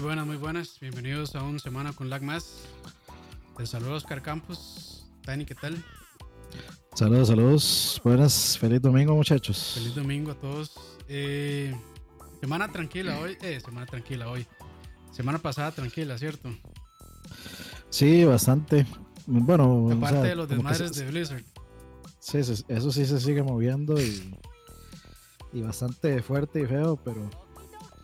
Muy 0.00 0.06
buenas, 0.06 0.26
muy 0.26 0.36
buenas. 0.38 0.80
Bienvenidos 0.80 1.36
a 1.36 1.42
un 1.42 1.60
Semana 1.60 1.92
con 1.92 2.08
Lag 2.08 2.22
Más. 2.22 2.62
Te 3.54 3.66
saludo 3.66 3.96
Oscar 3.96 4.22
Campos. 4.22 5.04
Tani, 5.26 5.44
¿qué 5.44 5.54
tal? 5.54 5.84
Saludos, 6.94 7.28
saludos. 7.28 8.00
Buenas, 8.02 8.56
feliz 8.56 8.80
domingo, 8.80 9.14
muchachos. 9.14 9.72
Feliz 9.74 9.94
domingo 9.94 10.30
a 10.30 10.34
todos. 10.36 10.72
Eh, 11.06 11.76
semana 12.40 12.72
tranquila 12.72 13.18
hoy. 13.18 13.36
Eh, 13.42 13.60
semana 13.62 13.84
tranquila 13.84 14.30
hoy. 14.30 14.46
Semana 15.12 15.36
pasada 15.36 15.70
tranquila, 15.70 16.16
¿cierto? 16.16 16.48
Sí, 17.90 18.24
bastante. 18.24 18.86
Bueno, 19.26 19.90
aparte 19.92 20.28
de 20.28 20.34
los 20.34 20.48
desmadres 20.48 20.94
de 20.94 21.04
Blizzard. 21.10 21.44
Sí, 22.20 22.38
eso 22.38 22.90
sí 22.90 23.04
se 23.04 23.20
sigue 23.20 23.42
moviendo 23.42 24.00
y, 24.00 24.34
y 25.52 25.60
bastante 25.60 26.22
fuerte 26.22 26.62
y 26.62 26.64
feo, 26.64 26.96
pero 27.04 27.28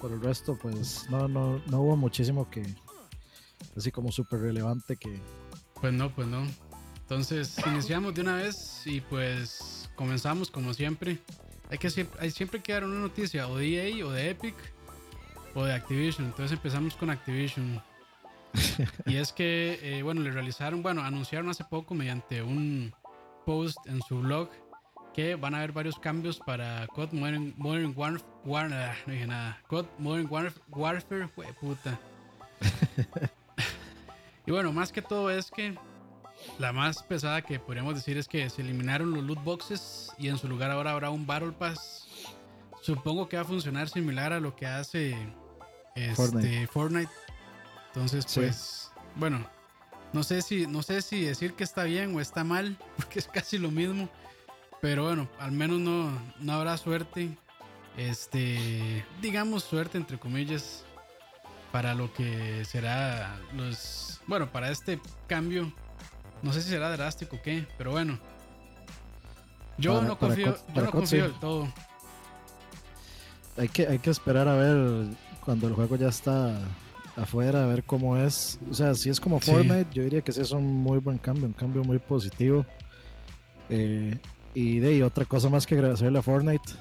por 0.01 0.13
el 0.13 0.21
resto, 0.21 0.59
pues 0.61 1.09
no, 1.11 1.29
no, 1.29 1.61
no 1.67 1.81
hubo 1.81 1.97
muchísimo 1.97 2.49
que 2.51 2.65
así 3.77 3.91
como 3.91 4.13
súper 4.13 4.41
relevante 4.41 4.97
que. 4.97 5.21
Pues 5.81 5.93
no, 5.93 6.11
pues 6.15 6.29
no. 6.29 6.47
Entonces 7.01 7.57
iniciamos 7.67 8.15
de 8.15 8.23
una 8.23 8.37
vez 8.37 8.83
y 8.85 9.01
pues 9.01 9.89
comenzamos 9.95 10.51
como 10.51 10.75
siempre. 10.75 11.19
Hay 11.71 11.79
que 11.79 12.07
hay 12.19 12.31
siempre 12.31 12.63
que 12.63 12.73
dar 12.73 12.85
una 12.85 12.99
noticia 12.99 13.49
o 13.49 13.59
de 13.59 13.91
EA 13.91 14.07
o 14.07 14.11
de 14.11 14.31
Epic 14.31 14.55
o 15.55 15.65
de 15.65 15.73
Activision. 15.73 16.27
Entonces 16.27 16.53
empezamos 16.57 16.97
con 16.97 17.11
Activision. 17.11 17.83
y 19.07 19.17
es 19.17 19.33
que, 19.33 19.79
eh, 19.83 20.03
bueno, 20.03 20.23
le 20.23 20.31
realizaron, 20.31 20.83
bueno, 20.83 21.03
anunciaron 21.03 21.49
hace 21.49 21.65
poco 21.65 21.95
mediante 21.95 22.43
un 22.43 22.93
post 23.45 23.79
en 23.87 24.01
su 24.03 24.21
blog 24.21 24.49
que 25.15 25.35
van 25.35 25.55
a 25.55 25.59
haber 25.59 25.73
varios 25.73 25.99
cambios 25.99 26.39
para 26.39 26.87
COD 26.89 27.13
Modern, 27.13 27.55
Modern 27.57 27.93
Warfare. 27.97 28.36
Ah, 28.55 28.95
no 29.07 29.13
dije 29.13 29.27
nada. 29.27 29.59
COD 29.67 29.87
Modern 29.99 30.29
Warfare, 30.69 31.29
puta. 31.61 31.99
y 34.47 34.51
bueno, 34.51 34.73
más 34.73 34.93
que 34.93 35.03
todo 35.03 35.31
es 35.31 35.51
que 35.51 35.77
la 36.59 36.73
más 36.73 37.03
pesada 37.03 37.43
que 37.43 37.59
podríamos 37.59 37.95
decir 37.95 38.17
es 38.19 38.29
que 38.29 38.49
se 38.51 38.63
eliminaron 38.63 39.13
los 39.13 39.25
loot 39.25 39.43
boxes 39.43 40.13
y 40.19 40.29
en 40.29 40.39
su 40.39 40.49
lugar 40.49 40.71
ahora 40.71 40.93
habrá 40.93 41.11
un 41.11 41.27
Battle 41.27 41.53
Pass. 41.53 42.07
Supongo 42.83 43.29
que 43.29 43.37
va 43.37 43.43
a 43.43 43.47
funcionar 43.47 43.89
similar 43.89 44.33
a 44.33 44.41
lo 44.41 44.55
que 44.55 44.67
hace 44.67 45.17
este, 45.97 46.67
Fortnite. 46.69 47.11
Entonces, 47.89 48.27
pues, 48.33 48.93
bueno, 49.17 49.45
no 50.13 50.23
sé 50.23 50.43
si 50.43 50.67
no 50.67 50.83
sé 50.83 51.03
si 51.03 51.23
decir 51.23 51.55
que 51.55 51.65
está 51.65 51.85
bien 51.85 52.15
o 52.15 52.21
está 52.21 52.45
mal, 52.45 52.79
porque 52.97 53.19
es 53.19 53.27
casi 53.27 53.59
lo 53.59 53.71
mismo. 53.71 54.09
Pero 54.81 55.05
bueno, 55.05 55.29
al 55.41 55.53
menos 55.53 55.81
no, 55.81 56.13
no 56.39 56.53
habrá 56.53 56.77
suerte. 56.77 57.37
Este, 57.97 59.05
digamos 59.23 59.65
suerte 59.65 59.97
entre 59.97 60.19
comillas 60.19 60.85
para 61.73 61.95
lo 61.95 62.13
que 62.13 62.65
será 62.65 63.39
los 63.55 64.07
bueno, 64.27 64.51
para 64.51 64.71
este 64.71 65.01
cambio. 65.27 65.73
No 66.43 66.53
sé 66.53 66.63
si 66.63 66.71
será 66.71 66.91
drástico 66.91 67.37
o 67.37 67.43
qué, 67.43 67.67
pero 67.79 67.93
bueno. 67.93 68.19
Yo 69.79 70.03
no 70.03 70.19
confío, 70.19 70.57
yo 70.75 70.83
no 70.83 70.91
confío 70.91 71.25
del 71.25 71.39
todo. 71.39 71.69
Hay 73.57 73.69
que, 73.69 73.87
hay 73.87 73.99
que 73.99 74.11
esperar 74.11 74.49
a 74.49 74.55
ver 74.55 75.07
cuando 75.45 75.69
el 75.69 75.75
juego 75.75 75.97
ya 75.97 76.09
está 76.09 76.59
afuera, 77.17 77.65
a 77.65 77.67
ver 77.67 77.85
cómo 77.85 78.17
es. 78.17 78.59
O 78.71 78.75
sea, 78.75 78.95
si 78.95 79.11
es 79.11 79.21
como 79.21 79.41
Fortnite, 79.41 79.89
yo 79.93 80.03
diría 80.03 80.21
que 80.23 80.31
ese 80.31 80.43
es 80.43 80.51
un 80.51 80.65
muy 80.83 80.99
buen 80.99 81.19
cambio, 81.19 81.47
un 81.47 81.53
cambio 81.53 81.85
muy 81.85 81.99
positivo. 81.99 82.67
Eh, 83.69 84.19
y 84.55 84.79
de 84.79 85.05
otra 85.05 85.25
cosa 85.25 85.49
más 85.49 85.67
que 85.67 85.75
agradecerle 85.75 86.19
a 86.19 86.23
Fortnite. 86.23 86.73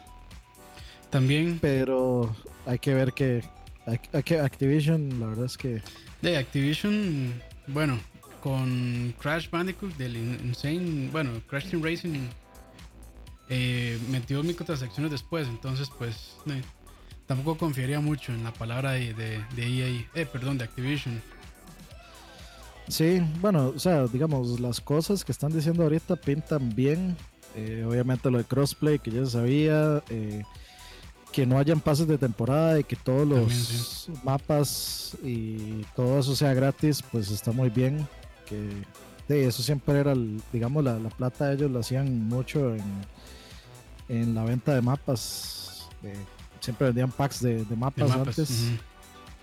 También. 1.16 1.60
Pero 1.62 2.36
hay 2.66 2.78
que 2.78 2.94
ver 2.94 3.14
que, 3.14 3.42
hay, 3.86 4.24
que 4.24 4.38
Activision, 4.38 5.18
la 5.18 5.28
verdad 5.28 5.46
es 5.46 5.58
que. 5.58 5.82
De 6.22 6.36
Activision, 6.36 7.34
bueno, 7.68 7.98
con 8.44 9.16
Crash 9.18 9.50
Bandicoot 9.50 9.96
del 9.96 10.18
Insane, 10.18 11.08
bueno, 11.14 11.32
Crash 11.48 11.70
Team 11.70 11.82
Racing 11.82 12.28
eh, 13.48 13.98
metió 14.10 14.44
microtransacciones 14.44 15.10
después, 15.10 15.48
entonces 15.48 15.90
pues 15.98 16.36
tampoco 17.28 17.60
confiaría 17.60 18.02
mucho 18.02 18.34
en 18.34 18.44
la 18.44 18.52
palabra 18.52 18.92
de, 18.92 19.14
de, 19.14 19.42
de 19.56 19.68
EA, 19.68 20.06
eh, 20.16 20.26
perdón, 20.26 20.58
de 20.58 20.66
Activision. 20.66 21.22
Sí, 22.90 23.22
bueno, 23.40 23.72
o 23.74 23.80
sea, 23.80 24.06
digamos, 24.08 24.60
las 24.60 24.82
cosas 24.82 25.24
que 25.24 25.32
están 25.32 25.54
diciendo 25.54 25.84
ahorita 25.84 26.18
pintan 26.18 26.76
bien, 26.76 27.16
eh, 27.56 27.86
obviamente 27.88 28.30
lo 28.30 28.38
de 28.38 28.44
crossplay 28.44 29.00
que 29.00 29.12
ya 29.12 29.24
se 29.24 29.32
sabía. 29.32 30.04
Eh, 30.10 30.44
que 31.36 31.46
no 31.46 31.58
hayan 31.58 31.82
pases 31.82 32.08
de 32.08 32.18
temporada 32.18 32.80
y 32.80 32.86
que 32.86 32.96
todos 32.96 33.28
los 33.28 34.10
mapas 34.24 35.18
y 35.22 35.82
todo 35.94 36.18
eso 36.18 36.34
sea 36.34 36.54
gratis, 36.54 37.04
pues 37.12 37.30
está 37.30 37.52
muy 37.52 37.70
bien. 37.70 38.08
Que 38.46 38.70
de 39.28 39.46
eso 39.46 39.62
siempre 39.62 40.00
era, 40.00 40.14
digamos, 40.54 40.82
la, 40.82 40.98
plata 41.10 41.52
ellos 41.52 41.70
lo 41.70 41.80
hacían 41.80 42.30
mucho 42.30 42.74
en, 44.08 44.34
la 44.34 44.46
venta 44.46 44.76
de 44.76 44.82
mapas. 44.82 45.90
siempre 46.62 46.88
vendían 46.88 47.12
packs 47.12 47.42
de, 47.42 47.66
mapas, 47.76 48.12
antes. 48.12 48.72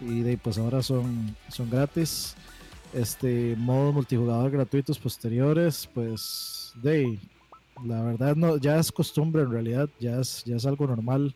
Y 0.01 0.23
de, 0.23 0.39
pues 0.39 0.57
ahora 0.57 0.83
son, 0.83 1.37
son 1.51 1.69
gratis. 1.69 2.35
Este 2.95 3.55
modo 3.59 3.93
multijugador 3.93 4.51
gratuitos 4.51 4.99
posteriores, 4.99 5.87
pues 5.93 6.73
de 6.77 7.19
la 7.85 8.03
verdad 8.03 8.35
no, 8.35 8.57
ya 8.57 8.79
es 8.79 8.91
costumbre 8.91 9.43
en 9.43 9.51
realidad, 9.51 9.91
ya 10.01 10.21
es, 10.21 10.43
ya 10.47 10.57
es 10.57 10.65
algo 10.65 10.87
normal. 10.87 11.35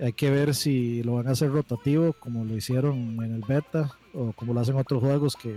Hay 0.00 0.12
que 0.12 0.30
ver 0.30 0.54
si 0.54 1.02
lo 1.02 1.14
van 1.14 1.28
a 1.28 1.32
hacer 1.32 1.50
rotativo 1.50 2.14
como 2.14 2.44
lo 2.44 2.56
hicieron 2.56 3.22
en 3.22 3.34
el 3.34 3.42
beta 3.46 3.92
o 4.14 4.32
como 4.32 4.54
lo 4.54 4.60
hacen 4.60 4.76
otros 4.76 5.02
juegos 5.02 5.36
que 5.36 5.56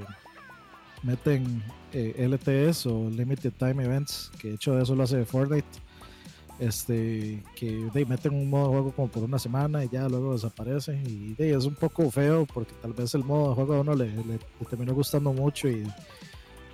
meten 1.01 1.63
eh, 1.91 2.27
LTS 2.27 2.87
o 2.87 3.09
Limited 3.09 3.53
Time 3.57 3.83
Events, 3.83 4.31
que 4.39 4.49
de 4.49 4.55
hecho 4.55 4.79
eso 4.79 4.95
lo 4.95 5.03
hace 5.03 5.25
Fortnite. 5.25 5.67
Este, 6.59 7.43
que 7.55 7.89
meten 8.07 8.33
un 8.33 8.49
modo 8.49 8.67
de 8.67 8.73
juego 8.73 8.91
como 8.91 9.07
por 9.09 9.23
una 9.23 9.39
semana 9.39 9.83
y 9.83 9.89
ya 9.89 10.07
luego 10.07 10.33
desaparece. 10.33 11.01
Y 11.05 11.33
de, 11.33 11.55
es 11.55 11.65
un 11.65 11.75
poco 11.75 12.09
feo 12.11 12.45
porque 12.45 12.73
tal 12.81 12.93
vez 12.93 13.13
el 13.15 13.23
modo 13.23 13.49
de 13.49 13.55
juego 13.55 13.73
a 13.73 13.81
uno 13.81 13.95
le, 13.95 14.05
le, 14.05 14.39
terminó 14.69 14.93
gustando 14.93 15.33
mucho 15.33 15.67
y, 15.67 15.85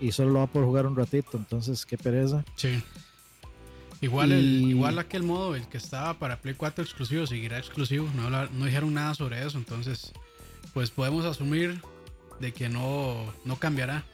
y 0.01 0.11
solo 0.11 0.31
lo 0.31 0.39
va 0.39 0.45
a 0.45 0.47
poder 0.47 0.67
jugar 0.67 0.85
un 0.85 0.95
ratito. 0.95 1.37
Entonces, 1.37 1.85
qué 1.85 1.97
pereza. 1.97 2.43
Sí. 2.55 2.83
Igual, 4.01 4.31
el, 4.31 4.61
igual 4.69 4.97
aquel 4.97 5.23
modo, 5.23 5.55
el 5.55 5.67
que 5.67 5.77
estaba 5.77 6.13
para 6.13 6.37
Play 6.37 6.55
4 6.55 6.83
exclusivo, 6.83 7.27
seguirá 7.27 7.57
exclusivo. 7.57 8.07
No, 8.15 8.29
no 8.29 8.65
dijeron 8.65 8.93
nada 8.93 9.13
sobre 9.13 9.45
eso. 9.45 9.57
Entonces, 9.57 10.13
pues 10.73 10.89
podemos 10.89 11.25
asumir 11.25 11.81
de 12.39 12.53
que 12.53 12.69
no, 12.69 13.33
no 13.43 13.57
cambiará. 13.57 14.05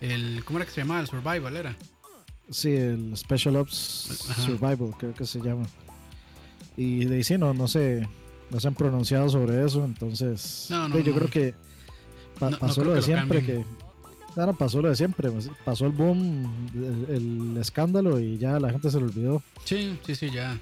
El, 0.00 0.44
¿Cómo 0.44 0.58
era 0.58 0.66
que 0.66 0.72
se 0.72 0.82
llamaba? 0.82 1.00
El 1.00 1.06
Survival 1.06 1.56
era. 1.56 1.76
Sí, 2.50 2.70
el 2.70 3.16
Special 3.16 3.56
Ops 3.56 3.72
Survival, 4.44 4.92
creo 4.98 5.14
que 5.14 5.24
se 5.24 5.40
llama. 5.40 5.66
Y 6.76 7.04
de 7.04 7.22
sí, 7.22 7.38
no, 7.38 7.54
no 7.54 7.68
sé, 7.68 8.08
no 8.50 8.60
se 8.60 8.68
han 8.68 8.74
pronunciado 8.74 9.28
sobre 9.28 9.64
eso, 9.64 9.84
entonces 9.84 10.68
yo 10.68 11.14
creo 11.14 11.30
que 11.30 11.54
pasó 12.38 12.84
lo 12.84 12.94
de 12.94 13.02
siempre, 13.02 13.44
que 13.44 13.64
no, 14.36 14.56
pasó 14.56 14.80
lo 14.80 14.88
de 14.88 14.96
siempre. 14.96 15.30
Pues, 15.30 15.50
pasó 15.64 15.86
el 15.86 15.92
boom, 15.92 16.68
el, 17.08 17.56
escándalo 17.58 18.18
y 18.18 18.38
ya 18.38 18.58
la 18.58 18.70
gente 18.70 18.90
se 18.90 19.00
lo 19.00 19.06
olvidó. 19.06 19.42
Sí, 19.64 19.98
sí, 20.04 20.14
sí, 20.14 20.30
ya. 20.30 20.58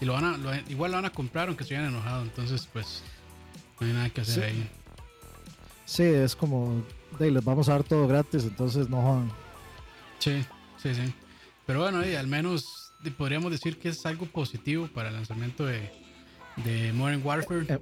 Y 0.00 0.04
lo 0.04 0.14
van 0.14 0.24
a, 0.24 0.62
igual 0.68 0.92
lo 0.92 0.96
van 0.96 1.04
a 1.04 1.10
comprar 1.10 1.48
aunque 1.48 1.64
se 1.64 1.76
hayan 1.76 1.90
enojado. 1.90 2.22
Entonces, 2.22 2.68
pues, 2.72 3.02
no 3.78 3.86
hay 3.86 3.92
nada 3.92 4.10
que 4.10 4.20
hacer 4.20 4.44
ahí. 4.44 4.70
Sí, 5.84 6.04
es 6.04 6.36
como, 6.36 6.84
de, 7.18 7.30
les 7.30 7.44
vamos 7.44 7.68
a 7.68 7.72
dar 7.72 7.84
todo 7.84 8.06
gratis, 8.06 8.44
entonces 8.44 8.88
no 8.88 9.02
jodan. 9.02 9.30
Sí, 10.18 10.44
sí, 10.80 10.94
sí. 10.94 11.12
Pero 11.66 11.80
bueno, 11.80 11.98
al 11.98 12.26
menos 12.26 12.92
podríamos 13.16 13.50
decir 13.50 13.78
que 13.78 13.88
es 13.88 14.04
algo 14.06 14.26
positivo 14.26 14.88
para 14.88 15.08
el 15.08 15.14
lanzamiento 15.14 15.66
de, 15.66 15.90
de 16.64 16.92
Modern 16.92 17.22
Warfare. 17.24 17.80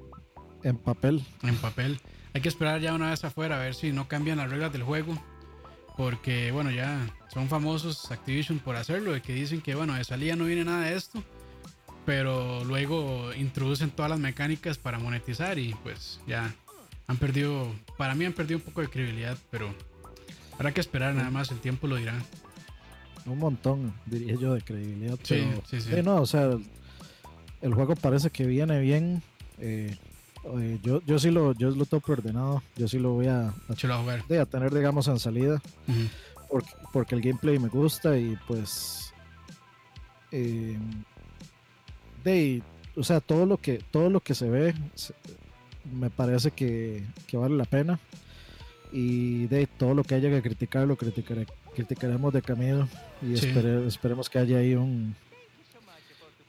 en 0.62 0.78
papel. 0.78 1.24
En 1.42 1.56
papel. 1.56 2.00
Hay 2.38 2.42
que 2.42 2.50
esperar 2.50 2.80
ya 2.80 2.94
una 2.94 3.10
vez 3.10 3.24
afuera 3.24 3.56
a 3.56 3.64
ver 3.64 3.74
si 3.74 3.90
no 3.90 4.06
cambian 4.06 4.38
las 4.38 4.48
reglas 4.48 4.72
del 4.72 4.84
juego. 4.84 5.20
Porque, 5.96 6.52
bueno, 6.52 6.70
ya 6.70 7.04
son 7.34 7.48
famosos 7.48 8.12
Activision 8.12 8.60
por 8.60 8.76
hacerlo. 8.76 9.10
De 9.10 9.20
que 9.20 9.32
dicen 9.32 9.60
que, 9.60 9.74
bueno, 9.74 9.94
de 9.94 10.04
salida 10.04 10.36
no 10.36 10.44
viene 10.44 10.64
nada 10.64 10.84
de 10.84 10.94
esto. 10.94 11.20
Pero 12.06 12.62
luego 12.62 13.34
introducen 13.34 13.90
todas 13.90 14.08
las 14.08 14.20
mecánicas 14.20 14.78
para 14.78 15.00
monetizar 15.00 15.58
y 15.58 15.74
pues 15.82 16.20
ya 16.28 16.54
han 17.08 17.16
perdido, 17.16 17.74
para 17.96 18.14
mí 18.14 18.24
han 18.24 18.34
perdido 18.34 18.58
un 18.58 18.64
poco 18.64 18.82
de 18.82 18.88
credibilidad, 18.88 19.36
pero 19.50 19.74
habrá 20.54 20.72
que 20.72 20.80
esperar 20.80 21.16
nada 21.16 21.30
más, 21.30 21.50
el 21.50 21.58
tiempo 21.58 21.88
lo 21.88 21.96
dirá. 21.96 22.14
Un 23.26 23.40
montón, 23.40 23.94
diría 24.06 24.36
yo, 24.36 24.54
de 24.54 24.62
credibilidad. 24.62 25.18
Sí, 25.24 25.44
sí, 25.68 25.80
sí. 25.80 25.90
no, 26.04 26.22
o 26.22 26.26
sea, 26.26 26.56
el 27.62 27.74
juego 27.74 27.96
parece 27.96 28.30
que 28.30 28.46
viene 28.46 28.78
bien. 28.78 29.24
Eh, 29.58 29.96
yo, 30.82 31.00
yo 31.06 31.18
sí 31.18 31.30
lo, 31.30 31.52
yo 31.54 31.70
lo 31.70 31.84
tengo 31.86 32.00
preordenado. 32.00 32.62
Yo 32.76 32.88
sí 32.88 32.98
lo 32.98 33.12
voy 33.12 33.26
a, 33.26 33.48
a, 33.48 34.46
tener, 34.46 34.74
digamos, 34.74 35.08
en 35.08 35.18
salida. 35.18 35.60
porque, 36.50 36.70
porque, 36.92 37.14
el 37.14 37.20
gameplay 37.20 37.58
me 37.58 37.68
gusta 37.68 38.16
y 38.18 38.36
pues. 38.46 39.12
Eh, 40.30 40.76
de, 42.24 42.62
o 42.96 43.02
sea, 43.02 43.20
todo 43.20 43.46
lo 43.46 43.56
que, 43.56 43.82
todo 43.90 44.10
lo 44.10 44.20
que 44.20 44.34
se 44.34 44.48
ve 44.48 44.74
me 45.92 46.10
parece 46.10 46.50
que, 46.50 47.04
que 47.26 47.36
vale 47.36 47.56
la 47.56 47.64
pena. 47.64 47.98
Y 48.92 49.46
de 49.46 49.66
todo 49.66 49.94
lo 49.94 50.02
que 50.02 50.14
haya 50.14 50.30
que 50.30 50.42
criticar, 50.42 50.86
lo 50.86 50.96
criticaremos 50.96 52.32
de 52.32 52.42
camino. 52.42 52.88
Y 53.20 53.34
esperemos 53.34 54.28
que 54.30 54.38
haya 54.38 54.58
ahí 54.58 54.74
un. 54.74 55.14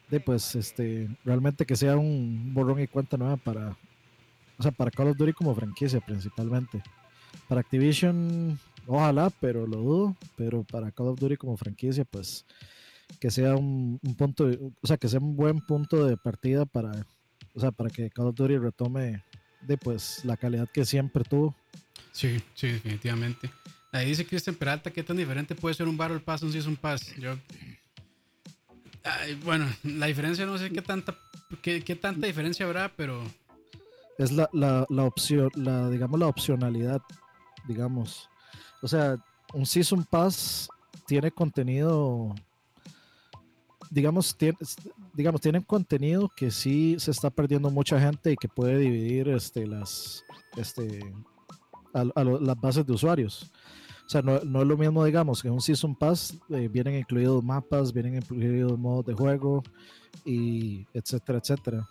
De 0.10 0.20
pues, 0.20 0.56
este, 0.56 1.08
realmente 1.24 1.66
que 1.66 1.76
sea 1.76 1.98
un 1.98 2.54
borrón 2.54 2.80
y 2.80 2.88
cuenta 2.88 3.18
nueva 3.18 3.38
para. 3.38 3.76
O 4.60 4.64
sea, 4.64 4.72
para 4.74 4.92
Call 4.92 5.08
of 5.08 5.18
Duty 5.18 5.34
como 5.34 5.56
franquicia 5.56 6.02
principalmente. 6.02 6.84
Para 7.48 7.62
Activision, 7.62 8.60
ojalá, 8.86 9.30
pero 9.40 9.66
lo 9.66 9.78
dudo. 9.78 10.16
Pero 10.36 10.64
para 10.64 10.92
Call 10.92 11.08
of 11.08 11.20
Duty 11.20 11.38
como 11.38 11.56
franquicia, 11.56 12.04
pues 12.04 12.46
que 13.20 13.32
sea 13.32 13.56
un, 13.56 14.00
punto, 14.18 14.50
o 14.82 14.88
sea, 14.88 14.98
que 14.98 15.08
sea 15.08 15.20
un 15.20 15.36
buen 15.36 15.62
punto 15.62 16.06
de 16.06 16.18
partida 16.18 16.66
para, 16.66 16.92
o 17.54 17.60
sea, 17.60 17.72
para 17.72 17.90
que 17.90 18.10
Call 18.10 18.28
of 18.28 18.36
Duty 18.36 18.58
retome 18.58 19.24
de 19.62 19.78
pues 19.78 20.24
la 20.26 20.36
calidad 20.36 20.70
que 20.72 20.86
siempre 20.86 21.24
tuvo. 21.24 21.56
Sí, 22.12 22.42
sí, 22.54 22.68
definitivamente. 22.68 23.50
Ahí 23.94 24.08
dice 24.08 24.26
Cristian 24.26 24.56
Peralta, 24.56 24.92
¿qué 24.92 25.04
tan 25.04 25.18
diferente 25.18 25.56
puede 25.56 25.74
ser 25.74 25.88
un 25.88 25.98
Battle 25.98 26.20
Pass 26.20 26.44
un 26.44 26.52
Season 26.52 26.76
Pass? 26.76 27.16
Yo, 27.16 27.38
bueno, 29.44 29.68
la 29.84 30.06
diferencia 30.08 30.46
no 30.46 30.58
sé 30.58 30.70
qué 30.70 30.82
tanta, 30.82 31.18
qué, 31.62 31.82
qué 31.82 31.96
tanta 31.96 32.28
diferencia 32.28 32.66
habrá, 32.66 32.90
pero 32.90 33.24
es 34.20 34.32
la, 34.32 34.48
la, 34.54 34.86
la, 34.90 35.04
opción, 35.06 35.50
la, 35.56 35.90
digamos, 35.90 36.20
la 36.20 36.28
opcionalidad, 36.28 37.02
digamos. 37.68 38.30
O 38.82 38.88
sea, 38.88 39.18
un 39.54 39.66
Season 39.66 40.04
Pass 40.04 40.70
tiene 41.08 41.32
contenido 41.32 42.36
digamos, 43.90 44.36
tiene, 44.36 44.58
digamos, 45.14 45.42
tienen 45.42 45.64
contenido 45.64 46.30
que 46.36 46.52
sí 46.52 46.96
se 47.00 47.12
está 47.12 47.30
perdiendo 47.30 47.70
mucha 47.70 48.00
gente 48.00 48.32
y 48.32 48.36
que 48.36 48.48
puede 48.48 48.78
dividir 48.78 49.30
este, 49.30 49.66
las, 49.66 50.24
este, 50.56 51.00
a, 51.94 52.24
las 52.24 52.60
bases 52.60 52.86
de 52.86 52.94
usuarios. 52.94 53.52
O 54.06 54.10
sea, 54.10 54.22
no, 54.22 54.38
es 54.38 54.44
lo 54.44 54.78
mismo, 54.78 55.04
digamos, 55.06 55.42
que 55.42 55.50
un 55.50 55.62
Season 55.62 55.96
Pass 55.96 56.38
eh, 56.50 56.68
vienen 56.68 56.96
incluidos 56.96 57.44
mapas, 57.44 57.94
vienen 57.94 58.16
incluidos 58.16 58.78
modos 58.78 59.06
de 59.06 59.14
juego 59.14 59.64
y 60.26 60.86
etcétera, 60.94 61.40
etcétera. 61.40 61.88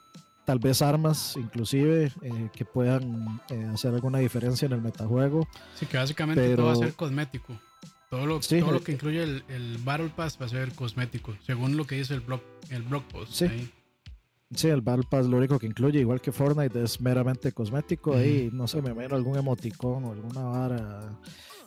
Tal 0.49 0.59
vez 0.61 0.81
armas, 0.81 1.37
inclusive, 1.37 2.11
eh, 2.23 2.49
que 2.55 2.65
puedan 2.65 3.39
eh, 3.51 3.69
hacer 3.71 3.93
alguna 3.93 4.21
diferencia 4.21 4.65
en 4.65 4.73
el 4.73 4.81
metajuego. 4.81 5.47
Sí, 5.75 5.85
que 5.85 5.99
básicamente 5.99 6.57
todo 6.57 6.69
va 6.69 6.73
a 6.73 6.77
ser 6.77 6.95
cosmético. 6.95 7.61
Todo 8.09 8.25
lo, 8.25 8.41
todo 8.41 8.73
lo 8.73 8.83
que 8.83 8.93
incluye 8.93 9.23
el, 9.23 9.45
el, 9.51 9.77
Battle 9.85 10.09
Pass 10.17 10.39
va 10.41 10.47
a 10.47 10.49
ser 10.49 10.73
cosmético, 10.73 11.37
según 11.45 11.77
lo 11.77 11.87
que 11.87 11.97
dice 11.97 12.15
el 12.15 12.21
blog, 12.21 12.41
el 12.71 12.81
blog 12.81 13.03
post. 13.09 13.35
Sí. 13.35 13.71
Sí, 14.55 14.69
el 14.69 14.81
Battle 14.81 15.05
Pass 15.11 15.27
lo 15.27 15.37
único 15.37 15.59
que 15.59 15.67
incluye, 15.67 16.01
igual 16.01 16.23
que 16.23 16.33
Fortnite, 16.33 16.83
es 16.83 16.99
meramente 16.99 17.53
cosmético. 17.53 18.15
Ahí, 18.15 18.49
no 18.51 18.67
sé, 18.67 18.81
me 18.81 18.93
imagino 18.93 19.17
algún 19.17 19.37
emoticón 19.37 20.07
o 20.07 20.13
alguna 20.13 20.45
vara, 20.45 21.21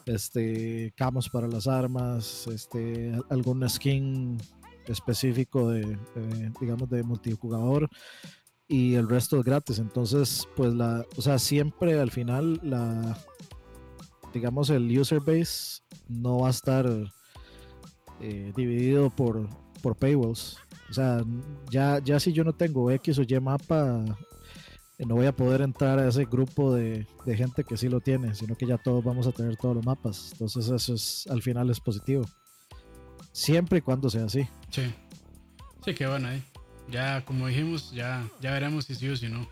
este, 0.07 0.91
camos 0.97 1.29
para 1.29 1.45
las 1.45 1.67
armas, 1.67 2.47
este, 2.47 3.13
algún 3.29 3.69
skin 3.69 4.39
específico 4.87 5.69
de, 5.69 5.99
digamos, 6.59 6.89
de 6.89 7.03
multijugador 7.03 7.87
y 8.71 8.95
el 8.95 9.09
resto 9.09 9.37
es 9.37 9.43
gratis. 9.43 9.79
Entonces, 9.79 10.47
pues 10.55 10.73
la, 10.73 11.05
o 11.17 11.21
sea, 11.21 11.37
siempre 11.37 11.99
al 11.99 12.09
final 12.09 12.57
la, 12.63 13.17
digamos, 14.33 14.69
el 14.69 14.97
user 14.97 15.19
base 15.19 15.81
no 16.07 16.39
va 16.39 16.47
a 16.47 16.51
estar 16.51 16.89
eh, 18.21 18.53
dividido 18.55 19.09
por, 19.09 19.49
por 19.81 19.97
paywalls. 19.97 20.57
O 20.89 20.93
sea, 20.93 21.21
ya, 21.69 21.99
ya 21.99 22.17
si 22.21 22.31
yo 22.31 22.45
no 22.45 22.53
tengo 22.53 22.89
X 22.91 23.19
o 23.19 23.23
Y 23.23 23.39
mapa, 23.41 24.05
eh, 24.97 25.05
no 25.05 25.15
voy 25.15 25.25
a 25.25 25.35
poder 25.35 25.59
entrar 25.61 25.99
a 25.99 26.07
ese 26.07 26.23
grupo 26.23 26.73
de, 26.73 27.05
gente 27.25 27.65
que 27.65 27.75
sí 27.75 27.89
lo 27.89 27.99
tiene, 27.99 28.33
sino 28.35 28.55
que 28.55 28.65
ya 28.65 28.77
todos 28.77 29.03
vamos 29.03 29.27
a 29.27 29.33
tener 29.33 29.57
todos 29.57 29.75
los 29.75 29.85
mapas. 29.85 30.29
Entonces 30.31 30.69
eso 30.69 30.93
es 30.93 31.27
al 31.29 31.41
final 31.41 31.69
es 31.69 31.81
positivo. 31.81 32.23
Siempre 33.33 33.79
y 33.79 33.81
cuando 33.81 34.09
sea 34.09 34.25
así. 34.25 34.47
Sí. 34.69 34.93
Sí, 35.83 35.93
que 35.93 36.07
bueno 36.07 36.29
ahí. 36.29 36.41
Ya, 36.89 37.23
como 37.25 37.47
dijimos, 37.47 37.91
ya, 37.91 38.27
ya 38.41 38.51
veremos 38.51 38.85
si 38.85 38.95
sí 38.95 39.07
o 39.07 39.15
si 39.15 39.29
no. 39.29 39.47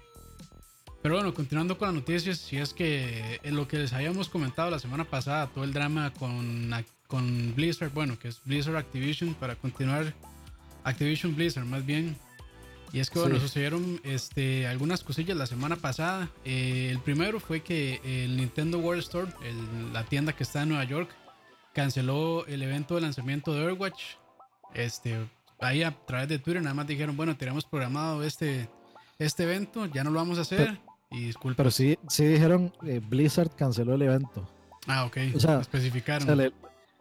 Pero 1.01 1.15
bueno, 1.15 1.33
continuando 1.33 1.77
con 1.77 1.87
las 1.87 1.95
noticias, 1.95 2.37
si 2.39 2.57
es 2.57 2.73
que 2.73 3.39
en 3.43 3.55
lo 3.55 3.67
que 3.67 3.77
les 3.77 3.93
habíamos 3.93 4.27
comentado 4.27 4.69
la 4.69 4.79
semana 4.79 5.05
pasada, 5.05 5.47
todo 5.47 5.63
el 5.63 5.71
drama 5.71 6.11
con, 6.11 6.71
con 7.07 7.55
Blizzard, 7.55 7.91
bueno, 7.93 8.19
que 8.19 8.27
es 8.27 8.41
Blizzard 8.43 8.75
Activision, 8.75 9.33
para 9.33 9.55
continuar, 9.55 10.13
Activision 10.83 11.35
Blizzard 11.35 11.65
más 11.65 11.85
bien. 11.85 12.17
Y 12.91 12.99
es 12.99 13.09
que 13.09 13.19
bueno, 13.19 13.39
sucedieron 13.39 14.01
este, 14.03 14.67
algunas 14.67 15.03
cosillas 15.03 15.37
la 15.37 15.45
semana 15.45 15.75
pasada. 15.75 16.29
Eh, 16.43 16.89
el 16.91 16.99
primero 16.99 17.39
fue 17.39 17.61
que 17.61 18.01
el 18.03 18.35
Nintendo 18.35 18.79
World 18.79 19.03
Store, 19.03 19.31
la 19.93 20.03
tienda 20.05 20.33
que 20.33 20.43
está 20.43 20.63
en 20.63 20.69
Nueva 20.69 20.83
York, 20.85 21.09
canceló 21.73 22.45
el 22.47 22.63
evento 22.63 22.95
de 22.95 23.01
lanzamiento 23.01 23.53
de 23.53 23.61
Overwatch. 23.61 24.01
Este, 24.73 25.17
ahí 25.59 25.83
a 25.83 25.91
través 26.05 26.29
de 26.29 26.39
Twitter 26.39 26.61
nada 26.61 26.73
más 26.73 26.87
dijeron, 26.87 27.15
bueno, 27.15 27.35
tenemos 27.37 27.65
programado 27.65 28.23
este, 28.23 28.69
este 29.17 29.43
evento, 29.43 29.85
ya 29.85 30.03
no 30.03 30.11
lo 30.11 30.19
vamos 30.19 30.37
a 30.37 30.41
hacer. 30.41 30.79
Y 31.11 31.25
disculpa. 31.25 31.57
Pero 31.57 31.71
sí, 31.71 31.97
sí 32.07 32.25
dijeron 32.25 32.71
eh, 32.85 33.01
Blizzard 33.03 33.55
canceló 33.55 33.95
el 33.95 34.01
evento. 34.03 34.47
Ah, 34.87 35.05
ok. 35.05 35.17
O 35.35 35.39
sea, 35.39 35.59
especificaron. 35.59 36.37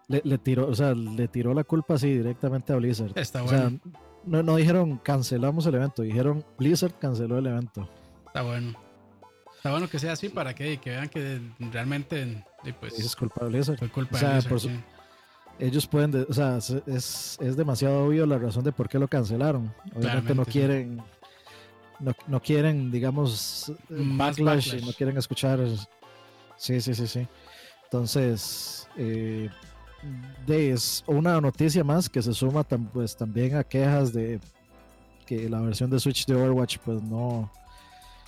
le, 0.08 0.38
tiró, 0.38 0.68
o 0.68 0.74
sea, 0.74 0.94
le 0.94 1.28
tiró 1.28 1.54
la 1.54 1.64
culpa 1.64 1.94
así 1.94 2.12
directamente 2.14 2.72
a 2.72 2.76
Blizzard. 2.76 3.16
Está 3.16 3.42
bueno. 3.42 3.58
O 3.58 3.60
sea, 3.60 3.78
no, 4.24 4.42
no 4.42 4.56
dijeron 4.56 4.98
cancelamos 4.98 5.66
el 5.66 5.74
evento, 5.74 6.02
dijeron 6.02 6.44
Blizzard 6.58 6.98
canceló 6.98 7.38
el 7.38 7.46
evento. 7.46 7.88
Está 8.26 8.42
bueno. 8.42 8.74
Está 9.56 9.72
bueno 9.72 9.88
que 9.88 9.98
sea 9.98 10.12
así 10.12 10.28
para 10.28 10.54
que, 10.54 10.78
que 10.78 10.90
vean 10.90 11.08
que 11.08 11.40
realmente 11.72 12.44
pues, 12.78 12.98
es 12.98 13.16
culpa 13.16 13.44
de 13.44 13.50
Blizzard. 13.50 13.78
Fue 13.78 13.88
culpa 13.88 14.18
de 14.18 14.40
Blizzard, 14.40 14.84
Ellos 15.58 15.86
pueden, 15.86 16.26
o 16.28 16.32
sea, 16.32 16.58
es, 16.58 17.36
es, 17.40 17.56
demasiado 17.56 18.06
obvio 18.06 18.26
la 18.26 18.38
razón 18.38 18.62
de 18.62 18.72
por 18.72 18.88
qué 18.88 18.98
lo 18.98 19.08
cancelaron. 19.08 19.72
Obviamente 19.94 20.34
no 20.34 20.44
quieren 20.44 21.02
no, 22.00 22.12
no 22.26 22.40
quieren, 22.40 22.90
digamos, 22.90 23.72
backlash, 23.88 24.74
y 24.74 24.84
no 24.84 24.92
quieren 24.92 25.16
escuchar. 25.16 25.60
Sí, 26.56 26.80
sí, 26.80 26.94
sí, 26.94 27.06
sí. 27.06 27.26
Entonces, 27.84 28.88
eh, 28.96 29.48
es 30.46 31.02
una 31.06 31.40
noticia 31.40 31.82
más 31.82 32.08
que 32.08 32.22
se 32.22 32.32
suma 32.34 32.64
pues, 32.64 33.16
también 33.16 33.56
a 33.56 33.64
quejas 33.64 34.12
de 34.12 34.40
que 35.26 35.48
la 35.48 35.60
versión 35.60 35.90
de 35.90 35.98
Switch 35.98 36.24
de 36.24 36.34
Overwatch 36.34 36.78
pues 36.78 37.02
no 37.02 37.52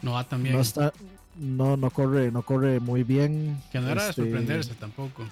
no 0.02 0.12
va 0.12 0.24
tan 0.24 0.42
bien. 0.42 0.54
No 0.54 0.60
está 0.60 0.92
no 1.36 1.76
no 1.76 1.90
corre 1.90 2.30
no 2.30 2.42
corre 2.42 2.78
muy 2.80 3.04
bien. 3.04 3.58
Que 3.72 3.80
no 3.80 3.88
era 3.88 4.04
de 4.04 4.10
este, 4.10 4.22
sorprenderse 4.22 4.74
tampoco. 4.74 5.24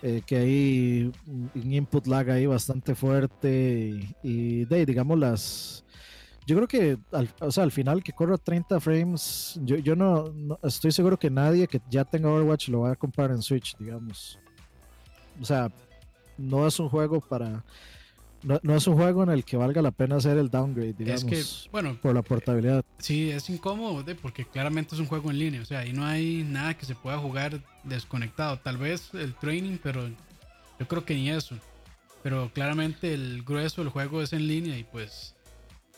Eh, 0.00 0.22
que 0.24 0.36
hay 0.36 1.12
un 1.26 1.72
input 1.72 2.06
lag 2.06 2.30
ahí 2.30 2.46
bastante 2.46 2.94
fuerte 2.94 3.98
y, 4.22 4.62
y 4.62 4.64
digamos 4.64 5.18
las 5.18 5.84
yo 6.48 6.56
creo 6.56 6.66
que 6.66 6.98
al, 7.12 7.28
o 7.40 7.50
sea, 7.50 7.62
al 7.62 7.70
final 7.70 8.02
que 8.02 8.14
corra 8.14 8.38
30 8.38 8.80
frames, 8.80 9.60
yo, 9.64 9.76
yo 9.76 9.94
no, 9.94 10.32
estoy 10.62 10.92
seguro 10.92 11.18
que 11.18 11.28
nadie 11.28 11.66
que 11.68 11.78
ya 11.90 12.06
tenga 12.06 12.30
Overwatch 12.30 12.70
lo 12.70 12.80
va 12.80 12.92
a 12.92 12.96
comprar 12.96 13.30
en 13.32 13.42
Switch, 13.42 13.76
digamos. 13.76 14.38
O 15.38 15.44
sea, 15.44 15.70
no 16.38 16.66
es 16.66 16.80
un 16.80 16.88
juego 16.88 17.20
para. 17.20 17.62
No, 18.42 18.76
es 18.76 18.86
un 18.86 18.94
juego 18.94 19.24
en 19.24 19.30
el 19.30 19.44
que 19.44 19.56
valga 19.56 19.82
la 19.82 19.90
pena 19.90 20.16
hacer 20.16 20.38
el 20.38 20.48
downgrade, 20.48 20.92
digamos. 20.92 21.24
Es 21.24 21.62
que, 21.64 21.70
bueno, 21.70 21.98
por 22.00 22.14
la 22.14 22.22
portabilidad. 22.22 22.84
Sí, 22.98 23.30
es 23.30 23.50
incómodo, 23.50 24.04
porque 24.22 24.44
claramente 24.44 24.94
es 24.94 25.00
un 25.00 25.06
juego 25.06 25.30
en 25.30 25.38
línea. 25.38 25.60
O 25.60 25.64
sea, 25.64 25.80
ahí 25.80 25.92
no 25.92 26.04
hay 26.04 26.44
nada 26.44 26.74
que 26.74 26.86
se 26.86 26.94
pueda 26.94 27.18
jugar 27.18 27.60
desconectado. 27.84 28.58
Tal 28.58 28.76
vez 28.76 29.12
el 29.14 29.34
training, 29.34 29.78
pero 29.82 30.08
yo 30.78 30.88
creo 30.88 31.04
que 31.04 31.14
ni 31.14 31.30
eso. 31.30 31.56
Pero 32.22 32.50
claramente 32.52 33.12
el 33.12 33.42
grueso 33.42 33.82
del 33.82 33.90
juego 33.90 34.22
es 34.22 34.32
en 34.32 34.46
línea 34.46 34.78
y 34.78 34.84
pues 34.84 35.34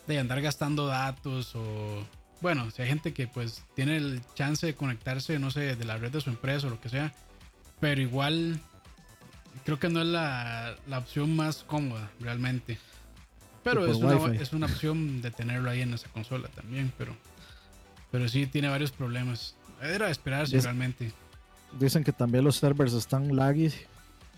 de 0.07 0.19
andar 0.19 0.41
gastando 0.41 0.87
datos 0.87 1.55
o 1.55 2.03
bueno, 2.41 2.71
si 2.71 2.81
hay 2.81 2.87
gente 2.87 3.13
que 3.13 3.27
pues 3.27 3.63
tiene 3.75 3.97
el 3.97 4.21
chance 4.33 4.65
de 4.65 4.75
conectarse, 4.75 5.37
no 5.37 5.51
sé, 5.51 5.75
de 5.75 5.85
la 5.85 5.97
red 5.97 6.11
de 6.11 6.21
su 6.21 6.29
empresa 6.29 6.67
o 6.67 6.71
lo 6.71 6.81
que 6.81 6.89
sea, 6.89 7.13
pero 7.79 8.01
igual 8.01 8.59
creo 9.65 9.79
que 9.79 9.89
no 9.89 10.01
es 10.01 10.07
la, 10.07 10.75
la 10.87 10.99
opción 10.99 11.35
más 11.35 11.63
cómoda 11.63 12.11
realmente. 12.19 12.77
Pero 13.63 13.85
es 13.85 13.97
una, 13.97 14.33
es 14.33 14.53
una, 14.53 14.65
opción 14.65 15.21
de 15.21 15.29
tenerlo 15.29 15.69
ahí 15.69 15.81
en 15.81 15.93
esa 15.93 16.09
consola 16.09 16.47
también, 16.49 16.91
pero 16.97 17.15
pero 18.11 18.27
sí 18.27 18.45
tiene 18.45 18.67
varios 18.67 18.91
problemas. 18.91 19.55
Era 19.81 20.07
de 20.07 20.11
esperarse 20.11 20.59
realmente. 20.59 21.11
Dicen 21.79 22.03
que 22.03 22.11
también 22.11 22.43
los 22.43 22.57
servers 22.57 22.93
están 22.93 23.35
laggy. 23.35 23.71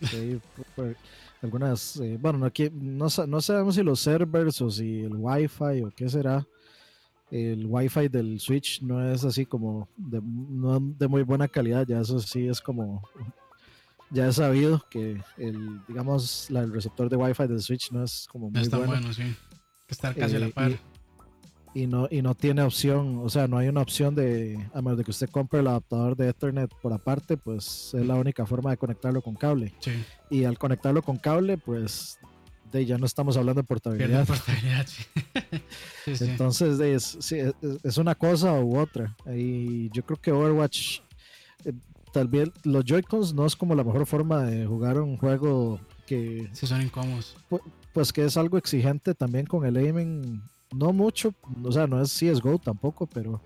algunas, 1.41 1.98
eh, 1.98 2.17
bueno, 2.22 2.39
no, 2.39 2.51
no, 2.72 3.08
no, 3.27 3.41
sabemos 3.41 3.75
si 3.75 3.84
los 3.84 4.00
servers 4.00 4.62
o 4.62 4.70
si 4.70 5.01
el 5.01 5.15
Wi-Fi 5.15 5.82
o 5.84 5.91
qué 5.96 6.08
será. 6.10 6.46
El 7.32 7.65
Wi-Fi 7.65 8.10
del 8.10 8.39
Switch 8.39 8.82
no 8.82 9.12
es 9.12 9.24
así 9.25 9.46
como 9.46 9.89
de, 9.98 10.22
no 10.22 10.79
de 10.79 11.08
muy 11.08 11.24
buena 11.24 11.48
calidad, 11.48 11.86
ya 11.88 12.00
eso 12.00 12.20
sí 12.20 12.48
es 12.48 12.62
como, 12.62 13.01
ya 14.13 14.27
he 14.27 14.32
sabido 14.34 14.84
que 14.89 15.22
el, 15.38 15.82
digamos, 15.88 16.50
el 16.50 16.72
receptor 16.72 17.10
de 17.10 17.15
Wi-Fi 17.17 17.48
del 17.48 17.62
Switch 17.62 17.91
no 17.91 18.03
es 18.03 18.27
como 18.32 18.46
muy 18.50 18.53
no 18.55 18.62
está 18.62 18.77
bueno. 18.77 19.12
sí. 19.13 19.24
Que 19.88 19.93
estar 19.93 20.15
casi 20.15 20.36
a 20.36 20.39
la 20.39 20.48
eh, 20.48 20.51
par. 20.53 20.72
y 21.74 21.88
no, 21.88 22.08
y 22.10 22.22
no 22.22 22.36
tiene 22.36 22.62
opción, 22.62 23.20
o 23.24 23.29
sea, 23.29 23.48
no 23.48 23.58
hay 23.58 23.67
una 23.67 23.82
opción 23.82 24.13
de, 24.15 24.58
a 24.74 24.82
menos 24.82 24.98
de 24.98 25.03
que 25.03 25.12
usted 25.12 25.29
compre 25.29 25.60
el 25.60 25.67
adaptador 25.67 26.15
de 26.15 26.29
Ethernet 26.29 26.72
por 26.82 26.93
aparte, 26.93 27.36
pues 27.38 27.91
es 27.93 28.05
la 28.05 28.15
única 28.15 28.46
forma 28.46 28.70
de 28.72 28.77
conectarlo 28.77 29.22
con 29.22 29.36
cable. 29.36 29.74
Sí. 29.79 29.91
Y 30.29 30.43
al 30.46 30.58
conectarlo 30.58 31.01
con 31.01 31.17
cable, 31.17 31.58
pues 31.58 32.17
de, 32.72 32.86
ya 32.86 32.98
no 32.98 33.05
estamos 33.05 33.36
hablando 33.38 33.62
de 33.62 33.67
portabilidad. 33.67 34.25
portabilidad 34.27 34.86
sí. 34.88 35.03
Sí. 36.15 36.25
Entonces 36.25 36.77
de, 36.77 36.96
es, 36.96 37.15
es- 37.32 37.53
es 37.84 37.98
una 37.98 38.13
cosa 38.15 38.53
u 38.60 38.77
otra. 38.77 39.15
Y 39.34 39.89
yo 39.91 40.03
creo 40.05 40.20
que 40.22 40.32
Overwatch, 40.32 41.00
eh, 41.65 41.74
tal 42.13 42.27
vez 42.29 42.50
los 42.63 42.86
Joy-Cons 42.86 43.34
no 43.34 43.46
es 43.46 43.55
como 43.55 43.75
la 43.75 43.84
mejor 43.84 44.05
forma 44.05 44.43
de 44.43 44.65
jugar 44.65 45.00
un 45.01 45.17
juego 45.17 45.79
que, 46.08 46.50
Sí, 46.53 46.65
son 46.67 46.82
incómodos. 46.82 47.36
pues 47.93 48.13
que 48.13 48.24
es 48.25 48.38
algo 48.38 48.58
exigente 48.58 49.13
también 49.13 49.46
con 49.46 49.65
el 49.65 49.75
aiming, 49.75 50.41
no 50.74 50.93
mucho, 50.93 51.34
o 51.63 51.72
sea, 51.72 51.88
no 51.88 52.01
es 52.01 52.10
CSGO 52.12 52.60
tampoco, 52.60 53.08
pero, 53.08 53.41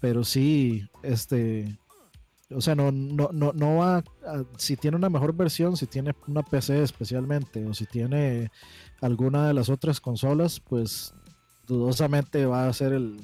pero 0.00 0.24
sí, 0.24 0.82
este, 1.02 1.78
o 2.50 2.60
sea, 2.60 2.74
no, 2.74 2.90
no, 2.92 3.30
no, 3.32 3.52
no 3.54 3.76
va, 3.76 3.98
a- 3.98 4.04
si 4.56 4.76
tiene 4.76 4.96
una 4.96 5.08
mejor 5.10 5.34
versión, 5.34 5.76
si 5.76 5.86
tiene 5.86 6.14
una 6.26 6.42
PC 6.42 6.82
especialmente, 6.82 7.64
o 7.66 7.74
si 7.74 7.86
tiene 7.86 8.50
alguna 9.00 9.46
de 9.48 9.54
las 9.54 9.68
otras 9.68 10.00
consolas, 10.00 10.60
pues 10.60 11.14
dudosamente 11.66 12.46
va 12.46 12.66
a 12.68 12.72
ser 12.72 12.92
el, 12.92 13.16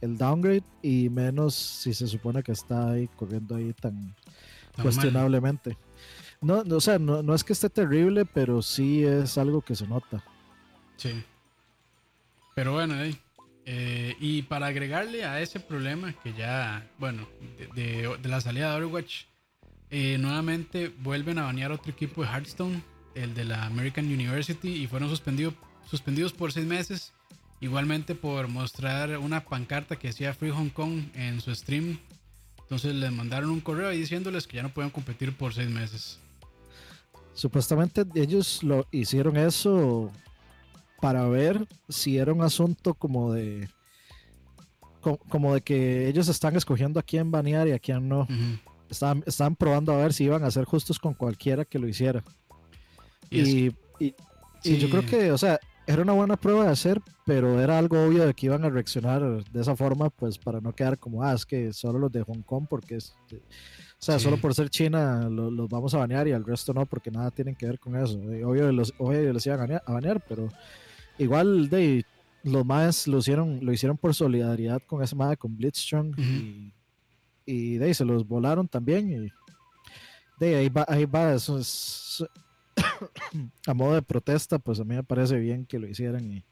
el 0.00 0.16
downgrade 0.16 0.62
y 0.82 1.08
menos 1.08 1.54
si 1.54 1.92
se 1.94 2.06
supone 2.06 2.42
que 2.42 2.52
está 2.52 2.90
ahí 2.92 3.08
corriendo 3.16 3.56
ahí 3.56 3.72
tan, 3.72 4.14
cuestionablemente. 4.80 5.76
No, 6.40 6.62
no, 6.62 6.76
o 6.76 6.80
sea, 6.80 6.98
no, 6.98 7.22
no 7.22 7.34
es 7.34 7.42
que 7.42 7.52
esté 7.52 7.68
terrible, 7.68 8.24
pero 8.24 8.62
sí 8.62 9.02
es 9.04 9.36
algo 9.38 9.60
que 9.60 9.74
se 9.74 9.86
nota. 9.88 10.22
Sí. 10.96 11.12
Pero 12.54 12.72
bueno, 12.72 12.94
eh, 13.66 14.16
y 14.20 14.42
para 14.42 14.66
agregarle 14.68 15.24
a 15.24 15.40
ese 15.40 15.60
problema 15.60 16.12
que 16.22 16.32
ya, 16.34 16.88
bueno, 16.98 17.28
de, 17.74 17.82
de- 17.82 18.16
de 18.18 18.28
la 18.28 18.40
salida 18.40 18.70
de 18.70 18.76
Overwatch, 18.84 19.24
eh, 19.90 20.16
nuevamente 20.18 20.88
vuelven 21.00 21.38
a 21.38 21.44
banear 21.44 21.72
otro 21.72 21.90
equipo 21.92 22.22
de 22.22 22.28
Hearthstone, 22.28 22.82
el 23.14 23.34
de 23.34 23.44
la 23.44 23.64
American 23.66 24.06
University, 24.06 24.68
y 24.68 24.86
fueron 24.86 25.08
suspendido- 25.08 25.54
suspendidos 25.90 26.32
por 26.32 26.52
seis 26.52 26.66
meses, 26.66 27.12
igualmente 27.60 28.14
por 28.14 28.48
mostrar 28.48 29.16
una 29.18 29.44
pancarta 29.44 29.96
que 29.96 30.08
decía 30.08 30.34
Free 30.34 30.50
Hong 30.50 30.70
Kong 30.70 31.04
en 31.14 31.40
su 31.40 31.54
stream. 31.54 31.98
Entonces 32.60 32.94
les 32.94 33.10
mandaron 33.12 33.50
un 33.50 33.60
correo 33.60 33.88
ahí 33.88 33.98
diciéndoles 33.98 34.46
que 34.46 34.56
ya 34.56 34.62
no 34.62 34.68
pueden 34.74 34.90
competir 34.90 35.34
por 35.36 35.54
seis 35.54 35.70
meses. 35.70 36.18
Supuestamente 37.34 38.04
ellos 38.14 38.62
lo 38.62 38.86
hicieron 38.90 39.36
eso 39.36 40.10
para 41.00 41.26
ver 41.28 41.66
si 41.88 42.18
era 42.18 42.32
un 42.32 42.42
asunto 42.42 42.94
como 42.94 43.32
de 43.32 43.68
co- 45.00 45.18
como 45.28 45.54
de 45.54 45.60
que 45.60 46.08
ellos 46.08 46.28
están 46.28 46.56
escogiendo 46.56 46.98
a 46.98 47.02
quién 47.04 47.30
banear 47.30 47.68
y 47.68 47.72
a 47.72 47.78
quién 47.78 48.08
no. 48.08 48.22
Ujú. 48.22 48.58
Estaban, 48.90 49.22
estaban 49.26 49.54
probando 49.54 49.92
a 49.92 49.98
ver 49.98 50.12
si 50.12 50.24
iban 50.24 50.42
a 50.44 50.50
ser 50.50 50.64
justos 50.64 50.98
con 50.98 51.14
cualquiera 51.14 51.64
que 51.64 51.78
lo 51.78 51.86
hiciera. 51.88 52.22
Y 53.30 53.40
es- 53.40 53.74
Y, 54.64 54.76
yo 54.76 54.90
creo 54.90 55.06
que, 55.06 55.30
o 55.30 55.38
sea, 55.38 55.60
era 55.88 56.02
una 56.02 56.12
buena 56.12 56.36
prueba 56.36 56.64
de 56.66 56.70
hacer, 56.70 57.00
pero 57.24 57.60
era 57.60 57.78
algo 57.78 58.00
obvio 58.06 58.26
de 58.26 58.34
que 58.34 58.46
iban 58.46 58.62
a 58.64 58.68
reaccionar 58.68 59.22
de 59.44 59.60
esa 59.60 59.74
forma, 59.74 60.10
pues 60.10 60.36
para 60.38 60.60
no 60.60 60.72
quedar 60.74 60.98
como, 60.98 61.22
ah, 61.22 61.32
es 61.32 61.46
que 61.46 61.72
solo 61.72 61.98
los 61.98 62.12
de 62.12 62.22
Hong 62.22 62.42
Kong, 62.42 62.66
porque 62.68 62.96
es, 62.96 63.14
o 63.32 63.36
sea, 63.98 64.18
Sí. 64.18 64.24
solo 64.24 64.36
por 64.36 64.54
ser 64.54 64.68
China 64.70 65.28
lo- 65.30 65.50
los 65.50 65.68
vamos 65.68 65.94
a 65.94 65.98
banear 65.98 66.28
y 66.28 66.32
al 66.32 66.44
resto 66.44 66.74
no, 66.74 66.84
porque 66.86 67.10
nada 67.10 67.30
tienen 67.30 67.54
que 67.56 67.66
ver 67.66 67.78
con 67.78 67.96
eso. 67.96 68.18
Y 68.22 68.42
obvio, 68.42 68.70
los, 68.70 68.92
obvio 68.98 69.32
los 69.32 69.44
iban 69.46 69.58
a 69.60 69.62
banear, 69.62 69.82
a 69.86 69.92
banear, 69.92 70.20
pero 70.28 70.48
igual 71.16 71.68
de 71.70 72.04
los 72.44 72.64
más 72.66 73.08
lo 73.08 73.18
hicieron, 73.18 73.58
lo 73.64 73.72
hicieron 73.72 73.96
por 73.96 74.14
solidaridad 74.14 74.80
con 74.86 75.02
ese 75.02 75.16
MAE, 75.16 75.36
con 75.38 75.56
Blitzchung, 75.56 76.10
Ujú. 76.12 76.20
y, 76.22 76.72
y 77.46 77.78
de 77.78 77.86
ahí 77.86 77.94
se 77.94 78.04
los 78.04 78.28
volaron 78.28 78.68
también. 78.68 79.10
Y 79.10 79.28
de 80.38 80.56
ahí 80.56 80.68
va, 80.68 80.84
ahí 80.86 81.06
va, 81.06 81.32
eso 81.32 81.58
es 81.58 82.22
a 83.66 83.74
modo 83.74 83.94
de 83.94 84.02
protesta, 84.02 84.58
pues 84.58 84.80
a 84.80 84.84
mí 84.84 84.94
me 84.94 85.02
parece 85.04 85.36
bien 85.38 85.66
que 85.66 85.78
lo 85.78 85.86
hicieran 85.88 86.30
y 86.32 86.44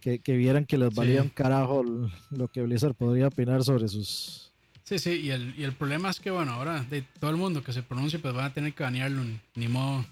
que, 0.00 0.18
que 0.20 0.36
vieran 0.36 0.64
que 0.64 0.78
les 0.78 0.94
valía 0.94 1.20
Sí. 1.20 1.26
un 1.26 1.28
carajo 1.30 1.82
lo 2.30 2.48
que 2.48 2.62
Blizzard 2.62 2.94
podría 2.94 3.28
opinar 3.28 3.62
sobre 3.64 3.88
sus. 3.88 4.52
Sí, 4.84 4.98
sí, 4.98 5.10
y 5.20 5.30
el, 5.30 5.54
y 5.58 5.64
el 5.64 5.72
problema 5.74 6.10
es 6.10 6.18
que, 6.18 6.30
bueno, 6.30 6.52
ahora 6.52 6.80
de 6.82 7.02
todo 7.02 7.30
el 7.30 7.36
mundo 7.36 7.62
que 7.62 7.72
se 7.72 7.82
pronuncie, 7.82 8.18
pues 8.18 8.34
van 8.34 8.46
a 8.46 8.52
tener 8.54 8.72
que 8.74 8.82
banearlo, 8.82 9.22
ni 9.54 9.68
modo. 9.68 10.04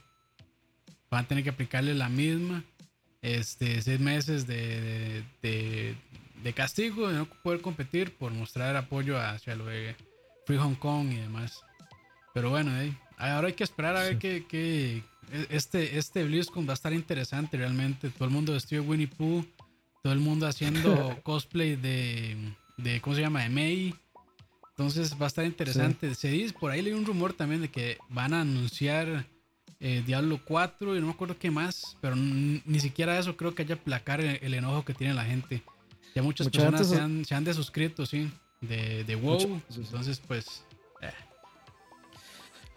Van 1.11 1.25
a 1.25 1.29
tener 1.29 1.43
que 1.43 1.51
aplicarle 1.51 1.95
la 1.95 2.09
misma, 2.09 2.63
este, 3.23 3.81
seis 3.83 3.99
meses 3.99 4.47
de, 4.47 4.81
de, 4.81 5.25
de- 5.43 5.95
de 6.45 6.53
castigo, 6.53 7.09
de 7.09 7.15
no 7.17 7.25
poder 7.43 7.61
competir 7.61 8.17
por 8.17 8.31
mostrar 8.31 8.77
apoyo 8.77 9.19
hacia 9.19 9.57
lo 9.57 9.67
de 9.67 9.97
Free 10.47 10.59
Hong 10.59 10.77
Kong 10.77 11.11
y 11.13 11.17
demás. 11.17 11.65
Pero 12.33 12.51
bueno, 12.51 12.71
eh, 12.81 12.93
ahora 13.19 13.49
hay 13.49 13.55
que 13.55 13.65
esperar 13.65 13.97
a 13.97 14.03
ver 14.03 14.15
Sí. 14.15 14.19
que, 14.19 14.47
que 14.47 15.03
este, 15.51 15.99
este 15.99 16.25
BlizzCon 16.25 16.67
va 16.67 16.73
a 16.73 16.75
estar 16.75 16.93
interesante 16.93 17.57
realmente. 17.57 18.11
Todo 18.11 18.27
el 18.27 18.35
mundo 18.35 18.53
vestido 18.53 18.83
de 18.83 18.89
Winnie 18.89 19.07
Pooh, 19.09 19.45
todo 20.03 20.13
el 20.13 20.21
mundo 20.21 20.47
haciendo 20.47 21.19
cosplay 21.23 21.77
de, 21.77 22.37
de, 22.77 23.01
¿cómo 23.01 23.15
se 23.17 23.23
llama? 23.23 23.43
De 23.43 23.49
May. 23.51 23.95
Entonces 24.71 25.17
va 25.21 25.25
a 25.25 25.29
estar 25.29 25.45
interesante. 25.45 26.15
Se 26.15 26.29
dice, 26.31 26.55
por 26.59 26.71
ahí 26.71 26.83
leí 26.83 26.93
un 26.93 27.05
rumor 27.05 27.33
también 27.33 27.61
de 27.61 27.69
que 27.69 27.99
van 28.09 28.33
a 28.33 28.43
anunciar 28.43 29.27
eh, 29.81 30.03
Diablo 30.07 30.41
4 30.45 30.97
y 30.97 31.01
no 31.01 31.07
me 31.07 31.13
acuerdo 31.13 31.37
qué 31.39 31.51
más, 31.51 31.97
pero 32.01 32.15
ni 32.17 32.81
siquiera 32.81 33.19
eso 33.19 33.37
creo 33.37 33.55
que 33.55 33.63
haya 33.63 33.77
placar 33.77 34.21
el, 34.21 34.39
el 34.41 34.55
enojo 34.55 34.85
que 34.85 34.95
tiene 34.95 35.15
la 35.15 35.25
gente. 35.25 35.63
Ya 36.15 36.23
muchas 36.23 36.47
Mucha 36.47 36.61
personas 36.61 36.89
se 36.89 37.01
han, 37.01 37.25
se 37.25 37.35
han 37.35 37.45
desuscrito, 37.45 38.07
sí, 38.07 38.31
de, 38.61 39.03
de 39.05 39.17
WoW. 39.17 39.39
Sí, 39.41 39.61
sí. 39.69 39.81
Entonces, 39.81 40.21
pues, 40.27 40.65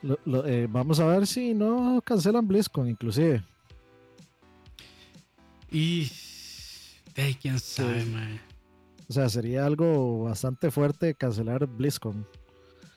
lo- 0.01 0.19
lo- 0.25 0.45
eh, 0.47 0.67
vamos 0.69 0.99
a 0.99 1.05
ver 1.05 1.27
si 1.27 1.53
no 1.53 2.01
cancelan 2.05 2.47
BlizzCon, 2.47 2.89
inclusive. 2.89 3.43
y. 5.71 6.11
Ey, 7.15 7.35
quién 7.35 7.59
sabe, 7.59 8.03
Sí. 8.03 8.09
mae. 8.09 8.39
O 9.09 9.13
sea, 9.13 9.27
sería 9.29 9.65
algo 9.65 10.23
bastante 10.23 10.71
fuerte 10.71 11.13
cancelar 11.15 11.65
BlizzCon. 11.67 12.25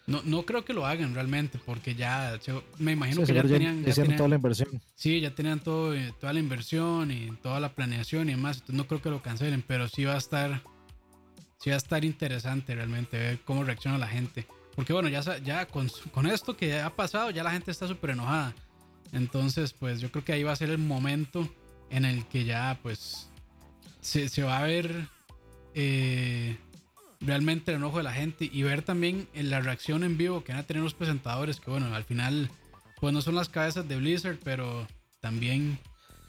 No, 0.07 0.21
no 0.25 0.45
creo 0.45 0.65
que 0.65 0.73
lo 0.75 0.87
hagan 0.87 1.15
realmente, 1.15 1.59
porque 1.65 1.95
ya, 1.95 2.39
se- 2.41 2.53
me 2.79 2.93
imagino 2.93 3.23
Sí, 3.23 3.27
que 3.29 3.35
ya 3.35 3.43
tenían, 3.43 3.83
ya 3.83 3.89
hicieron 3.91 3.95
tenían- 4.09 4.17
toda 4.19 4.29
la 4.29 4.35
inversión. 4.37 4.69
sí, 4.95 5.21
ya 5.21 5.35
tenían 5.35 5.61
todo, 5.61 5.95
eh, 5.95 6.13
toda 6.21 6.33
la 6.33 6.41
inversión 6.41 7.11
y 7.11 7.31
toda 7.43 7.59
la 7.59 7.71
planeación 7.75 8.29
y 8.29 8.33
demás, 8.33 8.57
entonces 8.59 8.77
no 8.77 8.87
creo 8.87 9.01
que 9.03 9.11
lo 9.11 9.23
cancelen, 9.23 9.65
pero 9.67 9.89
sí 9.89 10.05
va 10.05 10.15
a 10.15 10.19
estar, 10.19 10.63
sí 11.59 11.71
va 11.71 11.75
a 11.77 11.79
estar 11.79 12.05
interesante 12.05 12.75
realmente 12.75 13.17
ver 13.17 13.41
cómo 13.41 13.65
reacciona 13.65 13.97
la 13.99 14.07
gente, 14.09 14.47
porque 14.75 14.93
bueno, 14.93 15.09
ya, 15.09 15.21
ya 15.39 15.67
con, 15.67 15.91
con 16.13 16.27
esto 16.27 16.57
que 16.57 16.81
ha 16.81 16.91
pasado, 16.95 17.31
ya 17.31 17.43
la 17.43 17.53
gente 17.53 17.71
está 17.71 17.87
súper 17.87 18.11
enojada, 18.11 18.55
entonces 19.13 19.73
pues 19.73 20.01
yo 20.01 20.11
creo 20.11 20.25
que 20.25 20.33
ahí 20.33 20.43
va 20.43 20.53
a 20.53 20.57
ser 20.57 20.71
el 20.71 20.79
momento 20.79 21.49
en 21.91 22.05
el 22.05 22.27
que 22.27 22.45
ya 22.45 22.79
pues 22.83 23.29
se, 24.01 24.29
se 24.29 24.43
va 24.43 24.59
a 24.59 24.63
ver 24.63 25.09
eh, 25.75 26.57
realmente 27.21 27.71
el 27.71 27.79
enojo 27.79 27.99
de 27.99 28.05
la 28.05 28.13
gente 28.13 28.49
y 28.53 28.63
ver 28.63 28.83
también 28.83 29.29
en 29.35 29.51
la 29.51 29.61
reacción 29.61 30.05
en 30.05 30.17
vivo 30.17 30.45
que 30.45 30.53
van 30.53 30.61
a 30.61 30.67
tener 30.67 30.83
los 30.83 30.95
presentadores, 30.95 31.61
que 31.61 31.71
bueno, 31.71 31.95
al 31.95 32.05
final 32.05 32.51
pues 33.01 33.13
no 33.13 33.23
son 33.23 33.35
las 33.35 33.49
cabezas 33.49 33.87
de 33.87 33.97
Blizzard, 33.97 34.39
pero 34.43 34.87
también 35.21 35.79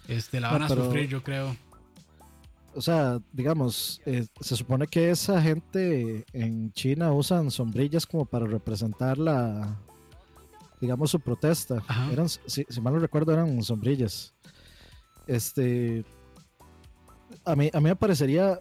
este, 0.08 0.40
la 0.40 0.48
No, 0.48 0.54
van 0.54 0.64
a 0.64 0.70
sufrir, 0.70 1.08
yo 1.08 1.24
creo. 1.24 1.56
O 2.76 2.82
sea, 2.82 3.20
digamos, 3.32 4.02
eh, 4.06 4.26
se 4.42 4.56
supone 4.56 4.86
que 4.88 5.10
esa 5.10 5.42
gente 5.42 6.26
en 6.34 6.72
China 6.74 7.14
usan 7.14 7.50
sombrillas 7.50 8.06
como 8.06 8.26
para 8.26 8.46
representar 8.46 9.18
la, 9.18 9.80
digamos, 10.82 11.10
su 11.12 11.20
protesta. 11.20 11.82
Ajá. 11.88 12.12
Eran, 12.12 12.28
si, 12.30 12.66
si 12.68 12.82
mal 12.82 12.94
no 12.94 13.00
recuerdo, 13.00 13.32
eran 13.34 13.64
sombrillas. 13.64 14.34
Este, 15.26 16.04
a 17.46 17.56
mí, 17.56 17.70
a 17.74 17.80
mí 17.80 17.86
me 17.86 17.96
parecería 17.96 18.60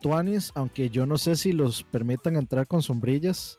tuanis, 0.00 0.50
aunque 0.54 0.90
yo 0.90 1.06
no 1.06 1.18
sé 1.18 1.36
si 1.36 1.52
los 1.52 1.82
permitan 1.84 2.36
entrar 2.36 2.66
con 2.66 2.82
sombrillas, 2.82 3.58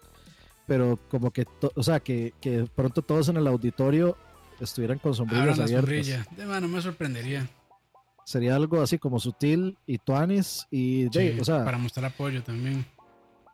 pero 0.68 1.00
como 1.10 1.32
que, 1.32 1.46
to- 1.46 1.72
o 1.76 1.84
sea, 1.84 2.00
que, 2.00 2.34
que 2.42 2.66
pronto 2.76 3.02
todos 3.02 3.30
en 3.30 3.38
el 3.38 3.48
auditorio 3.48 4.18
estuvieran 4.60 4.98
con 5.00 5.14
sombrillas 5.14 5.60
abiertas. 5.60 5.88
sombrilla. 5.88 6.26
De 6.36 6.46
mano, 6.46 6.68
me 6.68 6.82
sorprendería. 6.82 7.48
Sería 8.26 8.56
algo 8.56 8.82
así 8.82 8.98
como 8.98 9.20
sutil 9.20 9.78
y 9.86 9.98
tuanis 9.98 10.66
y 10.72 11.04
de, 11.10 11.34
Sí, 11.34 11.40
o 11.40 11.44
sea, 11.46 11.66
para 11.66 11.78
mostrar 11.78 12.06
apoyo 12.06 12.42
también. 12.44 12.86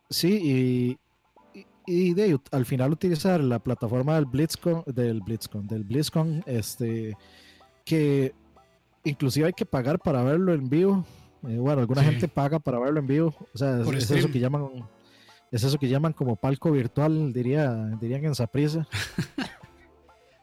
Sí, 0.10 0.98
y, 1.54 1.60
y, 1.60 1.66
y 1.86 2.14
de 2.14 2.40
al 2.52 2.66
final 2.66 2.92
utilizar 2.92 3.42
la 3.42 3.60
plataforma 3.60 4.16
del 4.16 4.26
BlitzCon, 4.26 4.84
del 4.88 5.22
BlitzCon, 5.22 5.68
del 5.68 5.84
BlizzCon, 5.84 6.44
este, 6.46 7.16
que 7.86 8.34
inclusive 9.04 9.48
hay 9.48 9.54
que 9.54 9.66
pagar 9.66 10.00
para 10.00 10.24
verlo 10.24 10.54
en 10.54 10.70
vivo. 10.70 11.06
Eh, 11.48 11.58
bueno, 11.58 11.82
alguna 11.82 12.02
Sí. 12.04 12.10
gente 12.10 12.28
paga 12.28 12.60
para 12.60 12.80
verlo 12.80 13.00
en 13.00 13.08
vivo. 13.08 13.34
O 13.54 13.58
sea, 13.58 13.80
es, 13.80 13.86
Por 13.86 13.96
es 13.96 14.10
eso 14.12 14.30
que 14.30 14.40
llaman, 14.40 14.68
es 15.52 15.64
eso 15.64 15.78
que 15.80 15.88
llaman 15.88 16.14
como 16.14 16.36
palco 16.36 16.72
virtual, 16.72 17.32
diría, 17.34 17.74
dirían 18.00 18.24
en 18.26 18.36
Saprissa. 18.36 18.88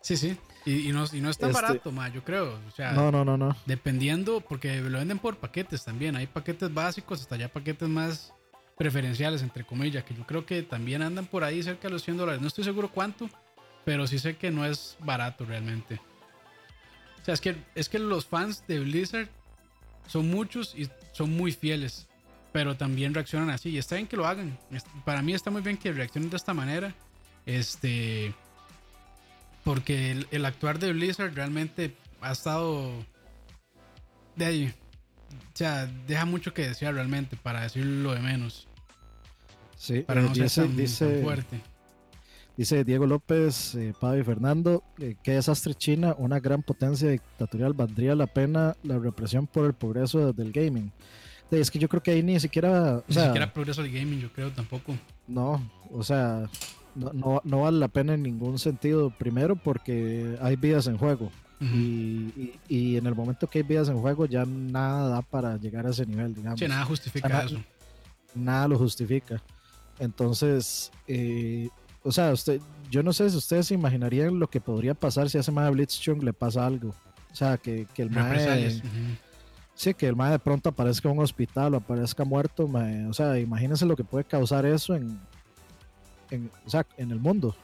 Sí, 0.02 0.16
sí. 0.16 0.36
Y, 0.66 0.90
no, 0.92 1.04
y 1.12 1.20
no 1.20 1.30
es 1.30 1.38
tan 1.38 1.50
Este- 1.50 1.62
barato, 1.62 1.92
ma, 1.92 2.08
yo 2.08 2.22
creo. 2.24 2.58
O 2.68 2.70
sea, 2.74 2.90
No, 2.92 3.10
no, 3.12 3.24
no, 3.24 3.36
no. 3.38 3.56
dependiendo, 3.66 4.40
porque 4.40 4.80
lo 4.80 4.98
venden 4.98 5.18
por 5.20 5.36
paquetes 5.36 5.84
también. 5.84 6.16
Hay 6.16 6.26
paquetes 6.26 6.74
básicos 6.74 7.20
hasta 7.20 7.36
ya 7.36 7.48
paquetes 7.48 7.88
más 7.88 8.32
preferenciales, 8.76 9.42
entre 9.42 9.64
comillas, 9.64 10.02
que 10.04 10.12
yo 10.14 10.26
creo 10.26 10.44
que 10.44 10.62
también 10.62 11.02
andan 11.02 11.24
por 11.26 11.44
ahí 11.44 11.62
cerca 11.62 11.86
de 11.88 11.94
los 11.94 12.02
100 12.02 12.16
dólares. 12.16 12.40
No 12.42 12.48
estoy 12.48 12.64
seguro 12.64 12.90
cuánto, 12.90 13.30
pero 13.84 14.06
sí 14.08 14.18
sé 14.18 14.36
que 14.36 14.50
no 14.50 14.66
es 14.66 14.96
barato 15.00 15.44
realmente. 15.44 16.00
O 17.22 17.24
sea, 17.24 17.34
es 17.34 17.40
que, 17.40 17.56
es 17.76 17.88
que 17.88 17.98
los 18.00 18.26
fans 18.26 18.64
de 18.66 18.80
Blizzard 18.80 19.28
son 20.08 20.28
muchos 20.28 20.74
y 20.76 20.88
son 21.12 21.30
muy 21.36 21.52
fieles, 21.52 22.06
pero 22.52 22.76
también 22.76 23.14
reaccionan 23.14 23.50
así. 23.50 23.70
Y 23.70 23.78
está 23.78 23.94
bien 23.94 24.06
que 24.08 24.16
lo 24.16 24.26
hagan. 24.26 24.58
Para 25.04 25.22
mí 25.22 25.32
está 25.32 25.50
muy 25.50 25.62
bien 25.62 25.76
que 25.76 25.92
reaccionen 25.92 26.28
de 26.30 26.36
esta 26.36 26.52
manera. 26.54 26.92
Este. 27.46 28.34
Porque 29.66 30.12
el, 30.12 30.28
el 30.30 30.44
actuar 30.44 30.78
de 30.78 30.92
Blizzard 30.92 31.34
realmente 31.34 31.96
ha 32.20 32.30
estado. 32.30 32.92
De 34.36 34.44
ahí. 34.44 34.74
O 35.32 35.56
sea, 35.56 35.86
deja 36.06 36.24
mucho 36.24 36.54
que 36.54 36.68
desear 36.68 36.94
realmente, 36.94 37.36
para 37.36 37.62
decirlo 37.62 38.14
de 38.14 38.20
menos. 38.20 38.68
Sí, 39.76 40.02
Para 40.02 40.20
eh, 40.20 40.22
no 40.22 40.34
ser 40.36 40.44
dice, 40.44 40.60
tan, 40.60 40.68
tan 40.68 40.76
dice, 40.76 41.22
fuerte. 41.22 41.60
dice 42.56 42.84
Diego 42.84 43.06
López, 43.08 43.74
eh, 43.74 43.92
Pablo 44.00 44.20
y 44.20 44.24
Fernando, 44.24 44.84
eh, 45.00 45.16
qué 45.20 45.32
desastre 45.32 45.74
China, 45.74 46.14
una 46.16 46.38
gran 46.38 46.62
potencia 46.62 47.08
dictatorial, 47.10 47.72
valdría 47.72 48.14
la 48.14 48.28
pena 48.28 48.76
la 48.84 49.00
represión 49.00 49.48
por 49.48 49.66
el 49.66 49.74
progreso 49.74 50.32
del 50.32 50.52
gaming. 50.52 50.92
Es 51.50 51.72
que 51.72 51.80
yo 51.80 51.88
creo 51.88 52.02
que 52.04 52.12
ahí 52.12 52.22
ni 52.22 52.38
siquiera, 52.38 52.98
o 52.98 53.04
Ni 53.08 53.14
siquiera 53.16 53.52
progreso 53.52 53.82
del 53.82 53.92
gaming, 53.92 54.20
yo 54.20 54.32
creo 54.32 54.52
tampoco. 54.52 54.94
no, 55.26 55.60
o 55.90 56.04
sea, 56.04 56.48
no, 56.96 57.12
no, 57.12 57.40
no 57.44 57.60
vale 57.62 57.78
la 57.78 57.88
pena 57.88 58.14
en 58.14 58.22
ningún 58.22 58.58
sentido. 58.58 59.10
Primero 59.10 59.54
porque 59.56 60.36
hay 60.40 60.56
vidas 60.56 60.86
en 60.86 60.96
juego. 60.98 61.30
Y, 61.60 61.66
y- 62.36 62.60
y 62.68 62.96
en 62.96 63.06
el 63.06 63.14
momento 63.14 63.46
que 63.46 63.60
hay 63.60 63.62
vidas 63.64 63.88
en 63.88 63.98
juego 63.98 64.26
ya 64.26 64.44
nada 64.44 65.08
da 65.08 65.22
para 65.22 65.56
llegar 65.56 65.86
a 65.86 65.90
ese 65.90 66.04
nivel, 66.04 66.34
digamos. 66.34 66.58
Sí, 66.60 66.66
nada 66.68 66.84
justifica 66.84 67.44
eso. 67.44 67.58
nada 68.34 68.68
lo 68.68 68.78
justifica. 68.78 69.40
Entonces, 69.98 70.92
eh, 71.08 71.68
o 72.02 72.12
sea, 72.12 72.32
usted, 72.32 72.60
yo 72.90 73.02
no 73.02 73.12
sé 73.12 73.30
si 73.30 73.36
ustedes 73.36 73.66
se 73.68 73.74
imaginarían 73.74 74.38
lo 74.38 74.48
que 74.48 74.60
podría 74.60 74.94
pasar 74.94 75.30
si 75.30 75.38
a 75.38 75.40
ese 75.40 75.50
mae 75.52 75.70
Blitzchung 75.70 76.22
le 76.22 76.32
pasa 76.32 76.66
algo. 76.66 76.90
O 77.32 77.34
sea, 77.34 77.56
que, 77.56 77.86
que 77.94 78.02
el 78.02 78.10
mae, 78.10 78.70
sí, 79.74 79.94
que 79.94 80.06
el 80.06 80.16
mae 80.16 80.32
de 80.32 80.38
pronto 80.38 80.68
aparezca 80.68 81.08
en 81.10 81.16
un 81.18 81.24
hospital 81.24 81.74
o 81.74 81.76
aparezca 81.78 82.24
muerto, 82.24 82.68
mae. 82.68 83.06
o 83.06 83.12
sea, 83.14 83.38
imagínense 83.38 83.84
lo 83.86 83.96
que 83.96 84.04
puede 84.04 84.24
causar 84.24 84.64
eso 84.66 84.94
en, 84.94 85.18
en, 86.30 86.50
o 86.64 86.70
sea, 86.70 86.86
en 86.96 87.10
el 87.10 87.18
mundo. 87.20 87.54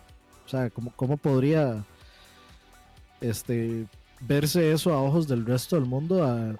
O 0.44 0.48
sea, 0.48 0.70
cómo, 0.70 0.92
cómo 0.96 1.16
podría 1.16 1.84
este 3.20 3.86
verse 4.20 4.72
eso 4.72 4.92
a 4.92 5.02
ojos 5.02 5.26
del 5.28 5.44
resto 5.46 5.76
del 5.76 5.84
mundo 5.86 6.24
a- 6.24 6.56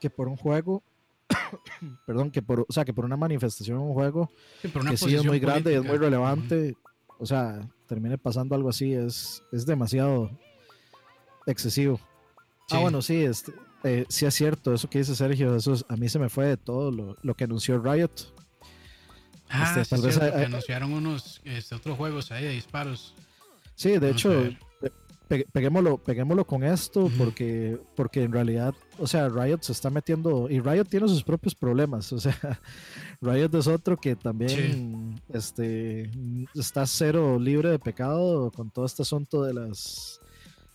que 0.00 0.10
por 0.10 0.28
un 0.28 0.36
juego 0.36 0.82
perdón, 2.06 2.30
que 2.30 2.42
por, 2.42 2.60
o 2.68 2.72
sea, 2.72 2.84
que 2.84 2.92
por 2.94 3.04
una 3.04 3.16
manifestación 3.16 3.78
un 3.78 3.94
juego 3.94 4.30
Sí, 4.62 4.68
por 4.68 4.82
una 4.82 4.90
que 4.92 4.96
sí 4.96 5.14
es 5.14 5.24
muy 5.24 5.40
grande 5.40 5.72
y 5.72 5.76
es 5.76 5.84
muy 5.84 5.96
relevante, 5.98 6.76
o 7.18 7.26
sea, 7.26 7.68
termine 7.88 8.16
pasando 8.18 8.54
algo 8.54 8.68
así, 8.68 8.92
es, 8.92 9.42
es 9.52 9.66
demasiado 9.66 10.30
excesivo. 11.46 11.98
Sí. 12.68 12.76
Ah, 12.76 12.80
bueno, 12.80 13.02
sí, 13.02 13.24
este, 13.24 13.52
eh, 13.84 14.04
sí 14.08 14.26
es 14.26 14.34
cierto, 14.34 14.72
eso 14.74 14.88
que 14.88 14.98
dice 14.98 15.14
Sergio, 15.16 15.56
eso 15.56 15.72
es- 15.72 15.84
a 15.88 15.96
mí 15.96 16.08
se 16.08 16.18
me 16.18 16.28
fue 16.28 16.46
de 16.46 16.56
todo 16.56 16.90
lo, 16.92 17.16
lo 17.22 17.34
que 17.34 17.44
anunció 17.44 17.78
Riot. 17.80 18.10
Ah, 19.48 19.64
este, 19.68 19.84
sí, 19.84 19.90
tal 19.90 19.98
es 20.00 20.04
vez 20.06 20.14
cierto, 20.14 20.24
hay- 20.24 20.30
que 20.32 20.38
hay- 20.38 20.44
anunciaron 20.44 20.92
unos 20.92 21.40
este, 21.44 21.74
otros 21.74 21.96
juegos 21.96 22.30
ahí 22.32 22.44
de 22.44 22.50
disparos. 22.50 23.14
Sí, 23.74 23.90
de 23.90 23.98
Vamos 24.00 24.16
hecho, 24.16 24.50
pe- 25.28 25.44
peguémoslo, 25.52 25.98
peguémoslo 25.98 26.44
con 26.46 26.62
esto, 26.64 27.10
porque, 27.18 27.78
porque 27.96 28.22
en 28.22 28.32
realidad, 28.32 28.74
o 28.98 29.06
sea, 29.08 29.28
Riot 29.28 29.58
se 29.62 29.72
está 29.72 29.90
metiendo, 29.90 30.48
y 30.48 30.60
Riot 30.60 30.84
tiene 30.84 31.08
sus 31.08 31.22
propios 31.24 31.54
problemas, 31.54 32.12
o 32.12 32.20
sea, 32.20 32.60
Riot 33.20 33.50
es 33.58 33.66
otro 33.66 33.96
que 33.96 34.14
también 34.16 35.20
este, 35.32 36.10
está 36.54 36.86
cero 36.86 37.38
libre 37.40 37.70
de 37.70 37.78
pecado 37.78 38.50
con 38.52 38.70
todo 38.70 38.86
este 38.86 39.02
asunto 39.02 39.42
de 39.42 39.54
las, 39.54 40.20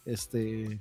este, 0.06 0.80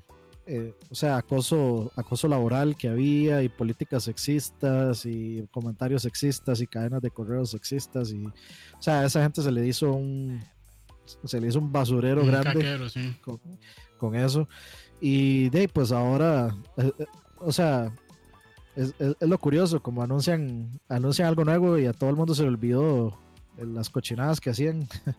eh, 0.52 0.74
o 0.90 0.94
sea, 0.94 1.16
acoso, 1.16 1.92
acoso 1.96 2.26
laboral 2.28 2.76
que 2.76 2.88
había 2.88 3.42
y 3.42 3.48
políticas 3.48 4.02
sexistas 4.04 5.06
y 5.06 5.46
comentarios 5.52 6.02
sexistas 6.02 6.60
y 6.60 6.66
cadenas 6.66 7.00
de 7.02 7.10
correos 7.10 7.50
sexistas 7.50 8.10
y, 8.12 8.24
o 8.26 8.32
sea, 8.82 9.00
a 9.00 9.06
esa 9.06 9.22
gente 9.22 9.42
se 9.42 9.52
le 9.52 9.66
hizo 9.66 9.92
un, 9.92 10.40
se 11.24 11.40
le 11.40 11.48
hizo 11.48 11.58
un 11.60 11.70
basurero 11.70 12.22
Un 12.22 12.26
grande 12.28 12.52
caquero, 12.52 12.88
sí. 12.88 13.16
con, 13.22 13.40
con 13.98 14.14
eso. 14.16 14.48
Y 15.00 15.48
de 15.50 15.68
pues 15.68 15.92
ahora, 15.92 16.54
eh, 16.76 16.90
eh, 16.98 17.06
o 17.38 17.52
sea, 17.52 17.92
es, 18.76 18.92
es- 18.98 19.16
es 19.20 19.28
lo 19.28 19.38
curioso, 19.38 19.80
como 19.82 20.02
anuncian, 20.02 20.80
anuncian 20.88 21.28
algo 21.28 21.44
nuevo 21.44 21.78
y 21.78 21.86
a 21.86 21.92
todo 21.92 22.10
el 22.10 22.16
mundo 22.16 22.34
se 22.34 22.42
le 22.42 22.48
olvidó 22.48 23.18
las 23.56 23.88
cochinadas 23.88 24.40
que 24.40 24.50
hacían. 24.50 24.88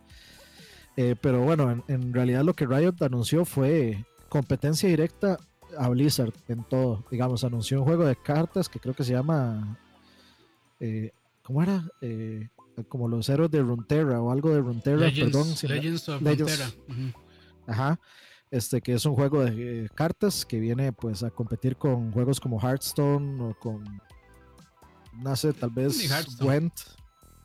Eh, 0.98 1.15
pero 1.22 1.39
bueno, 1.41 1.72
en, 1.72 1.84
en 1.88 2.13
realidad 2.13 2.44
lo 2.44 2.54
que 2.54 2.65
Riot 2.65 2.96
anunció 3.00 3.46
fue 3.46 4.04
competencia 4.32 4.88
directa 4.88 5.38
a 5.78 5.89
Blizzard 5.89 6.34
en 6.48 6.63
todo. 6.63 7.04
Digamos, 7.12 7.44
anunció 7.44 7.80
un 7.80 7.86
juego 7.86 8.06
de 8.06 8.15
cartas 8.15 8.70
que 8.70 8.80
creo 8.80 8.94
que 8.96 9.04
se 9.04 9.12
llama... 9.12 9.78
eh, 10.80 11.12
¿Cómo 11.44 11.62
era? 11.62 11.86
Eh, 12.00 12.48
como 12.88 13.10
los 13.10 13.28
héroes 13.28 13.52
de 13.52 13.62
Runeterra 13.62 14.22
o 14.22 14.32
algo 14.32 14.52
de 14.52 14.62
Runeterra, 14.62 15.02
Legends, 15.08 15.32
perdón. 15.38 15.56
si 15.58 15.67
Legends 15.67 16.08
of 16.10 16.22
Legends- 16.22 16.56
Frontera. 16.56 16.70
Ujú. 16.88 17.20
Ajá. 17.67 18.00
Este 18.50 18.82
que 18.82 18.94
es 18.94 19.06
un 19.06 19.15
juego 19.15 19.44
de 19.44 19.86
eh, 19.86 19.89
cartas 19.94 20.46
que 20.46 20.60
viene 20.60 20.94
pues 20.94 21.24
a 21.24 21.30
competir 21.30 21.76
con 21.76 22.12
juegos 22.13 22.39
como 22.39 22.60
Hearthstone 22.60 23.41
o 23.44 23.54
con 23.60 23.84
no 25.13 25.36
sé, 25.36 25.52
tal 25.54 25.70
vez. 25.72 26.10
Gwent, 26.39 26.74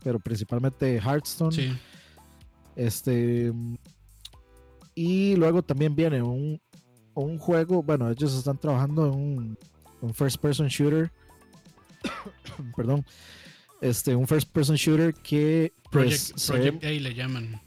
pero 0.04 0.20
principalmente 0.20 0.96
Hearthstone. 1.00 1.52
Sí. 1.52 1.76
Este 2.76 3.52
y 4.94 5.36
luego 5.36 5.62
también 5.62 5.94
viene 5.94 6.22
un, 6.22 6.60
un 7.24 7.38
juego, 7.38 7.82
bueno, 7.82 8.10
ellos 8.10 8.34
están 8.36 8.58
trabajando 8.58 9.06
en 9.06 9.12
un, 9.14 9.58
un 10.00 10.14
first 10.14 10.38
person 10.38 10.68
shooter. 10.68 11.10
Perdón. 12.76 13.04
Este, 13.80 14.14
un 14.14 14.26
first 14.26 14.50
person 14.50 14.76
shooter 14.76 15.12
que 15.14 15.72
pues, 15.90 16.32
Project, 16.32 16.38
se 16.38 16.52
ve- 16.52 16.58
Project 16.72 16.84
A 16.84 16.88
le 16.88 17.14
llaman. 17.14 17.60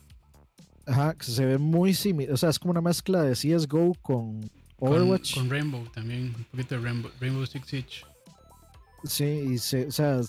Ajá, 0.86 1.14
que 1.14 1.26
se 1.26 1.46
ve 1.46 1.58
muy 1.58 1.94
similar. 1.94 2.34
O 2.34 2.38
sea, 2.38 2.50
es 2.50 2.58
como 2.58 2.72
una 2.72 2.82
mezcla 2.82 3.22
de 3.22 3.34
CSGO 3.34 3.94
con 4.02 4.42
Con- 4.78 4.90
Overwatch. 4.90 5.36
Con, 5.36 5.50
Rainbow 5.50 5.84
también. 5.94 6.34
Un 6.36 6.46
poquito 6.46 6.76
de 6.76 6.82
Rainbow, 6.82 7.12
Rainbow 7.20 7.46
Six 7.46 7.68
Siege. 7.68 8.06
Sí, 9.04 9.24
y 9.26 9.58
se, 9.60 9.88
o 9.88 9.92
sea, 9.92 10.20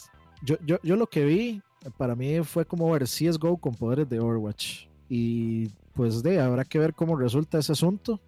yo, 0.43 0.57
yo, 0.65 0.79
yo 0.83 0.97
lo 0.97 1.07
que 1.09 1.25
vi, 1.25 1.63
para 1.97 2.15
mí 2.15 2.41
fue 2.45 2.65
como 2.67 2.91
ver 2.91 3.05
CSGO 3.05 3.57
con 3.57 3.75
poderes 3.75 4.09
de 4.09 4.21
Overwatch. 4.21 4.87
Y 5.09 5.69
pues 5.95 6.23
de, 6.23 6.41
habrá 6.41 6.65
que 6.65 6.79
ver 6.79 6.95
cómo 6.95 7.17
resulta 7.17 7.59
ese 7.59 7.73
asunto. 7.73 8.21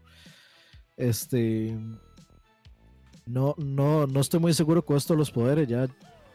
Este. 0.96 1.76
No, 3.24 3.54
no, 3.56 4.06
no 4.06 4.20
estoy 4.20 4.40
muy 4.40 4.52
seguro 4.52 4.84
con 4.84 4.96
esto 4.96 5.14
de 5.14 5.18
los 5.18 5.30
poderes. 5.30 5.68
Ya 5.68 5.88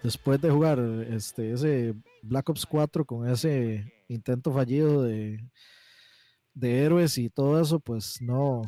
después 0.03 0.41
de 0.41 0.49
jugar 0.49 0.79
este, 1.09 1.51
ese 1.51 1.93
Black 2.21 2.49
Ops 2.49 2.65
4 2.65 3.05
con 3.05 3.27
ese 3.27 3.93
intento 4.07 4.53
fallido 4.53 5.03
de, 5.03 5.39
de 6.53 6.83
héroes 6.83 7.17
y 7.17 7.29
todo 7.29 7.61
eso, 7.61 7.79
pues 7.79 8.21
no. 8.21 8.61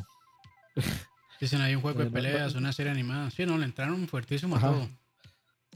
Dicen 1.40 1.60
ahí 1.62 1.74
un 1.74 1.80
juego 1.80 2.04
de 2.04 2.10
peleas, 2.10 2.54
una 2.54 2.72
serie 2.72 2.92
animada. 2.92 3.30
Sí, 3.30 3.46
no, 3.46 3.56
le 3.56 3.64
entraron 3.64 4.06
fuertísimo 4.06 4.56
a 4.56 4.60
todo. 4.60 4.88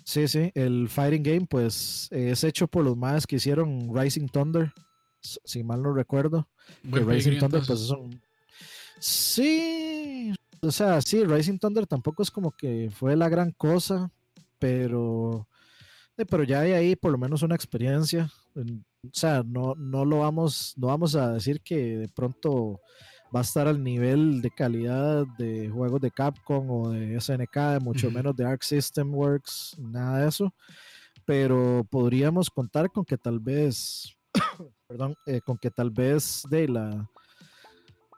Sí, 0.05 0.29
sí, 0.29 0.53
el 0.55 0.91
Fighting 0.91 1.23
Game 1.23 1.47
pues 1.47 2.09
es 2.11 2.45
hecho 2.45 2.69
por 2.69 2.85
los 2.85 2.95
más 2.95 3.27
que 3.27 3.37
hicieron 3.37 3.91
Rising 3.95 4.29
Thunder, 4.29 4.71
si 5.21 5.65
mal 5.65 5.83
no 5.83 5.95
recuerdo. 5.95 6.47
Rising 6.83 7.39
Thunder 7.39 7.63
pues 7.67 7.81
es 7.81 7.91
un... 7.91 8.21
Sí, 8.99 10.33
o 10.63 10.71
sea, 10.71 11.01
sí, 11.03 11.25
Rising 11.25 11.59
Thunder 11.59 11.87
tampoco 11.87 12.23
es 12.23 12.31
como 12.31 12.51
que 12.53 12.91
fue 12.93 13.17
la 13.17 13.29
gran 13.29 13.51
cosa, 13.53 14.11
pero, 14.59 15.47
eh, 16.17 16.25
pero 16.25 16.43
ya 16.45 16.61
hay 16.61 16.73
ahí 16.73 16.97
por 16.97 17.13
lo 17.13 17.19
menos 17.19 17.43
una 17.43 17.55
experiencia. 17.55 18.31
en- 18.55 18.85
O 19.07 19.11
sea, 19.13 19.43
no, 19.45 19.75
no 19.75 20.05
lo 20.07 20.21
vamos, 20.21 20.73
no 20.79 20.87
vamos 20.87 21.15
a 21.15 21.33
decir 21.35 21.61
que 21.61 21.99
de 21.99 22.09
pronto 22.09 22.81
va 23.35 23.41
a 23.41 23.43
estar 23.43 23.69
al 23.69 23.83
nivel 23.85 24.41
de 24.41 24.51
calidad 24.51 25.27
de 25.37 25.69
juegos 25.69 26.01
de 26.01 26.11
Capcom 26.11 26.71
o 26.71 26.91
de 26.91 27.17
SNK, 27.17 27.81
mucho 27.83 28.11
menos 28.11 28.35
de 28.35 28.47
Arc 28.47 28.63
System 28.63 29.13
Works, 29.15 29.77
nada 29.79 30.21
de 30.21 30.29
eso. 30.29 30.55
Pero 31.27 31.87
podríamos 31.91 32.49
contar 32.49 32.91
con 32.91 33.05
que 33.05 33.19
tal 33.19 33.41
vez, 33.41 34.17
perdón, 34.89 35.15
eh, 35.27 35.41
con 35.43 35.59
que 35.59 35.71
tal 35.71 35.91
vez 35.91 36.43
de 36.49 36.69
la, 36.69 37.11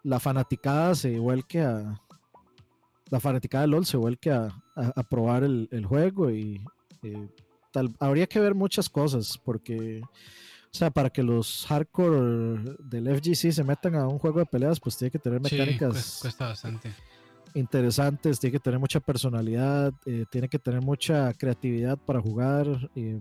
la 0.07 0.21
fanaticada 0.21 0.95
se 0.95 1.19
vuelque 1.19 1.61
a, 1.63 2.01
la 3.11 3.21
fanaticada 3.21 3.63
de 3.63 3.69
LOL 3.69 3.87
se 3.87 3.97
vuelque 3.97 4.31
a, 4.31 4.45
a- 4.77 4.93
a 4.97 5.03
probar 5.03 5.43
el, 5.45 5.69
el 5.73 5.85
juego 5.85 6.31
y 6.31 6.61
eh, 7.03 7.29
tal, 7.73 7.95
habría 8.01 8.27
que 8.27 8.41
ver 8.41 8.55
muchas 8.55 8.89
cosas 8.89 9.39
porque 9.45 10.01
o 10.03 10.79
sea, 10.79 10.91
para 10.91 11.09
que 11.09 11.23
los 11.23 11.65
hardcore 11.69 12.77
del 12.81 13.09
FGC 13.09 13.51
se 13.53 13.65
metan 13.65 13.95
a 13.95 14.07
un 14.07 14.19
juego 14.19 14.41
de 14.41 14.47
peleas, 14.47 14.79
pues 14.79 14.97
tiene 14.99 15.11
que 15.11 15.19
tener 15.19 15.41
mecánicas. 15.41 15.97
Sí, 16.05 16.19
cuesta 16.21 16.49
bastante 16.49 16.93
interesantes, 17.57 18.39
tiene 18.39 18.53
que 18.53 18.61
tener 18.61 18.79
mucha 18.79 19.01
personalidad, 19.01 19.93
eh, 20.05 20.25
tiene 20.31 20.49
que 20.49 20.59
tener 20.59 20.83
mucha 20.83 21.33
creatividad 21.35 21.99
para 21.99 22.21
jugar, 22.21 22.67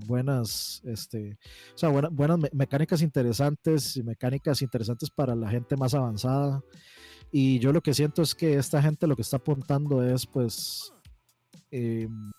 buenas, 0.05 0.81
este, 0.85 1.37
o 1.73 1.77
sea, 1.77 1.89
buenas 1.89 2.39
mecánicas 2.51 3.01
interesantes 3.01 3.95
y 3.97 4.03
mecánicas 4.03 4.61
interesantes 4.61 5.09
para 5.09 5.35
la 5.35 5.49
gente 5.49 5.77
más 5.77 5.93
avanzada. 5.93 6.61
Y 7.31 7.59
yo 7.59 7.73
lo 7.73 7.81
que 7.81 7.93
siento 7.93 8.21
es 8.21 8.35
que 8.35 8.55
esta 8.55 8.81
gente 8.81 9.07
lo 9.07 9.15
que 9.15 9.21
está 9.21 9.37
apuntando 9.37 10.03
es 10.03 10.25
pues 10.25 10.93
em, 11.71 12.31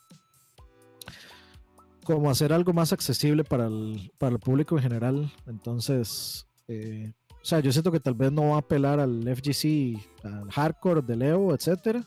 como 2.04 2.30
hacer 2.30 2.52
algo 2.52 2.72
más 2.72 2.92
accesible 2.92 3.44
para 3.44 3.66
el, 3.66 4.12
para 4.18 4.34
el 4.36 4.40
público 4.40 4.76
en 4.76 4.82
general. 4.82 5.32
Entonces, 5.46 6.46
eh, 6.68 7.12
o 7.46 7.48
sea, 7.48 7.60
yo 7.60 7.70
siento 7.70 7.92
que 7.92 8.00
tal 8.00 8.14
vez 8.14 8.32
no 8.32 8.48
va 8.48 8.56
a 8.56 8.58
apelar 8.58 8.98
al 8.98 9.22
FGC, 9.22 9.96
al 10.24 10.50
hardcore 10.50 11.00
de 11.00 11.14
Leo, 11.14 11.54
etcétera. 11.54 12.04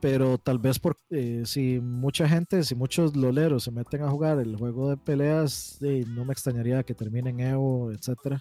Pero 0.00 0.38
tal 0.38 0.58
vez 0.58 0.80
por 0.80 0.96
eh, 1.10 1.44
si 1.46 1.78
mucha 1.78 2.28
gente, 2.28 2.64
si 2.64 2.74
muchos 2.74 3.14
loleros 3.14 3.62
se 3.62 3.70
meten 3.70 4.02
a 4.02 4.10
jugar 4.10 4.40
el 4.40 4.56
juego 4.56 4.90
de 4.90 4.96
peleas, 4.96 5.78
no 5.80 6.24
me 6.24 6.32
extrañaría 6.32 6.82
que 6.82 6.94
terminen 6.94 7.38
Evo, 7.38 7.92
etcétera. 7.92 8.40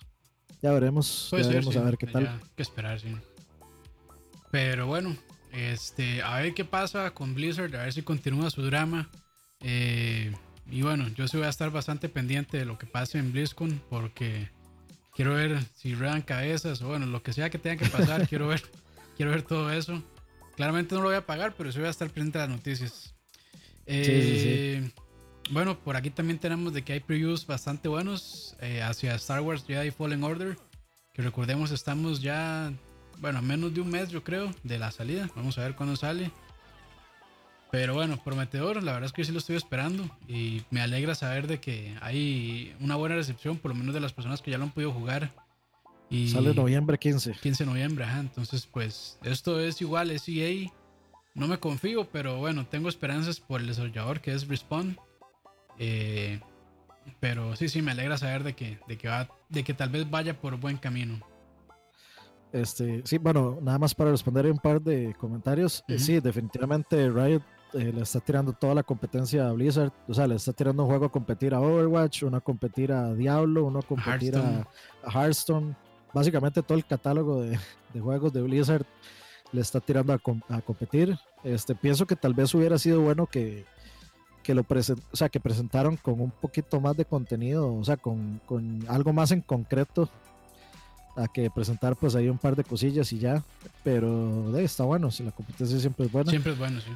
Ya 0.63 0.71
veremos, 0.71 1.29
ya 1.29 1.47
veremos 1.47 1.77
a 1.77 1.83
ver 1.83 1.97
qué 1.99 2.07
tal. 2.07 2.41
Que 2.55 2.63
esperar, 2.63 2.99
sí. 2.99 3.15
Pero 4.49 4.87
bueno, 4.87 5.15
este, 5.51 6.23
a 6.23 6.39
ver 6.39 6.55
qué 6.55 6.65
pasa 6.65 7.11
con 7.11 7.35
Blizzard, 7.35 7.75
a 7.75 7.83
ver 7.83 7.93
si 7.93 8.01
continúa 8.01 8.49
su 8.49 8.63
drama. 8.63 9.11
Eh, 9.61 10.33
y 10.71 10.81
bueno, 10.81 11.07
yo 11.09 11.27
sí 11.27 11.37
voy 11.37 11.45
a 11.45 11.49
estar 11.49 11.69
bastante 11.69 12.09
pendiente 12.09 12.57
de 12.57 12.65
lo 12.65 12.79
que 12.79 12.87
pase 12.87 13.19
en 13.19 13.31
BlizzCon 13.31 13.79
porque 13.91 14.56
Quiero 15.17 15.34
ver 15.34 15.58
si 15.73 15.95
ruedan 15.95 16.21
cabezas 16.21 16.80
o 16.84 16.89
bueno, 16.89 17.08
lo 17.08 17.23
que 17.23 17.34
sea 17.34 17.49
que 17.49 17.58
tenga 17.58 17.75
que 17.75 17.89
pasar. 17.89 18.27
quiero 18.27 18.49
ver, 18.49 18.62
quiero 19.17 19.32
ver 19.32 19.41
todo 19.41 19.71
eso. 19.71 20.03
Claramente 20.56 20.93
no 20.93 21.01
lo 21.01 21.08
voy 21.08 21.15
a 21.15 21.25
pagar, 21.25 21.56
pero 21.58 21.71
sí 21.71 21.80
voy 21.80 21.88
a 21.88 21.89
estar 21.89 22.08
presente 22.12 22.38
a 22.38 22.41
las 22.41 22.49
noticias. 22.51 23.15
Eh, 23.88 24.91
bueno, 25.49 25.80
por 25.80 25.95
aquí 25.95 26.12
también 26.12 26.38
tenemos 26.38 26.71
de 26.71 26.84
que 26.84 26.93
hay 26.93 26.99
previews 26.99 27.47
bastante 27.47 27.89
buenos 27.89 28.56
eh, 28.62 28.84
hacia 28.84 29.15
Star 29.15 29.41
Wars 29.41 29.63
Jedi 29.65 29.89
Fallen 29.89 30.23
Order. 30.23 30.56
Que 31.15 31.23
recordemos, 31.23 31.71
estamos 31.71 32.21
ya, 32.21 32.71
bueno, 33.17 33.41
menos 33.41 33.73
de 33.73 33.82
un 33.82 33.89
mes, 33.89 34.10
yo 34.10 34.23
creo, 34.23 34.53
de 34.62 34.77
la 34.77 34.91
salida. 34.91 35.32
Vamos 35.36 35.58
a 35.58 35.63
ver 35.63 35.73
cuándo 35.73 35.95
sale. 35.95 36.32
Pero 37.69 37.93
bueno, 37.93 38.17
prometedor, 38.23 38.82
la 38.82 38.93
verdad 38.93 39.08
es 39.08 39.13
que 39.13 39.25
sí 39.25 39.32
lo 39.32 39.39
estoy 39.39 39.58
esperando 39.58 40.10
y 40.27 40.62
me 40.71 40.82
alegra 40.82 41.15
saber 41.15 41.47
de 41.47 41.60
que 41.60 41.95
hay 42.01 42.73
una 42.80 42.95
buena 42.95 43.15
recepción, 43.15 43.58
por 43.58 43.71
lo 43.71 43.75
menos 43.75 43.93
de 43.93 43.99
las 43.99 44.13
personas 44.13 44.41
que 44.41 44.51
ya 44.51 44.58
lo 44.58 44.63
han 44.63 44.71
podido 44.71 44.93
jugar. 44.93 45.32
Y 46.10 46.30
Sale 46.30 46.53
noviembre 46.53 46.97
15. 46.97 47.34
15 47.34 47.65
de 47.65 47.69
noviembre, 47.69 48.06
ajá. 48.06 48.21
Entonces, 48.21 48.65
pues 48.65 49.19
esto 49.23 49.60
es 49.60 49.82
igual, 49.82 50.12
es 50.12 50.30
EA. 50.30 50.71
No 51.36 51.47
me 51.47 51.60
confío, 51.60 52.08
pero 52.10 52.38
bueno, 52.38 52.65
tengo 52.65 52.88
esperanzas 52.88 53.41
por 53.41 53.60
el 53.60 53.67
desarrollador 53.67 54.21
que 54.21 54.32
es 54.32 54.47
Respawn. 54.47 54.97
Eh, 55.77 56.39
pero 57.19 57.56
sí, 57.58 57.67
sí, 57.67 57.82
me 57.82 57.91
alegra 57.91 58.17
saber 58.17 58.43
de 58.43 58.53
que, 58.53 58.80
de 58.88 58.97
que, 58.97 59.10
va, 59.10 59.30
de 59.49 59.63
que 59.63 59.73
tal 59.73 59.89
vez 59.89 60.10
vaya 60.10 60.39
por 60.39 60.56
buen 60.58 60.77
camino. 60.77 61.19
Este, 62.53 63.01
sí, 63.06 63.17
bueno, 63.17 63.60
nada 63.62 63.77
más 63.77 63.93
para 63.93 64.12
responder 64.12 64.49
un 64.49 64.58
par 64.58 64.82
de 64.82 65.13
comentarios. 65.19 65.84
Eh, 65.89 65.99
sí, 65.99 66.21
definitivamente 66.21 67.10
Riot 67.10 67.43
eh, 67.73 67.91
le 67.93 68.01
está 68.01 68.19
tirando 68.19 68.53
toda 68.53 68.73
la 68.73 68.84
competencia 68.84 69.47
a 69.47 69.51
Blizzard. 69.51 69.91
O 70.08 70.13
sea, 70.13 70.27
le 70.27 70.36
está 70.36 70.53
tirando 70.53 70.84
un 70.84 70.89
juego 70.89 71.06
a 71.06 71.12
competir 71.12 71.53
a 71.53 71.60
Overwatch, 71.60 72.23
uno 72.23 72.38
a 72.38 72.41
competir 72.41 72.91
a 72.91 73.13
Diablo, 73.13 73.65
uno 73.65 73.80
a 73.80 73.84
competir 73.84 74.38
A, 74.38 74.65
Hearthstone. 75.10 75.75
Básicamente 76.13 76.63
todo 76.63 76.77
el 76.77 76.86
catálogo 76.86 77.41
de, 77.41 77.60
juegos 77.99 78.32
de 78.32 78.41
Blizzard 78.41 78.86
le 79.51 79.62
está 79.62 79.80
tirando 79.80 80.13
a, 80.13 80.62
competir. 80.62 81.17
Este, 81.43 81.75
pienso 81.75 82.06
que 82.06 82.15
tal 82.15 82.34
vez 82.34 82.53
hubiera 82.53 82.77
sido 82.77 83.01
bueno 83.01 83.27
que, 83.27 83.65
que 84.43 84.53
lo 84.53 84.65
o 84.69 85.15
sea, 85.15 85.30
que 85.30 85.39
presentaron 85.39 85.97
con 85.97 86.21
un 86.21 86.32
poquito 86.32 86.80
más 86.80 86.95
de 86.95 87.06
contenido, 87.06 87.73
o 87.73 87.84
sea, 87.84 87.97
con, 87.97 88.39
con 88.45 88.84
algo 88.88 89.13
más 89.13 89.32
en 89.32 89.41
concreto 89.41 90.10
a 91.17 91.27
que 91.27 91.49
presentar 91.49 91.95
pues 91.95 92.15
ahí 92.15 92.30
un 92.30 92.38
par 92.38 92.56
de 92.56 92.63
cosillas 92.63 93.12
y 93.12 93.19
ya, 93.19 93.43
pero 93.84 94.51
de, 94.51 94.63
está 94.63 94.84
bueno, 94.84 95.12
si 95.12 95.23
la 95.23 95.32
competencia 95.32 95.80
siempre 95.80 96.06
es 96.06 96.12
buena. 96.12 96.30
Siempre 96.30 96.53
es 96.53 96.60
bueno, 96.60 96.80
sí. 96.80 96.91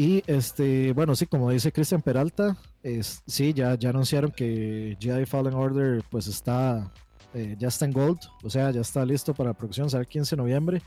Y 0.00 0.24
este, 0.26 0.94
bueno, 0.94 1.14
sí, 1.14 1.26
como 1.26 1.50
dice 1.50 1.72
Cristian 1.72 2.00
Peralta, 2.00 2.56
es, 2.82 3.22
sí, 3.26 3.52
ya, 3.52 3.74
ya 3.74 3.90
anunciaron 3.90 4.30
que 4.30 4.96
Jedi 4.98 5.26
Fallen 5.26 5.52
Order 5.52 6.02
pues 6.08 6.26
está, 6.26 6.90
eh, 7.34 7.54
ya 7.58 7.68
está 7.68 7.84
en 7.84 7.92
Gold, 7.92 8.18
o 8.42 8.48
sea, 8.48 8.70
ya 8.70 8.80
está 8.80 9.04
listo 9.04 9.34
para 9.34 9.52
producción, 9.52 9.90
sale 9.90 10.04
el 10.04 10.08
15 10.08 10.36
de 10.36 10.40
noviembre. 10.40 10.82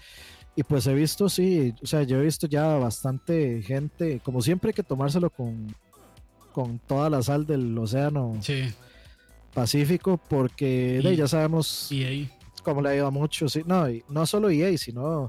Y 0.56 0.64
pues 0.64 0.88
he 0.88 0.96
visto, 0.96 1.30
sí, 1.30 1.76
o 1.84 1.86
sea, 1.86 2.02
yo 2.02 2.18
he 2.18 2.24
visto 2.24 2.48
ya 2.48 2.66
bastante 2.78 3.62
gente, 3.62 4.20
como 4.22 4.42
siempre 4.42 4.70
hay 4.70 4.74
que 4.74 4.82
tomárselo 4.82 5.30
con, 5.30 5.68
con 6.52 6.80
toda 6.80 7.08
la 7.12 7.22
sal 7.22 7.46
del 7.46 7.78
océano 7.78 8.34
Pacífico, 9.54 10.20
porque 10.28 11.16
ya 11.16 11.28
sabemos 11.28 11.88
EA. 11.92 12.28
cómo 12.64 12.82
le 12.82 12.90
ha 12.90 12.96
ido 12.96 13.06
a 13.06 13.12
muchos, 13.12 13.54
sí, 13.54 13.62
no, 13.64 13.88
y 13.88 14.04
no 14.10 14.26
solo 14.26 14.50
EA, 14.50 14.76
sino 14.76 15.28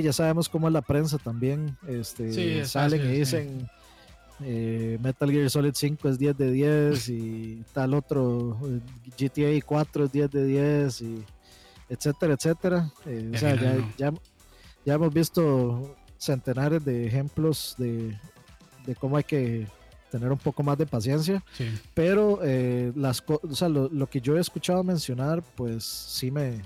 ya 0.00 0.12
sabemos 0.12 0.48
cómo 0.48 0.68
es 0.68 0.72
la 0.72 0.82
prensa 0.82 1.18
también. 1.18 1.76
Este, 1.86 2.64
salen 2.64 3.02
y 3.02 3.18
dicen 3.18 3.68
eh, 4.44 4.98
Metal 5.00 5.30
Gear 5.30 5.50
Solid 5.50 5.72
5 5.74 6.08
es 6.08 6.18
10 6.18 6.36
de 6.36 6.50
10 6.50 7.08
y 7.10 7.64
tal 7.72 7.94
otro 7.94 8.58
eh, 8.64 8.80
GTA 9.18 9.64
4 9.64 10.04
es 10.04 10.12
10 10.12 10.30
de 10.30 10.44
10 10.46 11.00
y 11.02 11.24
etcétera, 11.88 12.34
etcétera. 12.34 12.92
Eh, 13.06 13.30
o 13.34 13.38
sea, 13.38 13.54
ya, 13.96 14.12
ya, 14.84 14.94
hemos 14.94 15.12
visto 15.12 15.94
centenares 16.16 16.84
de 16.84 17.06
ejemplos 17.06 17.74
de, 17.76 18.18
de, 18.86 18.94
cómo 18.96 19.16
hay 19.16 19.24
que 19.24 19.66
tener 20.10 20.32
un 20.32 20.38
poco 20.38 20.62
más 20.62 20.78
de 20.78 20.86
paciencia. 20.86 21.44
Pero 21.94 22.40
las, 22.94 23.22
o 23.26 23.54
sea, 23.54 23.68
lo, 23.68 23.88
lo, 23.88 24.08
que 24.08 24.20
yo 24.20 24.36
he 24.36 24.40
escuchado 24.40 24.82
mencionar, 24.82 25.42
pues 25.56 25.84
sí 25.84 26.30
me, 26.30 26.62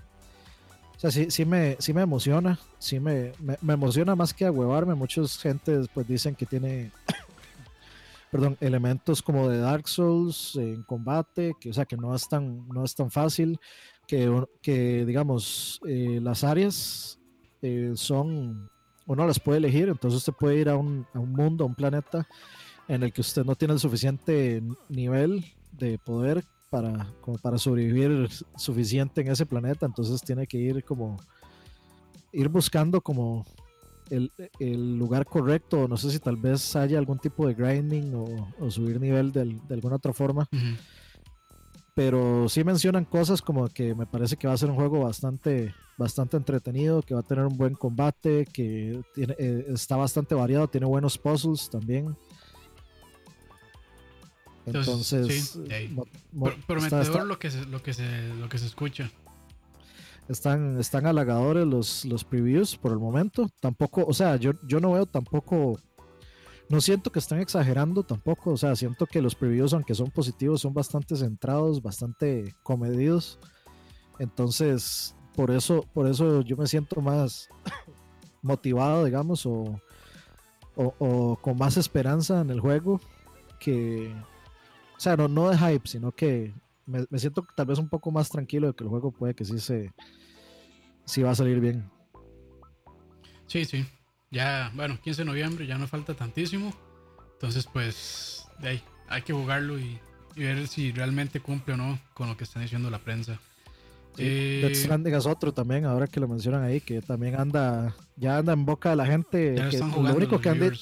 o 0.97 0.99
sea, 0.99 1.11
sí, 1.11 1.31
sí, 1.31 1.45
me, 1.45 1.77
sí 1.79 1.93
me 1.93 2.01
emociona, 2.01 2.59
sí 2.79 2.99
me, 2.99 3.33
me, 3.61 3.75
emociona 3.75 4.17
más 4.17 4.33
que 4.33 4.47
a 4.47 4.51
huevarme. 4.51 4.95
Muchos 4.95 5.39
gente 5.39 5.83
pues 5.93 6.09
dicen 6.09 6.35
que 6.35 6.47
tiene, 6.47 6.91
perdón, 8.31 8.57
elementos 8.61 9.21
como 9.21 9.47
de 9.47 9.59
Dark 9.59 9.89
Souls 9.89 10.57
en 10.57 10.83
combate, 10.85 11.53
que 11.61 11.69
o 11.69 11.75
sea 11.75 11.85
que 11.85 11.99
no 11.99 12.15
es 12.15 12.27
tan, 12.27 12.67
no 12.69 12.83
es 12.83 12.95
tan 12.95 13.11
fácil, 13.11 13.61
que, 14.07 14.43
que 14.63 15.05
digamos 15.05 15.81
eh, 15.87 16.19
las 16.23 16.45
áreas 16.45 17.19
eh, 17.61 17.93
son, 17.95 18.71
uno 19.07 19.27
las 19.27 19.39
puede 19.39 19.59
elegir, 19.59 19.89
entonces 19.89 20.17
usted 20.17 20.33
puede 20.33 20.57
ir 20.57 20.71
a 20.71 20.77
un, 20.77 21.07
a 21.13 21.19
un 21.19 21.33
mundo, 21.33 21.65
a 21.65 21.67
un 21.67 21.75
planeta 21.75 22.27
en 22.89 23.03
el 23.03 23.13
que 23.13 23.21
usted 23.21 23.45
no 23.45 23.55
tiene 23.55 23.75
el 23.75 23.81
suficiente 23.81 24.63
nivel 24.89 25.45
de 25.73 25.99
poder 25.99 26.43
para, 26.71 27.13
como 27.21 27.39
para 27.39 27.59
sobrevivir 27.59 28.29
suficiente 28.57 29.21
en 29.21 29.29
ese 29.29 29.47
planeta, 29.47 29.87
entonces 29.87 30.21
tiene 30.23 30.47
que 30.47 30.59
ir 30.59 30.85
como, 30.85 31.17
ir 32.33 32.49
buscando 32.49 33.01
como 33.01 33.45
el, 34.11 34.31
el 34.59 34.97
lugar 34.97 35.27
correcto, 35.27 35.89
no 35.89 35.97
sé 35.97 36.11
si 36.11 36.19
tal 36.19 36.37
vez 36.37 36.77
haya 36.77 36.99
algún 36.99 37.19
tipo 37.19 37.47
de 37.47 37.55
grinding 37.55 38.15
o, 38.15 38.71
subir 38.71 39.01
nivel 39.01 39.33
de, 39.33 39.45
de 39.45 39.75
alguna 39.75 39.97
otra 39.97 40.13
forma. 40.13 40.49
Pero 41.95 42.47
sí 42.51 42.63
mencionan 42.63 43.07
cosas 43.07 43.41
como 43.41 43.69
que 43.69 43.95
me 43.95 44.07
parece 44.07 44.37
que 44.37 44.47
va 44.47 44.53
a 44.53 44.59
ser 44.59 44.69
un 44.69 44.77
juego 44.77 45.01
bastante, 45.01 45.75
bastante 45.97 46.37
entretenido, 46.37 47.01
que 47.01 47.15
va 47.15 47.21
a 47.21 47.23
tener 47.23 47.47
un 47.47 47.57
buen 47.57 47.75
combate, 47.75 48.45
que 48.53 49.01
tiene, 49.15 49.35
eh, 49.39 49.65
está 49.69 49.97
bastante 49.97 50.35
variado, 50.35 50.69
tiene 50.69 50.87
buenos 50.87 51.17
puzzles 51.17 51.71
también. 51.71 52.15
Entonces, 54.67 55.59
prometedor 56.67 57.27
lo 57.27 57.39
que 57.39 57.51
se, 57.51 57.65
lo 57.67 57.83
que 57.83 57.95
se, 57.95 58.29
lo 58.35 58.49
que 58.49 58.59
se 58.59 58.67
escucha. 58.67 59.11
Están, 60.29 60.81
están 60.81 61.07
halagadores 61.07 61.65
los, 61.67 62.05
los 62.05 62.25
previews 62.25 62.77
por 62.77 62.91
el 62.91 62.99
momento. 62.99 63.49
Tampoco, 63.61 64.05
o 64.05 64.13
sea, 64.13 64.37
yo, 64.37 64.53
yo 64.67 64.81
no 64.81 64.93
veo 64.93 65.07
tampoco, 65.07 65.79
no 66.69 66.81
siento 66.81 67.13
que 67.13 67.21
están 67.21 67.39
exagerando 67.39 68.03
tampoco. 68.03 68.51
O 68.51 68.57
sea, 68.57 68.75
siento 68.75 69.07
que 69.07 69.23
los 69.23 69.37
previews, 69.37 69.73
aunque 69.73 69.95
son 69.95 70.11
positivos, 70.11 70.63
son 70.63 70.75
bastante 70.75 71.15
centrados, 71.15 71.81
bastante 71.81 72.57
comedidos. 72.65 73.39
Entonces, 74.19 75.15
por 75.37 75.53
eso, 75.53 75.87
por 75.95 76.09
eso 76.09 76.41
yo 76.41 76.57
me 76.57 76.67
siento 76.67 77.01
más 77.01 77.49
motivado, 78.43 79.05
digamos, 79.05 79.47
o, 79.47 79.81
o 80.75 81.39
con 81.41 81.57
más 81.57 81.77
esperanza 81.77 82.41
en 82.41 82.51
el 82.51 82.59
juego 82.59 83.01
que, 83.61 84.13
o 84.97 85.01
sea, 85.01 85.17
no, 85.17 85.29
no 85.29 85.51
de 85.51 85.59
hype, 85.59 85.89
sino 85.89 86.13
que 86.13 86.55
me, 86.87 87.07
siento 87.19 87.47
tal 87.55 87.67
vez 87.67 87.79
un 87.79 87.89
poco 87.89 88.11
más 88.11 88.29
tranquilo 88.29 88.69
de 88.69 88.75
que 88.75 88.85
el 88.85 88.91
juego 88.91 89.11
puede 89.11 89.35
que 89.35 89.45
sí 89.45 89.59
se 89.59 89.93
sí 91.05 91.23
va 91.23 91.31
a 91.31 91.35
salir 91.35 91.61
bien. 91.61 91.89
Sí, 93.47 93.65
sí. 93.65 93.87
Ya, 94.31 94.73
bueno, 94.75 94.99
15 95.01 95.23
de 95.23 95.27
noviembre 95.27 95.67
ya 95.67 95.79
no 95.79 95.87
falta 95.87 96.15
tantísimo. 96.15 96.75
Entonces, 97.35 97.67
pues, 97.73 98.47
de 98.61 98.69
ahí, 98.69 98.83
hay 99.09 99.23
que 99.23 99.33
jugarlo 99.33 99.79
y, 99.79 100.01
y 100.35 100.43
ver 100.43 100.67
si 100.67 100.93
realmente 100.93 101.41
cumple 101.41 101.75
o 101.75 101.77
no 101.77 101.99
con 102.15 102.29
lo 102.29 102.37
que 102.37 102.45
están 102.45 102.63
diciendo 102.63 102.91
la 102.91 102.99
prensa. 102.99 103.39
Sí, 104.17 104.61
Death 104.63 104.75
Stranding 104.75 105.15
es 105.15 105.27
otro 105.27 105.53
también, 105.53 105.85
ahora 105.85 106.07
que 106.07 106.19
lo 106.21 106.27
mencionan 106.27 106.63
ahí, 106.63 106.81
que 106.81 107.03
también 107.03 107.39
anda, 107.39 107.95
ya 108.17 108.39
anda 108.39 108.55
en 108.55 108.65
boca 108.65 108.91
de 108.91 108.97
la 108.97 109.07
gente. 109.07 109.55
Que 109.71 109.79
lo, 109.79 110.15
único 110.17 110.41
que 110.41 110.73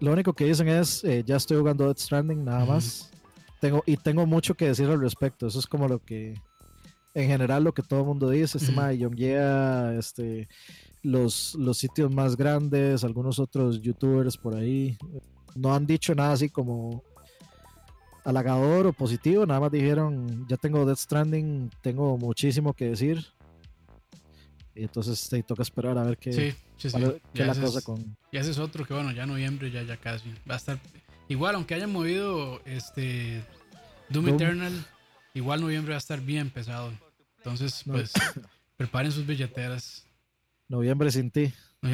lo 0.00 0.12
único 0.12 0.32
que 0.32 0.44
dicen 0.44 0.68
es, 0.68 1.02
eh, 1.04 1.24
ya 1.26 1.36
estoy 1.36 1.58
jugando 1.58 1.86
Death 1.86 1.98
Stranding, 1.98 2.44
nada 2.44 2.64
más. 2.64 3.10
Tengo, 3.60 3.82
y 3.86 3.96
tengo 3.96 4.26
mucho 4.26 4.54
que 4.54 4.66
decir 4.66 4.86
al 4.86 5.00
respecto, 5.00 5.46
eso 5.46 5.58
es 5.58 5.66
como 5.66 5.88
lo 5.88 5.98
que, 5.98 6.34
en 7.14 7.28
general, 7.28 7.64
lo 7.64 7.72
que 7.72 7.82
todo 7.82 8.00
el 8.00 8.06
mundo 8.06 8.28
dice, 8.28 8.58
este 8.58 8.72
uh 8.72 9.98
este, 9.98 10.48
los, 11.02 11.54
los 11.54 11.78
sitios 11.78 12.10
más 12.10 12.36
grandes, 12.36 13.04
algunos 13.04 13.38
otros 13.38 13.80
youtubers 13.80 14.36
por 14.36 14.54
ahí, 14.54 14.98
no 15.54 15.74
han 15.74 15.86
dicho 15.86 16.14
nada 16.14 16.32
así 16.32 16.50
como 16.50 17.02
halagador 18.24 18.88
o 18.88 18.92
positivo, 18.92 19.46
nada 19.46 19.60
más 19.60 19.70
dijeron, 19.70 20.46
ya 20.48 20.56
tengo 20.56 20.84
Death 20.84 20.98
Stranding, 20.98 21.70
tengo 21.80 22.18
muchísimo 22.18 22.74
que 22.74 22.86
decir. 22.90 23.24
Y 24.74 24.82
entonces 24.82 25.28
te 25.30 25.42
toca 25.42 25.62
esperar 25.62 25.96
a 25.96 26.02
ver 26.02 26.18
qué, 26.18 26.32
sí, 26.32 26.54
sí, 26.76 26.90
sí. 26.90 26.98
la 27.34 27.54
cosa 27.54 27.80
con... 27.80 28.16
Y 28.30 28.36
ese 28.36 28.50
es 28.50 28.58
otro 28.58 28.84
que 28.84 28.92
bueno, 28.92 29.10
ya 29.12 29.24
noviembre 29.24 29.70
ya, 29.70 29.82
ya 29.84 29.96
casi. 29.96 30.28
Va 30.48 30.54
a 30.54 30.56
estar 30.58 30.78
igual, 31.28 31.54
aunque 31.54 31.74
hayan 31.74 31.92
movido 31.92 32.60
este 32.64 33.44
Doom, 34.08 34.28
Eternal, 34.28 34.72
igual 35.34 35.60
noviembre 35.60 35.90
va 35.90 35.96
a 35.96 35.98
estar 35.98 36.20
bien 36.20 36.50
pesado. 36.50 36.92
Entonces, 37.38 37.82
pues, 37.86 38.12
preparen 38.76 39.12
sus 39.12 39.26
billeteras. 39.26 40.06
Noviembre 40.68 41.10
sin 41.10 41.30
ti. 41.30 41.52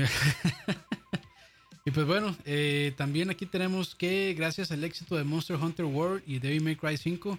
Y 1.84 1.90
pues 1.90 2.06
bueno, 2.06 2.36
eh, 2.44 2.94
también 2.96 3.28
aquí 3.30 3.44
tenemos 3.44 3.96
que 3.96 4.34
gracias 4.34 4.70
al 4.70 4.84
éxito 4.84 5.16
de 5.16 5.24
Monster 5.24 5.56
Hunter 5.56 5.84
World 5.86 6.22
y 6.26 6.38
Devil 6.38 6.62
May 6.62 6.76
Cry 6.76 6.96
5, 6.96 7.38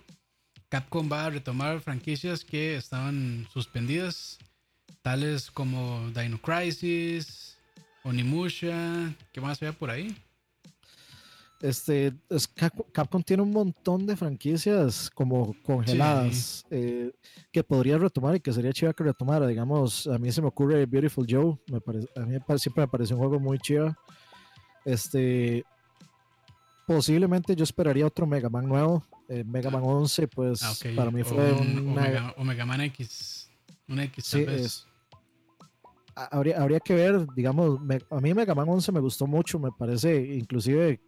Capcom 0.67 1.09
va 1.09 1.25
a 1.25 1.29
retomar 1.29 1.79
franquicias 1.79 2.43
que 2.43 2.75
estaban 2.75 3.47
suspendidas, 3.53 4.37
tales 5.01 5.49
como 5.49 6.11
Dino 6.13 6.41
Crisis, 6.41 7.57
Onimusha, 8.03 9.13
¿qué 9.31 9.39
más 9.39 9.61
había 9.61 9.71
por 9.71 9.89
ahí? 9.89 10.13
Este, 11.63 12.13
Capcom, 12.91 13.23
tiene 13.23 13.41
un 13.41 13.51
montón 13.51 14.05
de 14.05 14.17
franquicias 14.17 15.09
como 15.09 15.55
congeladas 15.63 16.65
eh, 16.69 17.13
que 17.53 17.63
podría 17.63 17.97
retomar 17.97 18.35
y 18.35 18.41
que 18.41 18.51
sería 18.51 18.73
chido 18.73 18.93
que 18.93 19.05
retomara. 19.05 19.47
Digamos, 19.47 20.05
a 20.07 20.17
mí 20.17 20.29
se 20.29 20.41
me 20.41 20.49
ocurre 20.49 20.85
Beautiful 20.85 21.25
Joe, 21.25 21.57
me 21.67 21.77
a 22.21 22.25
mí 22.25 22.37
siempre 22.57 22.83
me 22.83 22.87
parece 22.89 23.13
un 23.13 23.21
juego 23.21 23.39
muy 23.39 23.59
chido. 23.59 23.95
Este, 24.83 25.63
posiblemente 26.85 27.55
yo 27.55 27.63
esperaría 27.63 28.07
otro 28.07 28.27
Mega 28.27 28.49
Man 28.49 28.67
nuevo. 28.67 29.01
Eh, 29.29 29.45
Mega 29.45 29.69
Man 29.69 29.83
11, 29.85 30.27
pues 30.27 30.61
ah, 30.63 30.73
para 30.97 31.11
mí 31.11 31.23
fue 31.23 31.49
un, 31.53 31.97
o 32.37 32.43
Mega, 32.43 32.65
Man 32.65 32.81
X. 32.81 33.49
Un 33.87 34.01
X, 34.01 34.25
sí, 34.25 34.45
Es, 34.45 34.85
habría, 36.13 36.61
habría 36.61 36.81
que 36.81 36.93
ver, 36.93 37.25
digamos, 37.37 37.79
a 38.09 38.19
mí 38.19 38.33
Mega 38.33 38.53
Man 38.53 38.67
11 38.67 38.91
me 38.91 38.99
gustó 38.99 39.27
mucho, 39.27 39.59
me 39.59 39.71
parece, 39.71 40.13
inclusive, 40.35 40.99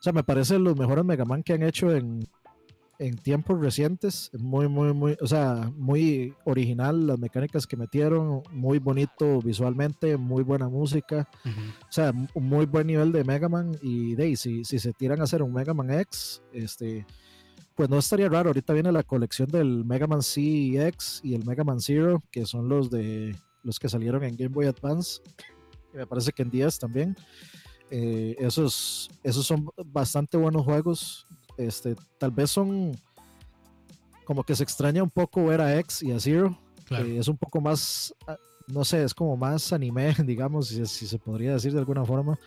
o 0.00 0.02
sea, 0.02 0.14
me 0.14 0.24
parece 0.24 0.58
los 0.58 0.78
mejores 0.78 1.04
Mega 1.04 1.26
Man 1.26 1.42
que 1.42 1.52
han 1.52 1.62
hecho 1.62 1.94
en, 1.94 2.26
en 2.98 3.18
tiempos 3.18 3.60
recientes. 3.60 4.30
Muy, 4.38 4.66
muy, 4.66 4.94
muy, 4.94 5.14
o 5.20 5.26
sea, 5.26 5.70
muy 5.76 6.34
original 6.44 7.06
las 7.06 7.18
mecánicas 7.18 7.66
que 7.66 7.76
metieron, 7.76 8.42
muy 8.50 8.78
bonito 8.78 9.42
visualmente, 9.42 10.16
muy 10.16 10.42
buena 10.42 10.70
música. 10.70 11.28
O 11.44 11.92
sea, 11.92 12.14
un 12.32 12.48
muy 12.48 12.64
buen 12.64 12.86
nivel 12.86 13.12
de 13.12 13.24
Mega 13.24 13.50
Man. 13.50 13.76
Y 13.82 14.14
de 14.14 14.34
si, 14.36 14.64
si 14.64 14.78
se 14.78 14.94
tiran 14.94 15.20
a 15.20 15.24
hacer 15.24 15.42
un 15.42 15.52
Mega 15.52 15.74
Man 15.74 15.90
X, 15.90 16.40
este, 16.54 17.04
pues 17.74 17.90
no 17.90 17.98
estaría 17.98 18.30
raro. 18.30 18.48
Ahorita 18.48 18.72
viene 18.72 18.92
la 18.92 19.02
colección 19.02 19.50
del 19.50 19.84
Mega 19.84 20.06
Man 20.06 20.22
C 20.22 20.40
y 20.40 20.78
X 20.78 21.20
y 21.22 21.34
el 21.34 21.44
Mega 21.44 21.62
Man 21.62 21.80
Zero, 21.80 22.22
que 22.30 22.46
son 22.46 22.70
los 22.70 22.88
de 22.88 23.36
los 23.64 23.78
que 23.78 23.90
salieron 23.90 24.24
en 24.24 24.34
Game 24.34 24.54
Boy 24.54 24.64
Advance. 24.64 25.20
Y 25.92 25.98
me 25.98 26.06
parece 26.06 26.32
que 26.32 26.42
en 26.42 26.50
10 26.50 26.78
también. 26.78 27.16
Eh, 27.90 28.36
esos, 28.38 29.10
esos 29.22 29.46
son 29.46 29.68
bastante 29.86 30.36
buenos 30.36 30.64
juegos. 30.64 31.26
Este, 31.56 31.96
tal 32.18 32.30
vez 32.30 32.50
son 32.50 32.96
como 34.24 34.44
que 34.44 34.54
se 34.54 34.62
extraña 34.62 35.02
un 35.02 35.10
poco 35.10 35.46
ver 35.46 35.60
a 35.60 35.76
X 35.80 36.04
y 36.04 36.12
a 36.12 36.20
Zero. 36.20 36.56
es 36.88 37.26
un 37.26 37.36
poco 37.36 37.60
más, 37.60 38.14
ah, 38.28 38.36
no 38.68 38.84
sé, 38.84 39.02
es 39.02 39.12
como 39.12 39.36
más 39.36 39.72
anime, 39.72 40.14
digamos, 40.24 40.68
si, 40.68 40.86
se 40.86 41.18
podría 41.18 41.54
decir 41.54 41.72
de 41.72 41.80
alguna 41.80 42.04
forma. 42.04 42.38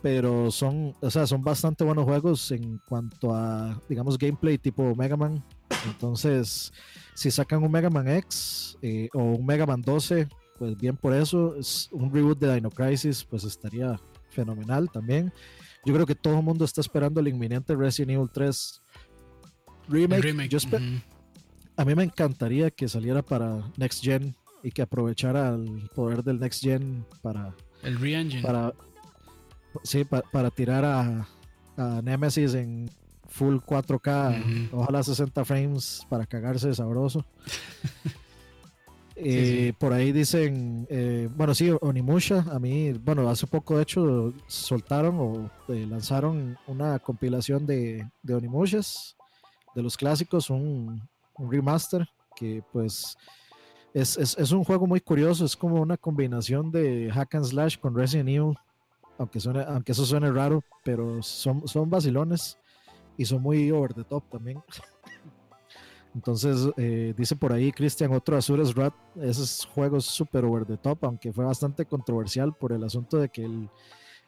Pero 0.00 0.50
son, 0.50 0.94
o 1.00 1.10
sea, 1.10 1.26
son 1.26 1.42
bastante 1.42 1.84
buenos 1.84 2.04
juegos 2.04 2.50
en 2.52 2.78
cuanto 2.88 3.34
a, 3.34 3.78
digamos, 3.88 4.18
gameplay 4.18 4.58
tipo 4.58 4.94
Mega 4.94 5.16
Man. 5.16 5.44
Entonces, 5.86 6.72
si 7.14 7.30
sacan 7.30 7.62
un 7.62 7.70
Mega 7.70 7.90
Man 7.90 8.08
X 8.08 8.76
eh, 8.82 9.08
o 9.12 9.22
un 9.22 9.44
Mega 9.44 9.66
Man 9.66 9.82
12, 9.82 10.26
pues 10.58 10.76
bien 10.76 10.96
por 10.96 11.14
eso. 11.14 11.54
Es 11.56 11.88
un 11.92 12.12
reboot 12.12 12.38
de 12.38 12.54
Dino 12.54 12.70
Crisis, 12.70 13.24
pues 13.24 13.44
estaría 13.44 13.98
fenomenal 14.34 14.90
también. 14.90 15.32
Yo 15.84 15.94
creo 15.94 16.06
que 16.06 16.14
todo 16.14 16.38
el 16.38 16.44
mundo 16.44 16.64
está 16.64 16.80
esperando 16.80 17.20
el 17.20 17.28
inminente 17.28 17.74
Resident 17.74 18.12
Evil 18.12 18.30
3 18.32 18.82
remake. 19.88 20.56
A 21.76 21.84
mí 21.84 21.94
me 21.94 22.04
encantaría 22.04 22.70
que 22.70 22.88
saliera 22.88 23.22
para 23.22 23.70
Next 23.76 24.02
Gen 24.02 24.34
y 24.62 24.70
que 24.70 24.82
aprovechara 24.82 25.50
el 25.50 25.90
poder 25.94 26.22
del 26.22 26.38
Next 26.38 26.62
Gen 26.62 27.04
para. 27.20 27.54
El 27.82 27.98
re-engine. 28.00 28.42
Para, 28.42 28.72
sí, 29.82 30.04
para 30.04 30.50
tirar 30.50 30.84
a, 30.84 31.28
a, 31.76 32.00
Nemesis 32.02 32.54
en 32.54 32.88
full 33.28 33.56
4K, 33.56 34.70
ojalá 34.72 35.02
60 35.02 35.44
frames 35.44 36.06
para 36.08 36.26
cagarse 36.26 36.68
de 36.68 36.74
sabroso. 36.74 37.26
Eh, 39.16 39.72
por 39.78 39.92
ahí 39.92 40.10
dicen, 40.10 40.86
eh, 40.90 41.28
bueno, 41.36 41.54
sí, 41.54 41.70
Onimusha, 41.80 42.44
a 42.50 42.58
mí, 42.58 42.92
bueno, 42.92 43.28
hace 43.28 43.46
poco 43.46 43.76
de 43.76 43.84
hecho 43.84 44.32
soltaron 44.48 45.16
o 45.20 45.50
eh, 45.72 45.86
lanzaron 45.88 46.58
una 46.66 46.98
compilación 46.98 47.64
de, 47.64 48.08
Onimushas, 48.28 49.16
de 49.74 49.82
los 49.82 49.96
clásicos, 49.96 50.50
un, 50.50 51.00
remaster 51.38 52.08
que 52.36 52.62
pues 52.72 53.16
es, 53.92 54.16
es, 54.16 54.50
un 54.52 54.64
juego 54.64 54.86
muy 54.86 55.00
curioso, 55.00 55.44
es 55.44 55.56
como 55.56 55.80
una 55.80 55.96
combinación 55.96 56.72
de 56.72 57.10
hack 57.12 57.36
and 57.36 57.44
slash 57.44 57.78
con 57.78 57.94
Resident 57.94 58.28
Evil, 58.28 58.54
aunque, 59.18 59.38
suene, 59.38 59.62
aunque 59.62 59.92
eso 59.92 60.04
suene 60.04 60.30
raro, 60.32 60.62
pero 60.82 61.22
son, 61.22 61.66
son 61.68 61.88
vacilones 61.88 62.58
y 63.16 63.24
son 63.24 63.42
muy 63.42 63.70
over 63.70 63.94
the 63.94 64.02
top 64.04 64.28
también. 64.28 64.60
Entonces, 66.14 66.68
eh, 66.76 67.12
dice 67.16 67.34
por 67.34 67.52
ahí 67.52 67.72
Cristian, 67.72 68.12
otro 68.12 68.36
Azures 68.36 68.74
Rat, 68.74 68.94
esos 69.20 69.66
juegos 69.66 70.04
super 70.04 70.44
over 70.44 70.64
the 70.64 70.76
top, 70.76 71.04
aunque 71.04 71.32
fue 71.32 71.44
bastante 71.44 71.86
controversial 71.86 72.54
por 72.54 72.72
el 72.72 72.84
asunto 72.84 73.18
de 73.18 73.28
que 73.28 73.48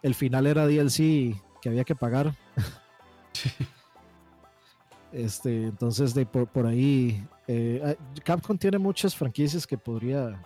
el, 0.02 0.14
final 0.14 0.46
era 0.46 0.66
DLC 0.66 1.40
que 1.62 1.68
había 1.68 1.84
que 1.84 1.94
pagar. 1.94 2.34
este, 5.12 5.66
entonces, 5.66 6.12
de, 6.12 6.26
por, 6.26 6.66
ahí, 6.66 7.24
eh, 7.46 7.96
Capcom 8.24 8.58
tiene 8.58 8.78
muchas 8.78 9.14
franquicias 9.14 9.64
que 9.64 9.78
podría, 9.78 10.44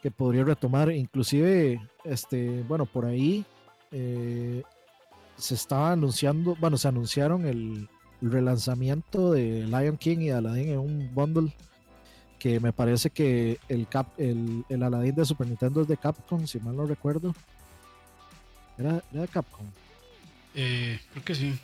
que 0.00 0.12
podría 0.12 0.44
retomar, 0.44 0.92
inclusive, 0.92 1.80
este, 2.04 2.62
bueno, 2.62 2.86
por 2.86 3.06
ahí 3.06 3.44
eh, 3.90 4.62
se 5.36 5.54
estaba 5.54 5.90
anunciando, 5.90 6.56
bueno, 6.60 6.76
se 6.76 6.86
anunciaron 6.86 7.44
el, 7.44 7.88
relanzamiento 8.20 9.32
de 9.32 9.66
Lion 9.66 9.96
King 9.96 10.18
y 10.18 10.30
Aladdin 10.30 10.70
en 10.70 10.78
un 10.78 11.14
bundle 11.14 11.54
que 12.38 12.60
me 12.60 12.72
parece 12.72 13.10
que 13.10 13.58
el, 13.68 13.88
Cap, 13.88 14.08
el, 14.18 14.64
el 14.68 14.82
Aladdin 14.82 15.14
de 15.14 15.24
Super 15.24 15.46
Nintendo 15.46 15.80
es 15.80 15.88
de 15.88 15.96
Capcom, 15.96 16.46
si 16.46 16.60
mal 16.60 16.76
no 16.76 16.84
recuerdo. 16.86 17.34
¿Era, 18.76 19.02
de 19.10 19.28
Capcom? 19.28 19.66
Eh, 20.54 21.00
creo 21.12 21.24
que 21.24 21.34
sí. 21.34 21.58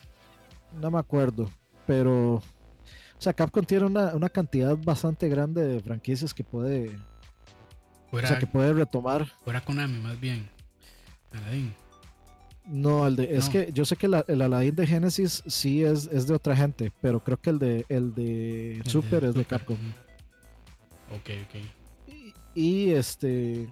No 0.81 0.91
me 0.91 0.99
acuerdo, 0.99 1.51
pero... 1.87 2.37
O 2.37 3.23
sea, 3.23 3.35
Capcom 3.35 3.65
tiene 3.65 3.85
una, 3.85 4.15
una 4.15 4.31
cantidad 4.31 4.77
bastante 4.77 5.29
grande 5.29 5.67
de 5.67 5.81
franquicias 5.81 6.33
que 6.33 6.45
puede... 6.45 6.99
o 8.11 8.19
sea, 8.21 8.39
que 8.39 8.47
puede 8.47 8.73
retomar. 8.73 9.27
Fuera 9.45 9.61
Konami, 9.61 9.99
más 9.99 10.19
bien. 10.19 10.49
Aladdin. 11.33 11.75
No, 12.71 13.05
el 13.05 13.17
de, 13.17 13.37
es 13.37 13.49
que 13.49 13.73
yo 13.73 13.85
sé 13.85 13.97
que 13.97 14.07
el 14.07 14.43
Aladdin 14.43 14.77
de 14.77 14.87
Genesis 14.87 15.43
sí 15.45 15.83
es, 15.83 16.09
es, 16.13 16.29
de 16.29 16.35
otra 16.35 16.55
gente, 16.55 16.93
pero 17.01 17.19
creo 17.19 17.37
que 17.37 17.51
el 17.51 17.59
de 17.59 17.85
el 17.89 18.15
de 18.15 18.81
Super 18.87 19.25
es 19.25 19.35
de 19.35 19.45
Capcom. 19.45 19.77
Ok, 21.11 21.31
ok. 21.49 22.15
Y, 22.55 22.91
este 22.91 23.69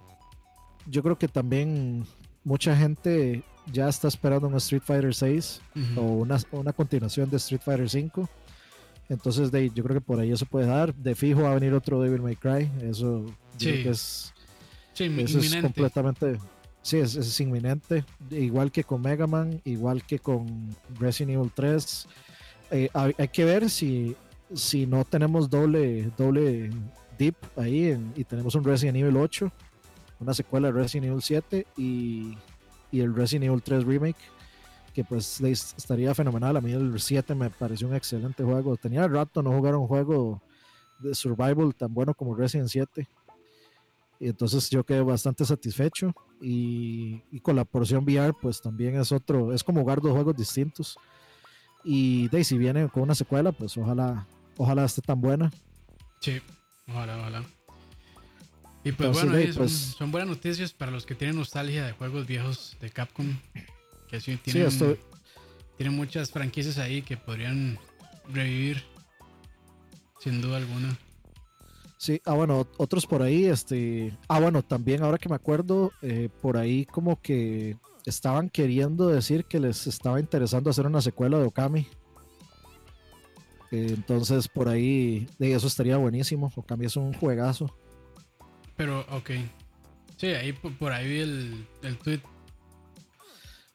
yo 0.85 1.01
creo 1.01 1.17
que 1.17 1.29
también 1.29 2.05
mucha 2.43 2.75
gente 2.75 3.41
ya 3.71 3.87
está 3.87 4.09
esperando 4.09 4.47
un 4.47 4.55
Street 4.55 4.83
Fighter 4.83 5.15
6 5.15 5.61
o 5.95 6.01
una, 6.01 6.37
una, 6.51 6.73
continuación 6.73 7.29
de 7.29 7.37
Street 7.37 7.61
Fighter 7.63 7.89
5. 7.89 8.27
Entonces 9.07 9.49
de, 9.49 9.69
yo 9.69 9.81
creo 9.83 9.95
que 9.95 10.05
por 10.05 10.19
ahí 10.19 10.31
eso 10.31 10.45
puede 10.45 10.67
dar. 10.67 10.93
De 10.93 11.15
fijo 11.15 11.43
va 11.43 11.51
a 11.51 11.55
venir 11.55 11.73
otro 11.73 12.01
Devil 12.01 12.21
May 12.21 12.35
Cry. 12.35 12.69
Eso 12.81 13.25
creo 13.57 13.83
que 13.83 13.89
es, 13.91 14.33
eso 14.93 15.39
es 15.39 15.55
completamente 15.55 16.37
Sí, 16.81 16.97
es, 16.97 17.39
inminente. 17.39 18.05
Igual 18.31 18.71
que 18.71 18.83
con 18.83 19.01
Mega 19.01 19.27
Man, 19.27 19.61
igual 19.65 20.03
que 20.03 20.19
con 20.19 20.75
Resident 20.99 21.37
Evil 21.37 21.51
3. 21.53 22.07
eh, 22.71 22.89
hay, 22.93 23.27
que 23.27 23.45
ver 23.45 23.69
si, 23.69 24.15
si 24.53 24.85
no 24.85 25.03
tenemos 25.05 25.49
doble, 25.49 26.11
doble 26.17 26.71
dip 27.17 27.35
ahí 27.57 27.97
y 28.15 28.23
tenemos 28.23 28.55
un 28.55 28.63
Resident 28.63 28.97
Evil 28.97 29.17
8, 29.17 29.51
una 30.19 30.33
secuela 30.33 30.67
de 30.67 30.73
Resident 30.73 31.07
Evil 31.07 31.21
7 31.21 31.67
y, 31.77 32.37
y 32.91 33.01
el 33.01 33.13
Resident 33.13 33.45
Evil 33.45 33.61
3 33.61 33.83
Remake 33.83 34.39
que 34.93 35.03
pues 35.03 35.39
estaría 35.41 36.13
fenomenal. 36.15 36.57
A 36.57 36.61
mí 36.61 36.71
el 36.71 36.99
7 36.99 37.35
me 37.35 37.49
pareció 37.49 37.87
un 37.87 37.95
excelente 37.95 38.43
juego. 38.43 38.75
Tenía 38.77 39.07
rato 39.07 39.41
no 39.41 39.51
jugar 39.51 39.75
un 39.75 39.87
juego 39.87 40.41
de 40.99 41.15
survival 41.15 41.73
tan 41.75 41.93
bueno 41.93 42.13
como 42.13 42.35
Resident 42.35 42.69
7. 42.69 43.07
Y 44.19 44.27
entonces 44.27 44.69
yo 44.69 44.83
quedé 44.83 45.01
bastante 45.01 45.45
satisfecho. 45.45 46.13
Y, 46.41 47.39
con 47.41 47.55
la 47.55 47.65
porción 47.65 48.03
VR, 48.03 48.33
pues 48.33 48.61
también 48.61 48.99
es 48.99 49.11
otro, 49.11 49.53
es 49.53 49.63
como 49.63 49.81
jugar 49.81 50.01
dos 50.01 50.11
juegos 50.11 50.35
distintos. 50.35 50.97
Y 51.83 52.27
de 52.27 52.43
si 52.43 52.57
viene 52.57 52.89
con 52.89 53.03
una 53.03 53.15
secuela, 53.15 53.51
pues 53.53 53.77
ojalá, 53.77 54.27
ojalá 54.57 54.83
esté 54.83 55.01
tan 55.01 55.21
buena. 55.21 55.51
Sí, 56.19 56.41
ojalá, 56.87 57.17
ojalá. 57.17 57.43
Y 58.83 58.91
pues 58.91 59.11
bueno, 59.11 59.33
pues 59.55 59.71
son, 59.71 60.11
buenas 60.11 60.29
noticias 60.29 60.73
para 60.73 60.91
los 60.91 61.05
que 61.05 61.15
tienen 61.15 61.35
nostalgia 61.35 61.85
de 61.85 61.91
juegos 61.93 62.27
viejos 62.27 62.77
de 62.81 62.89
Capcom. 62.89 63.37
Que 64.09 64.19
sí 64.19 64.37
tienen, 64.37 64.69
tienen 65.77 65.95
muchas 65.95 66.31
franquicias 66.31 66.77
ahí 66.77 67.01
que 67.01 67.15
podrían 67.15 67.77
revivir. 68.33 68.83
Sin 70.19 70.41
duda 70.41 70.57
alguna. 70.57 70.97
Sí, 71.99 72.21
ah, 72.23 72.33
bueno, 72.33 72.65
otros 72.77 73.05
por 73.05 73.21
ahí, 73.21 73.43
este. 73.43 74.17
Ah, 74.29 74.39
bueno, 74.39 74.63
también 74.63 75.03
ahora 75.03 75.17
que 75.17 75.27
me 75.27 75.35
acuerdo, 75.35 75.91
eh, 76.01 76.29
por 76.41 76.55
ahí 76.55 76.85
como 76.85 77.21
que 77.21 77.75
estaban 78.05 78.49
queriendo 78.49 79.09
decir 79.09 79.43
que 79.43 79.59
les 79.59 79.85
estaba 79.85 80.17
interesando 80.21 80.69
hacer 80.69 80.87
una 80.87 81.01
secuela 81.01 81.37
de 81.37 81.43
Okami. 81.43 81.87
Eh, 83.71 83.87
entonces, 83.89 84.47
por 84.47 84.69
ahí, 84.69 85.27
de 85.39 85.53
eso 85.53 85.67
estaría 85.67 85.97
buenísimo. 85.97 86.49
Okami 86.55 86.85
es 86.85 86.95
un 86.95 87.11
juegazo. 87.11 87.75
Pero, 88.77 89.01
ok. 89.11 89.31
Sí, 90.15 90.27
ahí 90.27 90.53
por 90.53 90.93
ahí 90.93 91.05
vi 91.05 91.19
el, 91.19 91.67
el 91.83 91.97
tweet. 91.97 92.21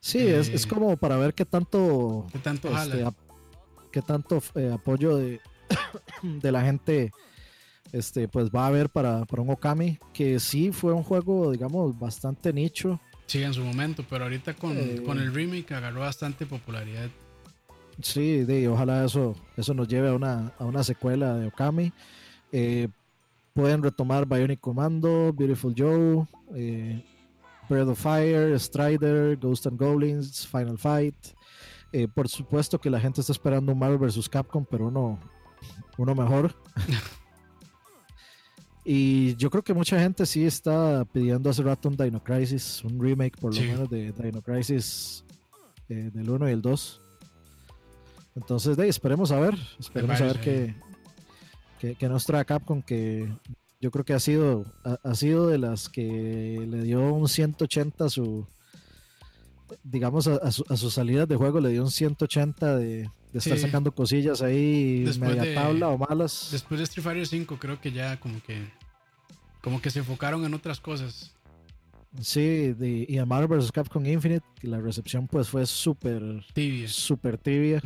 Sí, 0.00 0.20
es, 0.20 0.48
es, 0.48 0.64
eh, 0.64 0.68
como 0.68 0.96
para 0.96 1.18
ver 1.18 1.34
qué 1.34 1.44
tanto. 1.44 2.26
Qué 2.32 2.38
tanto 2.38 2.74
este, 2.74 3.04
qué 3.92 4.00
tanto 4.00 4.42
apoyo 4.72 5.18
de, 5.18 5.42
de 6.22 6.52
la 6.52 6.62
gente 6.62 7.12
este, 7.94 8.26
pues 8.26 8.50
va 8.50 8.64
a 8.64 8.66
haber 8.66 8.90
para, 8.90 9.24
para 9.24 9.42
un 9.42 9.50
Okami, 9.50 9.98
que 10.12 10.40
sí 10.40 10.72
fue 10.72 10.92
un 10.92 11.04
juego, 11.04 11.52
digamos, 11.52 11.96
bastante 11.96 12.52
nicho. 12.52 13.00
Sí, 13.26 13.40
en 13.42 13.54
su 13.54 13.62
momento, 13.62 14.04
pero 14.10 14.24
ahorita 14.24 14.54
con, 14.54 14.76
eh, 14.76 15.00
con 15.06 15.20
el 15.20 15.32
remake 15.32 15.72
agarró 15.72 16.00
bastante 16.00 16.44
popularidad. 16.44 17.08
Sí, 18.02 18.42
de, 18.42 18.68
ojalá 18.68 19.04
eso, 19.04 19.36
eso 19.56 19.74
nos 19.74 19.86
lleve 19.86 20.08
a 20.08 20.14
una, 20.14 20.52
a 20.58 20.64
una 20.64 20.82
secuela 20.82 21.36
de 21.36 21.46
Okami. 21.46 21.92
Eh, 22.50 22.88
pueden 23.52 23.80
retomar 23.80 24.26
Bionic 24.26 24.58
Commando, 24.58 25.32
Beautiful 25.32 25.72
Joe, 25.76 26.26
eh, 26.56 27.00
Breath 27.68 27.88
of 27.88 28.00
Fire, 28.00 28.58
Strider, 28.58 29.36
Ghost 29.36 29.68
and 29.68 29.78
Goblins, 29.78 30.48
Final 30.48 30.78
Fight. 30.78 31.14
Eh, 31.92 32.08
por 32.08 32.28
supuesto 32.28 32.80
que 32.80 32.90
la 32.90 32.98
gente 32.98 33.20
está 33.20 33.32
esperando 33.32 33.70
un 33.70 33.78
Marvel 33.78 33.98
vs. 33.98 34.28
Capcom, 34.28 34.66
pero 34.68 34.88
uno, 34.88 35.20
uno 35.96 36.14
mejor. 36.16 36.56
y 38.84 39.34
yo 39.36 39.48
creo 39.48 39.62
que 39.62 39.72
mucha 39.72 39.98
gente 39.98 40.26
sí 40.26 40.44
está 40.44 41.06
pidiendo 41.06 41.48
hace 41.48 41.62
rato 41.62 41.88
un 41.88 41.96
Dino 41.96 42.22
Crisis, 42.22 42.84
un 42.84 43.00
remake 43.00 43.38
por 43.38 43.54
lo 43.54 43.60
menos 43.62 43.88
de 43.88 44.12
Dino 44.12 44.42
Crisis 44.42 45.24
eh, 45.88 46.10
del 46.12 46.28
1 46.28 46.50
y 46.50 46.52
el 46.52 46.60
2. 46.60 47.00
Entonces, 48.36 48.76
de, 48.76 48.88
esperemos 48.88 49.32
a 49.32 49.40
ver, 49.40 49.56
esperemos 49.78 50.20
a 50.20 50.24
ver 50.24 50.40
qué, 50.40 50.74
qué, 51.94 52.08
nos 52.08 52.26
trae 52.26 52.44
Capcom, 52.44 52.82
que 52.82 53.32
yo 53.80 53.90
creo 53.90 54.04
que 54.04 54.12
ha 54.12 54.20
sido, 54.20 54.66
ha, 54.82 55.14
sido 55.14 55.46
de 55.46 55.58
las 55.58 55.88
que 55.88 56.66
le 56.68 56.82
dio 56.82 57.14
un 57.14 57.28
180 57.28 58.04
a 58.04 58.08
su, 58.10 58.46
digamos, 59.82 60.26
a, 60.26 60.50
su, 60.50 60.64
a 60.68 60.76
sus 60.76 60.92
salidas 60.92 61.28
de 61.28 61.36
juego, 61.36 61.60
le 61.60 61.70
dio 61.70 61.84
un 61.84 61.90
180 61.90 62.76
de, 62.76 63.08
de 63.34 63.40
estar 63.40 63.58
sacando 63.58 63.92
cosillas 63.92 64.42
ahí 64.42 65.04
media 65.18 65.54
tabla 65.54 65.88
o 65.88 65.98
malas. 65.98 66.50
Después 66.52 66.78
de 66.78 66.84
Street 66.84 67.02
Fighter 67.02 67.26
5 67.26 67.58
creo 67.58 67.80
que 67.80 67.90
ya 67.90 68.20
como 68.20 68.40
que 68.40 68.70
como 69.60 69.82
que 69.82 69.90
se 69.90 69.98
enfocaron 69.98 70.44
en 70.44 70.54
otras 70.54 70.78
cosas. 70.78 71.34
Sí, 72.20 72.76
y 72.78 73.18
a 73.18 73.26
Marvel 73.26 73.58
vs. 73.58 73.72
Capcom 73.72 74.06
Infinite, 74.06 74.46
la 74.62 74.78
recepción 74.78 75.26
pues 75.26 75.48
fue 75.48 75.66
súper 75.66 76.22
tibia. 76.52 76.86
Súper 76.86 77.36
tibia. 77.36 77.82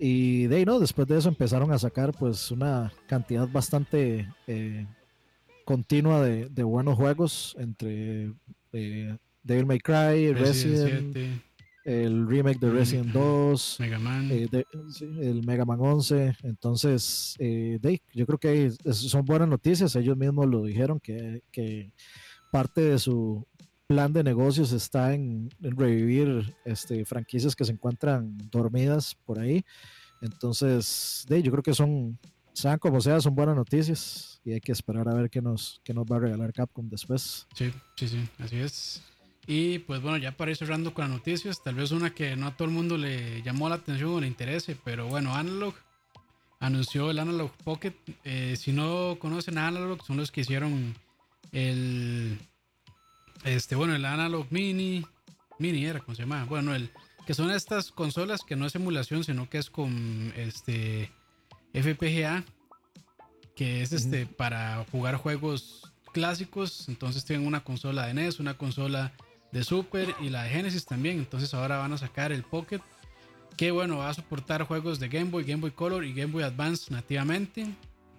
Y 0.00 0.48
de 0.48 0.56
ahí, 0.56 0.64
¿no? 0.64 0.80
Después 0.80 1.06
de 1.06 1.16
eso 1.16 1.28
empezaron 1.28 1.70
a 1.70 1.78
sacar 1.78 2.12
pues 2.12 2.50
una 2.50 2.92
cantidad 3.06 3.48
bastante 3.48 4.28
eh, 4.48 4.84
continua 5.64 6.22
de, 6.24 6.62
buenos 6.64 6.96
juegos 6.96 7.54
entre 7.60 8.32
eh, 8.72 9.16
Devil 9.44 9.66
May 9.66 9.78
Cry, 9.78 10.32
Resident, 10.32 11.16
el 11.86 12.26
remake 12.26 12.58
de 12.58 12.70
Resident 12.70 13.12
2, 13.12 13.76
Mega 13.78 13.98
Man. 14.00 14.28
Eh, 14.32 14.48
el 15.20 15.46
Mega 15.46 15.64
Man 15.64 15.78
11. 15.80 16.36
Entonces, 16.42 17.36
eh, 17.38 17.78
yo 18.12 18.26
creo 18.26 18.38
que 18.38 18.72
son 18.92 19.24
buenas 19.24 19.48
noticias. 19.48 19.94
Ellos 19.94 20.16
mismos 20.16 20.46
lo 20.46 20.64
dijeron 20.64 20.98
que, 20.98 21.92
parte 22.50 22.80
de 22.80 22.98
su 22.98 23.46
plan 23.86 24.12
de 24.12 24.24
negocios 24.24 24.72
está 24.72 25.14
en, 25.14 25.48
revivir 25.60 26.56
este, 26.64 27.04
franquicias 27.04 27.54
que 27.54 27.64
se 27.64 27.72
encuentran 27.72 28.36
dormidas 28.50 29.14
por 29.24 29.38
ahí. 29.38 29.64
Entonces, 30.20 31.24
yo 31.28 31.52
creo 31.52 31.62
que 31.62 31.74
son, 31.74 32.18
sean 32.52 32.80
como 32.80 33.00
sea, 33.00 33.20
son 33.20 33.36
buenas 33.36 33.54
noticias 33.54 34.40
y 34.44 34.54
hay 34.54 34.60
que 34.60 34.72
esperar 34.72 35.08
a 35.08 35.14
ver 35.14 35.30
qué 35.30 35.40
nos, 35.40 35.80
qué 35.84 35.94
nos 35.94 36.04
va 36.04 36.16
a 36.16 36.20
regalar 36.20 36.52
Capcom 36.52 36.88
después. 36.88 37.46
Sí, 37.54 37.72
sí, 37.94 38.08
sí, 38.08 38.28
así 38.40 38.56
es. 38.56 39.02
Y 39.46 39.78
pues 39.80 40.02
bueno, 40.02 40.18
ya 40.18 40.32
para 40.32 40.50
ir 40.50 40.56
cerrando 40.56 40.92
con 40.92 41.04
las 41.04 41.18
noticias, 41.18 41.62
tal 41.62 41.76
vez 41.76 41.92
una 41.92 42.10
que 42.10 42.34
no 42.34 42.48
a 42.48 42.56
todo 42.56 42.66
el 42.66 42.74
mundo 42.74 42.98
le 42.98 43.42
llamó 43.42 43.68
la 43.68 43.76
atención 43.76 44.10
o 44.10 44.20
le 44.20 44.26
interese, 44.26 44.76
pero 44.84 45.06
bueno, 45.06 45.34
Analog 45.34 45.74
anunció 46.58 47.10
el 47.10 47.18
Analog 47.18 47.52
Pocket. 47.64 47.94
Eh, 48.24 48.56
si 48.58 48.72
no 48.72 49.16
conocen 49.20 49.58
a 49.58 49.68
Analog, 49.68 50.04
son 50.04 50.16
los 50.16 50.32
que 50.32 50.40
hicieron 50.40 50.96
el, 51.52 52.38
este, 53.44 53.76
bueno, 53.76 53.94
el 53.94 54.04
Analog 54.04 54.46
Mini, 54.50 55.06
Mini 55.58 55.84
era 55.84 56.00
como 56.00 56.16
se 56.16 56.22
llama, 56.22 56.44
bueno, 56.44 56.74
el 56.74 56.90
que 57.26 57.34
son 57.34 57.50
estas 57.50 57.90
consolas 57.90 58.42
que 58.42 58.56
no 58.56 58.66
es 58.66 58.74
emulación, 58.74 59.24
sino 59.24 59.48
que 59.48 59.58
es 59.58 59.70
con 59.70 60.32
este 60.36 61.10
FPGA, 61.72 62.44
que 63.56 63.82
es 63.82 63.92
este 63.92 64.26
para 64.26 64.84
jugar 64.92 65.16
juegos 65.16 65.92
clásicos. 66.12 66.88
Entonces 66.88 67.24
tienen 67.24 67.46
una 67.46 67.64
consola 67.64 68.06
de 68.06 68.14
NES, 68.14 68.38
una 68.38 68.56
consola 68.56 69.12
de 69.56 69.64
Super 69.64 70.14
y 70.20 70.28
la 70.28 70.42
de 70.42 70.50
Genesis 70.50 70.84
también. 70.84 71.16
Entonces 71.18 71.54
ahora 71.54 71.78
van 71.78 71.90
a 71.94 71.96
sacar 71.96 72.30
el 72.30 72.42
Pocket. 72.42 72.80
Que 73.56 73.70
bueno, 73.70 73.96
va 73.96 74.10
a 74.10 74.14
soportar 74.14 74.64
juegos 74.64 75.00
de 75.00 75.08
Game 75.08 75.30
Boy, 75.30 75.44
Game 75.44 75.62
Boy 75.62 75.70
Color 75.70 76.04
y 76.04 76.12
Game 76.12 76.30
Boy 76.30 76.42
Advance 76.42 76.92
nativamente. 76.92 77.66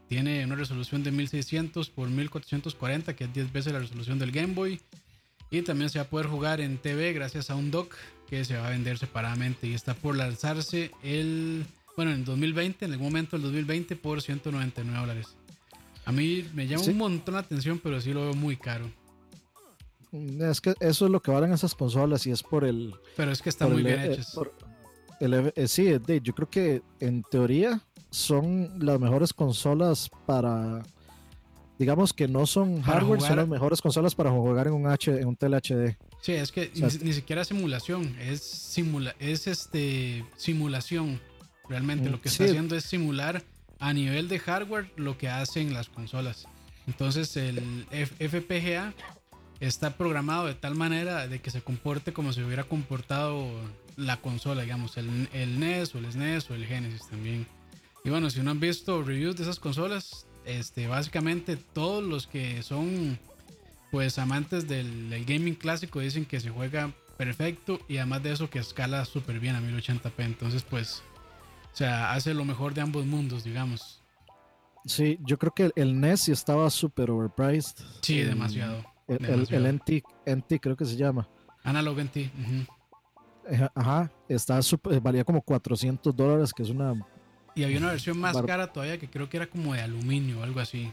Tiene 0.10 0.44
una 0.44 0.56
resolución 0.56 1.04
de 1.04 1.12
1600 1.12 1.92
por 1.92 2.10
1440, 2.10 3.16
que 3.16 3.26
es 3.26 3.34
10 3.36 3.52
veces 3.52 3.72
la 3.72 3.78
resolución 3.78 4.18
del 4.18 4.32
Game 4.32 4.56
Boy. 4.56 4.82
Y 5.52 5.62
también 5.62 5.92
se 5.92 6.00
va 6.00 6.06
a 6.06 6.10
poder 6.10 6.26
jugar 6.26 6.60
en 6.60 6.80
TV 6.80 7.14
gracias 7.14 7.52
a 7.52 7.56
un 7.56 7.70
dock 7.70 7.94
que 8.28 8.44
se 8.44 8.58
va 8.58 8.66
a 8.66 8.72
vender 8.72 8.98
separadamente. 8.98 9.68
Y 9.68 9.76
está 9.76 9.94
por 9.94 10.16
lanzarse 10.16 10.90
el, 11.04 11.68
bueno, 11.96 12.14
en 12.14 12.26
2020, 12.26 12.86
en 12.86 12.94
el 12.94 13.00
momento 13.00 13.36
del 13.38 13.44
2020, 13.44 13.96
por 13.96 14.24
199 14.24 15.00
dólares. 15.00 15.36
A 16.06 16.12
mí 16.12 16.50
me 16.56 16.66
llama 16.66 16.86
un 16.86 16.98
montón 16.98 17.36
la 17.36 17.42
atención, 17.42 17.78
pero 17.78 18.02
sí 18.02 18.12
lo 18.12 18.22
veo 18.22 18.34
muy 18.34 18.58
caro. 18.58 18.90
Es 20.12 20.62
que 20.62 20.74
eso 20.80 21.06
es 21.06 21.12
lo 21.12 21.22
que 21.22 21.32
valen 21.32 21.52
esas 21.52 21.76
consolas 21.76 22.26
y 22.28 22.32
es 22.32 22.42
por 22.44 22.64
el. 22.64 22.96
Pero 23.16 23.32
es 23.32 23.42
que 23.42 23.50
están 23.50 23.74
muy 23.74 23.84
bien 23.84 24.00
hechas. 24.00 24.38
Eh, 25.20 25.68
sí, 25.68 25.88
yo 26.24 26.36
creo 26.36 26.50
que 26.50 26.82
en 27.00 27.24
teoría 27.24 27.82
son 28.10 28.72
las 28.80 29.00
mejores 29.00 29.34
consolas 29.34 30.10
para. 30.26 30.84
Digamos 31.78 32.12
que 32.14 32.28
no 32.28 32.48
son 32.48 32.82
hardware, 32.82 33.22
son 33.22 33.36
las 33.38 33.48
mejores 33.48 33.82
consolas 33.82 34.16
para 34.16 34.32
jugar 34.32 34.68
en 34.68 34.74
un 34.74 34.88
H, 34.88 35.12
en 35.12 35.28
un 35.28 35.36
tele 35.36 35.58
HD. 35.58 35.96
Sí, 36.22 36.32
es 36.32 36.52
que 36.52 36.72
ni, 37.04 37.14
siquiera 37.14 37.46
simulación, 37.46 38.16
es 38.20 38.42
simula, 38.42 39.16
es 39.20 39.46
este 39.46 40.26
simulación. 40.38 41.20
Realmente 41.70 42.10
lo 42.10 42.22
que 42.22 42.30
está 42.30 42.46
haciendo 42.46 42.76
es 42.76 42.86
simular 42.86 43.44
a 43.80 43.94
nivel 43.94 44.28
de 44.30 44.40
hardware 44.40 44.90
lo 44.96 45.18
que 45.18 45.30
hacen 45.30 45.74
las 45.74 45.90
consolas. 45.90 46.48
Entonces 46.88 47.36
el 47.38 47.86
FPGA 47.92 48.94
está 49.60 49.98
programado 49.98 50.48
de 50.48 50.54
tal 50.54 50.76
manera 50.76 51.28
de 51.28 51.40
que 51.40 51.52
se 51.52 51.62
comporte 51.62 52.14
como 52.14 52.34
si 52.34 52.42
hubiera 52.42 52.64
comportado 52.64 53.48
la 53.96 54.18
consola, 54.18 54.62
digamos, 54.62 54.98
el, 54.98 55.30
el 55.34 55.60
NES 55.60 55.96
o 55.96 55.98
el 55.98 56.12
SNES 56.12 56.50
o 56.52 56.56
el 56.56 56.66
Genesis 56.66 57.08
también. 57.08 57.48
Y 58.04 58.10
bueno, 58.10 58.30
si 58.30 58.42
no 58.42 58.52
han 58.52 58.60
visto 58.60 59.04
reviews 59.04 59.36
de 59.36 59.44
esas 59.44 59.60
consolas, 59.60 60.28
este, 60.46 60.88
básicamente 60.88 61.58
todos 61.58 62.04
los 62.04 62.26
que 62.26 62.64
son 62.64 63.20
pues 63.92 64.18
amantes 64.18 64.68
del, 64.68 65.26
gaming 65.26 65.56
clásico 65.56 66.00
dicen 66.00 66.26
que 66.26 66.40
se 66.40 66.50
juega 66.50 66.94
perfecto 67.18 67.80
y 67.90 67.98
además 67.98 68.24
de 68.24 68.32
eso 68.32 68.50
que 68.50 68.60
escala 68.60 69.04
súper 69.06 69.40
bien 69.40 69.56
a 69.56 69.62
1080p. 69.62 70.14
Entonces 70.20 70.64
pues 70.64 71.04
O 71.74 71.76
sea, 71.76 72.14
hace 72.14 72.34
lo 72.34 72.46
mejor 72.46 72.74
de 72.74 72.82
ambos 72.82 73.06
mundos, 73.06 73.44
digamos. 73.44 74.02
Sí, 74.86 75.20
yo 75.26 75.38
creo 75.38 75.54
que 75.54 75.72
el 75.76 76.00
NES 76.00 76.22
sí 76.22 76.32
estaba 76.32 76.70
súper 76.70 77.12
overpriced. 77.12 77.84
Sí, 78.02 78.22
demasiado. 78.22 78.86
El, 79.08 79.48
el, 79.50 79.82
NT, 80.26 80.60
creo 80.60 80.76
que 80.76 80.86
se 80.86 80.96
llama. 80.96 81.28
Analog 81.64 81.98
NT. 82.00 82.18
Ajá, 83.74 84.12
está 84.28 84.62
super, 84.62 85.00
valía 85.00 85.24
como 85.24 85.42
400 85.42 86.16
dólares, 86.16 86.52
que 86.54 86.64
es 86.64 86.70
una... 86.70 86.94
Y 87.56 87.64
había 87.64 87.78
una 87.78 87.92
versión 87.92 88.20
más 88.20 88.40
cara 88.44 88.68
todavía 88.72 89.00
que 89.00 89.10
creo 89.10 89.30
que 89.30 89.38
era 89.38 89.48
como 89.48 89.74
de 89.74 89.82
aluminio 89.82 90.42
o 90.42 90.44
algo 90.44 90.60
así. 90.60 90.92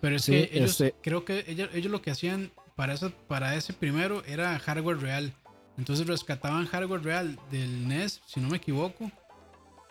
Pero 0.00 0.16
es 0.16 0.26
que 0.26 0.50
ellos, 0.52 0.80
este 0.80 0.94
creo 1.02 1.24
que 1.24 1.44
ellos, 1.46 1.68
ellos, 1.74 1.92
lo 1.92 2.02
que 2.02 2.10
hacían 2.10 2.50
para, 2.74 2.94
eso, 2.94 3.12
para 3.28 3.54
ese 3.54 3.72
primero 3.72 4.24
era 4.24 4.58
hardware 4.58 4.98
real. 4.98 5.32
Entonces 5.78 6.06
rescataban 6.06 6.66
hardware 6.66 7.02
real 7.02 7.38
del 7.50 7.86
NES, 7.86 8.20
si 8.26 8.40
no 8.40 8.48
me 8.48 8.56
equivoco. 8.56 9.12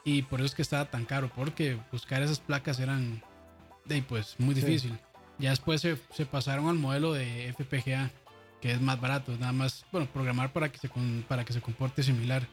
Y 0.04 0.24
por 0.24 0.40
eso 0.40 0.48
es 0.48 0.56
que 0.56 0.64
estaba 0.64 0.86
tan 0.86 1.06
caro, 1.06 1.32
porque 1.34 1.78
buscar 1.92 2.22
esas 2.24 2.40
placas 2.40 2.80
eran 2.80 3.22
pues 4.08 4.36
muy 4.38 4.54
difícil. 4.54 4.98
Ya 5.40 5.52
después 5.52 5.82
se, 5.82 5.98
se, 6.14 6.26
pasaron 6.26 6.68
al 6.68 6.76
modelo 6.76 7.14
de 7.14 7.54
FPGA, 7.54 8.12
que 8.62 8.72
es 8.72 8.82
más 8.82 9.00
barato, 9.00 9.32
nada 9.40 9.54
más, 9.54 9.86
bueno, 9.92 10.08
programar 10.12 10.52
para 10.52 10.70
que 10.70 10.78
se, 10.78 10.90
para 11.28 11.46
que 11.46 11.54
se 11.54 11.62
comporte 11.62 12.04
similar. 12.04 12.46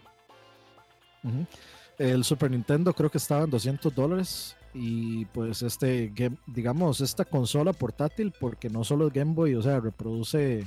El 1.98 2.24
Super 2.24 2.50
Nintendo 2.50 2.92
creo 2.92 3.10
que 3.10 3.18
estaba 3.18 3.44
en 3.44 3.50
200 3.50 3.94
dólares 3.94 4.56
y 4.72 5.24
pues 5.26 5.62
este, 5.62 6.12
digamos, 6.46 7.00
esta 7.00 7.24
consola 7.24 7.72
portátil, 7.72 8.32
porque 8.38 8.68
no 8.68 8.84
solo 8.84 9.06
es 9.06 9.12
Game 9.12 9.32
Boy, 9.32 9.54
o 9.54 9.62
sea, 9.62 9.80
reproduce, 9.80 10.66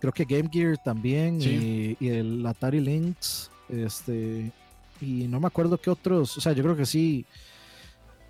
creo 0.00 0.12
que 0.12 0.24
Game 0.24 0.48
Gear 0.50 0.78
también 0.78 1.40
y, 1.40 1.96
el 2.08 2.46
Atari 2.46 2.80
Lynx, 2.80 3.50
este, 3.68 4.52
y 5.00 5.26
no 5.26 5.40
me 5.40 5.48
acuerdo 5.48 5.78
qué 5.78 5.90
otros, 5.90 6.38
o 6.38 6.40
sea, 6.40 6.52
yo 6.52 6.62
creo 6.62 6.76
que 6.76 6.86
sí, 6.86 7.26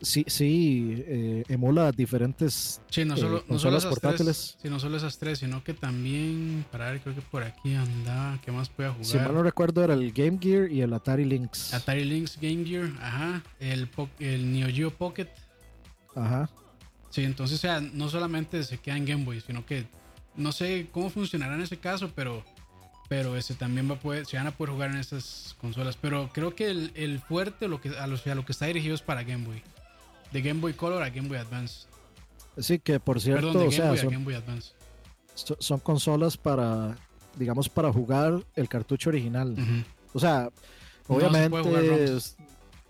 sí, 0.05 0.25
sí 0.27 1.05
eh, 1.07 1.45
emula 1.49 1.91
diferentes 1.93 2.81
sí, 2.91 3.05
no 3.05 3.17
solo, 3.17 3.45
no 3.49 3.59
solo 3.59 3.81
portátiles. 3.81 4.57
sí, 4.61 4.69
no 4.69 4.79
solo 4.79 4.97
esas 4.97 5.19
tres, 5.19 5.39
sino 5.41 5.65
que 5.65 5.75
también, 5.75 6.65
para 6.71 6.91
ver, 6.91 7.01
creo 7.01 7.15
que 7.15 7.23
por 7.23 7.43
aquí 7.43 7.75
anda, 7.75 8.39
¿qué 8.45 8.53
más 8.53 8.69
puede 8.69 8.91
jugar? 8.91 9.05
Si 9.05 9.17
mal 9.17 9.35
no 9.35 9.43
recuerdo, 9.43 9.83
era 9.83 9.95
el 9.95 10.13
Game 10.13 10.39
Gear 10.41 10.71
y 10.71 10.81
el 10.81 10.93
Atari 10.93 11.25
Lynx. 11.25 11.75
Atari 11.75 12.05
Lynx 12.05 12.39
Game 12.41 12.65
Gear, 12.65 12.91
ajá, 13.01 13.43
el, 13.59 13.89
el 14.21 14.53
Neo 14.53 14.69
Geo 14.69 14.91
Pocket. 14.91 15.29
Ajá. 16.15 16.49
Sí, 17.11 17.23
entonces, 17.25 17.59
o 17.59 17.61
sea, 17.61 17.81
no 17.81 18.09
solamente 18.09 18.63
se 18.65 18.79
queda 18.79 18.97
en 18.97 19.05
Game 19.05 19.25
Boy, 19.25 19.41
sino 19.41 19.65
que 19.65 19.87
no 20.37 20.53
sé 20.53 20.89
cómo 20.93 21.11
funcionará 21.11 21.55
en 21.55 21.63
ese 21.63 21.79
caso, 21.79 22.11
pero 22.15 22.45
pero 23.09 23.37
ese 23.37 23.55
también 23.55 23.89
va 23.89 23.95
a 23.95 24.01
poder, 24.01 24.25
se 24.25 24.39
van 24.39 24.47
a 24.47 24.53
poder 24.53 24.73
jugar 24.73 24.91
en 24.91 24.97
estas 24.97 25.55
consolas. 25.61 25.97
Pero 26.01 26.31
creo 26.33 26.55
que 26.55 26.71
el, 26.71 26.91
el 26.95 27.21
fuerte 27.21 27.69
lo 27.69 27.81
que, 27.81 27.91
a 27.91 28.07
lo 28.07 28.45
que 28.45 28.53
está 28.53 28.67
dirigido 28.67 28.95
es 28.95 29.03
para 29.03 29.23
Game 29.23 29.45
Boy 29.45 29.63
de 30.35 30.43
Game 30.43 30.61
Boy 30.61 30.73
Color 30.73 31.01
a 31.03 31.09
Game 31.11 31.29
Boy 31.29 31.39
Advance. 31.39 31.87
Sí, 32.59 32.81
que 32.81 32.99
por 32.99 33.21
cierto, 33.21 33.53
Perdón, 33.53 33.71
de 33.71 33.77
Game 33.77 33.89
Boy 33.89 33.99
son, 33.99 34.09
a 34.09 34.11
Game 34.11 34.25
Boy 34.25 34.35
Advance. 34.35 34.73
son 35.61 35.79
consolas 35.79 36.37
para, 36.37 36.97
digamos, 37.37 37.69
para 37.69 37.93
jugar 37.93 38.45
el 38.57 38.69
cartucho 38.69 39.11
original. 39.11 39.57
O 40.13 40.19
sea, 40.19 40.51
obviamente, 41.07 42.19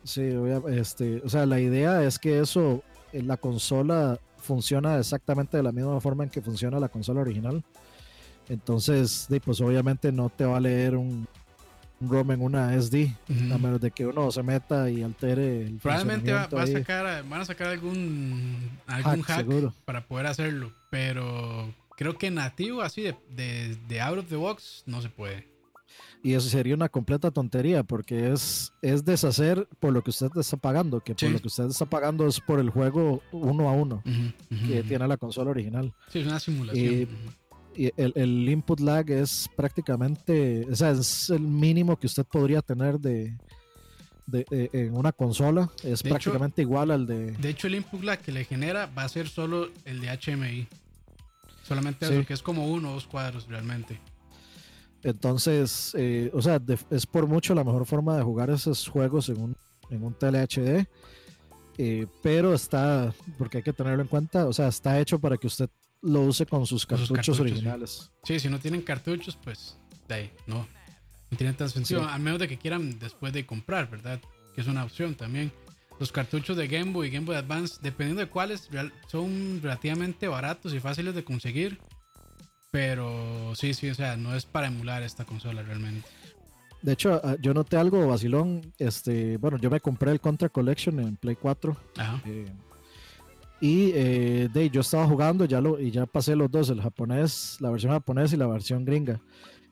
sí, 0.05 0.23
este, 0.69 1.21
o 1.23 1.29
sea, 1.29 1.45
la 1.45 1.61
idea 1.61 2.03
es 2.03 2.19
que 2.19 2.41
eso, 2.41 2.83
eh, 3.13 3.23
la 3.23 3.37
consola 3.37 4.19
funciona 4.39 4.99
exactamente 4.99 5.59
de 5.59 5.63
la 5.63 5.73
misma 5.73 6.01
forma 6.01 6.25
en 6.25 6.31
que 6.31 6.41
funciona 6.41 6.81
la 6.81 6.89
consola 6.89 7.21
original. 7.21 7.63
Entonces, 8.49 9.29
pues 9.45 9.61
obviamente 9.61 10.13
no 10.13 10.31
te 10.31 10.47
va 10.47 10.57
a 10.57 10.61
leer 10.61 10.97
un, 10.97 11.29
ROM 12.09 12.31
en 12.33 12.43
una 12.43 12.81
SD, 12.81 13.15
a 13.53 13.59
menos 13.59 13.81
de 13.81 13.91
que 13.91 14.07
uno 14.07 14.31
se 14.31 14.43
meta 14.43 14.91
y 14.91 15.03
altere 15.03 15.67
el 15.67 15.79
Probablemente 15.79 16.33
va, 16.33 16.45
a 16.45 16.67
sacar, 16.67 17.29
van 17.29 17.41
a 17.41 17.45
sacar 17.45 17.69
algún, 17.69 18.71
algún 18.87 19.23
hack, 19.23 19.47
para 19.85 20.07
poder 20.07 20.27
hacerlo, 20.27 20.73
pero 20.91 21.73
creo 21.97 22.17
que 22.17 22.31
nativo 22.31 22.83
así 22.83 23.03
de, 23.03 23.77
de, 23.89 24.01
out 24.01 24.19
of 24.19 24.29
the 24.29 24.37
box 24.37 24.83
no 24.87 25.03
se 25.03 25.09
puede. 25.09 25.49
Y 26.23 26.33
eso 26.33 26.49
sería 26.49 26.75
una 26.75 26.89
completa 26.89 27.31
tontería 27.31 27.83
porque 27.83 28.33
es, 28.33 28.73
es 28.81 29.05
deshacer 29.05 29.69
por 29.79 29.93
lo 29.93 30.03
que 30.03 30.09
usted 30.11 30.31
está 30.37 30.57
pagando, 30.57 31.01
que 31.01 31.15
por 31.15 31.29
lo 31.29 31.39
que 31.39 31.49
usted 31.49 31.67
está 31.67 31.85
pagando 31.85 32.27
es 32.27 32.41
por 32.41 32.59
el 32.61 32.71
juego 32.71 33.23
uno 33.31 33.69
a 33.69 33.73
uno 33.73 34.03
que 34.49 34.83
tiene 34.83 35.07
la 35.07 35.19
consola 35.19 35.51
original. 35.51 35.93
Sí, 36.09 36.21
es 36.21 36.27
una 36.27 36.41
simulación 36.41 37.09
el, 37.77 38.13
el, 38.15 38.49
input 38.49 38.81
lag 38.81 39.11
es 39.11 39.49
prácticamente, 39.57 40.67
o 40.71 40.75
sea, 40.75 40.91
es 40.91 41.31
el 41.31 41.41
mínimo 41.41 41.99
que 41.99 42.07
usted 42.07 42.25
podría 42.25 42.63
tener 42.63 42.99
de, 42.99 43.37
de, 44.27 44.71
en 44.73 44.97
una 44.97 45.13
consola. 45.13 45.71
Es 45.83 46.03
prácticamente 46.03 46.63
igual 46.63 46.91
al 46.91 47.07
de. 47.07 47.33
De 47.33 47.49
hecho, 47.49 47.67
el 47.67 47.77
input 47.77 48.03
lag 48.03 48.19
que 48.21 48.33
le 48.33 48.45
genera 48.45 48.87
va 48.87 49.05
a 49.05 49.09
ser 49.09 49.29
solo 49.29 49.71
el 49.85 50.01
de 50.01 50.09
HMI. 50.09 50.69
Solamente 51.63 52.05
eso, 52.07 52.27
que 52.27 52.35
es 52.35 52.43
como 52.43 52.69
uno 52.69 52.91
o 52.91 52.95
dos 52.95 53.07
cuadros 53.07 53.47
realmente. 53.49 54.01
Entonces, 55.03 55.95
eh, 55.99 56.31
o 56.33 56.43
sea, 56.43 56.61
es 56.91 57.07
por 57.07 57.27
mucho 57.27 57.55
la 57.55 57.65
mejor 57.65 57.87
forma 57.87 58.17
de 58.17 58.23
jugar 58.23 58.51
esos 58.51 58.89
juegos 58.89 59.29
en 59.29 59.41
un, 59.41 59.57
en 59.91 60.03
un 60.03 60.15
tele 60.15 60.43
HD. 60.43 60.87
Eh, 61.77 62.07
pero 62.23 62.55
está, 62.55 63.13
porque 63.37 63.59
hay 63.59 63.63
que 63.63 63.73
tenerlo 63.73 64.03
en 64.03 64.09
cuenta, 64.09 64.47
o 64.47 64.53
sea, 64.53 64.69
está 64.69 65.01
hecho 65.01 65.19
para 65.19 65.37
que 65.37 65.49
usted 65.49 65.69
lo 66.05 66.21
use 66.23 66.47
con 66.47 66.67
sus 66.67 66.87
cartuchos, 66.87 67.41
originales. 67.41 68.11
Sí. 68.25 68.39
si 68.39 68.49
no 68.49 68.59
tienen 68.59 68.83
cartuchos, 68.83 69.37
pues 69.43 69.77
de 70.09 70.15
ahí, 70.15 70.31
no. 70.47 70.67
No 71.31 71.39
tienen 71.39 71.57
tan 71.57 71.71
sentido, 71.71 72.03
a 72.03 72.19
menos 72.19 72.39
de 72.39 72.47
que 72.47 72.59
quieran 72.59 72.99
después 72.99 73.33
de 73.33 73.45
comprar, 73.45 73.91
¿verdad? 73.91 74.21
Que 74.55 74.61
es 74.61 74.67
una 74.67 74.85
opción 74.85 75.15
también. 75.15 75.51
Los 75.99 76.13
cartuchos 76.13 76.57
de 76.57 76.69
Game 76.69 76.93
Boy 76.93 77.09
y 77.09 77.11
Game 77.11 77.27
Boy 77.27 77.37
Advance, 77.37 77.79
dependiendo 77.83 78.21
de 78.21 78.29
cuáles, 78.29 78.69
son 79.09 79.61
relativamente 79.63 80.29
baratos 80.29 80.75
y 80.75 80.81
fáciles 80.81 81.15
de 81.15 81.25
conseguir. 81.25 81.79
Pero 82.71 83.55
sí, 83.55 83.73
sí, 83.75 83.89
o 83.89 83.95
sea, 83.95 84.17
no 84.17 84.35
es 84.35 84.45
para 84.45 84.67
emular 84.67 85.03
esta 85.03 85.25
consola 85.25 85.63
realmente. 85.63 86.09
De 86.83 86.93
hecho, 86.93 87.21
ah, 87.25 87.37
yo 87.41 87.55
noté 87.55 87.77
algo 87.77 88.07
vacilón. 88.07 88.73
Este, 88.79 89.39
bueno, 89.39 89.57
yo 89.57 89.71
me 89.71 89.81
compré 89.81 90.11
el 90.11 90.21
Contra 90.21 90.49
Collection 90.49 91.01
en 91.01 91.17
Play 91.17 91.37
4. 91.37 91.77
Ajá. 91.97 92.21
Eh, 92.27 92.47
y 93.65 93.93
eh, 93.95 94.51
de, 94.53 94.69
yo 94.69 94.83
estaba 94.83 95.07
jugando 95.07 95.47
ya 95.47 95.59
lo, 95.59 95.81
y 95.81 95.91
ya 95.91 96.05
pasé 96.05 96.37
los 96.37 96.51
dos, 96.51 96.69
el 96.69 96.83
japonés, 96.83 97.57
la 97.61 97.71
versión 97.71 97.93
japonesa 97.93 98.35
y 98.35 98.39
la 98.39 98.47
versión 98.47 98.85
gringa. 98.85 99.23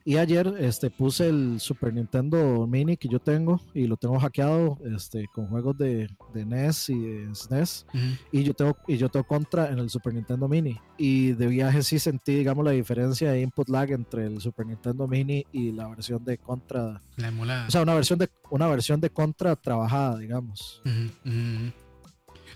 Y 0.03 0.17
ayer 0.17 0.51
este, 0.57 0.89
puse 0.89 1.29
el 1.29 1.59
Super 1.59 1.93
Nintendo 1.93 2.65
Mini 2.65 2.97
que 2.97 3.07
yo 3.07 3.19
tengo 3.19 3.61
y 3.71 3.85
lo 3.85 3.95
tengo 3.95 4.19
hackeado 4.19 4.79
este, 4.95 5.27
con 5.27 5.45
juegos 5.45 5.77
de, 5.77 6.09
de 6.33 6.43
NES 6.43 6.89
y 6.89 6.99
de 6.99 7.35
SNES. 7.35 7.85
y, 8.31 8.41
yo 8.41 8.55
tengo, 8.55 8.75
y 8.87 8.97
yo 8.97 9.09
tengo 9.09 9.27
contra 9.27 9.69
en 9.69 9.77
el 9.77 9.91
Super 9.91 10.15
Nintendo 10.15 10.47
Mini. 10.47 10.75
Y 10.97 11.33
de 11.33 11.45
viaje 11.45 11.83
sí 11.83 11.99
sentí, 11.99 12.33
digamos, 12.33 12.65
la 12.65 12.71
diferencia 12.71 13.31
de 13.31 13.41
input 13.41 13.69
lag 13.69 13.91
entre 13.91 14.25
el 14.25 14.41
Super 14.41 14.65
Nintendo 14.65 15.07
Mini 15.07 15.45
y 15.51 15.71
la 15.71 15.87
versión 15.87 16.25
de 16.25 16.39
contra. 16.39 16.99
La 17.17 17.27
emulada. 17.27 17.67
O 17.67 17.69
sea, 17.69 17.83
una 17.83 17.93
versión 17.93 18.17
de, 18.17 18.27
una 18.49 18.65
versión 18.65 18.99
de 18.99 19.11
contra 19.11 19.55
trabajada, 19.55 20.17
digamos 20.17 20.81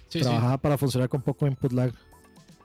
trabajaba 0.09 0.57
para 0.57 0.77
funcionar 0.77 1.09
con 1.09 1.21
poco 1.21 1.47
input 1.47 1.71
lag. 1.71 1.93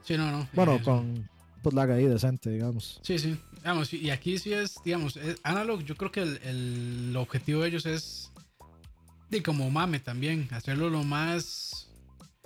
Sí, 0.03 0.17
no, 0.17 0.31
no. 0.31 0.47
Bueno, 0.53 0.81
con 0.83 1.27
input 1.57 1.73
lag 1.73 1.91
ahí 1.91 2.05
decente, 2.05 2.49
digamos. 2.49 2.99
Sí, 3.03 3.19
sí. 3.19 3.37
Vamos, 3.63 3.93
y 3.93 4.09
aquí 4.09 4.37
sí 4.37 4.53
es, 4.53 4.75
digamos, 4.83 5.17
Analog, 5.43 5.83
yo 5.83 5.95
creo 5.95 6.11
que 6.11 6.21
el, 6.21 7.15
objetivo 7.15 7.61
de 7.61 7.69
ellos 7.69 7.85
es, 7.85 8.31
de 9.29 9.41
como 9.41 9.69
mame 9.69 9.99
también, 9.99 10.49
hacerlo 10.51 10.89
lo 10.89 11.03
más, 11.03 11.89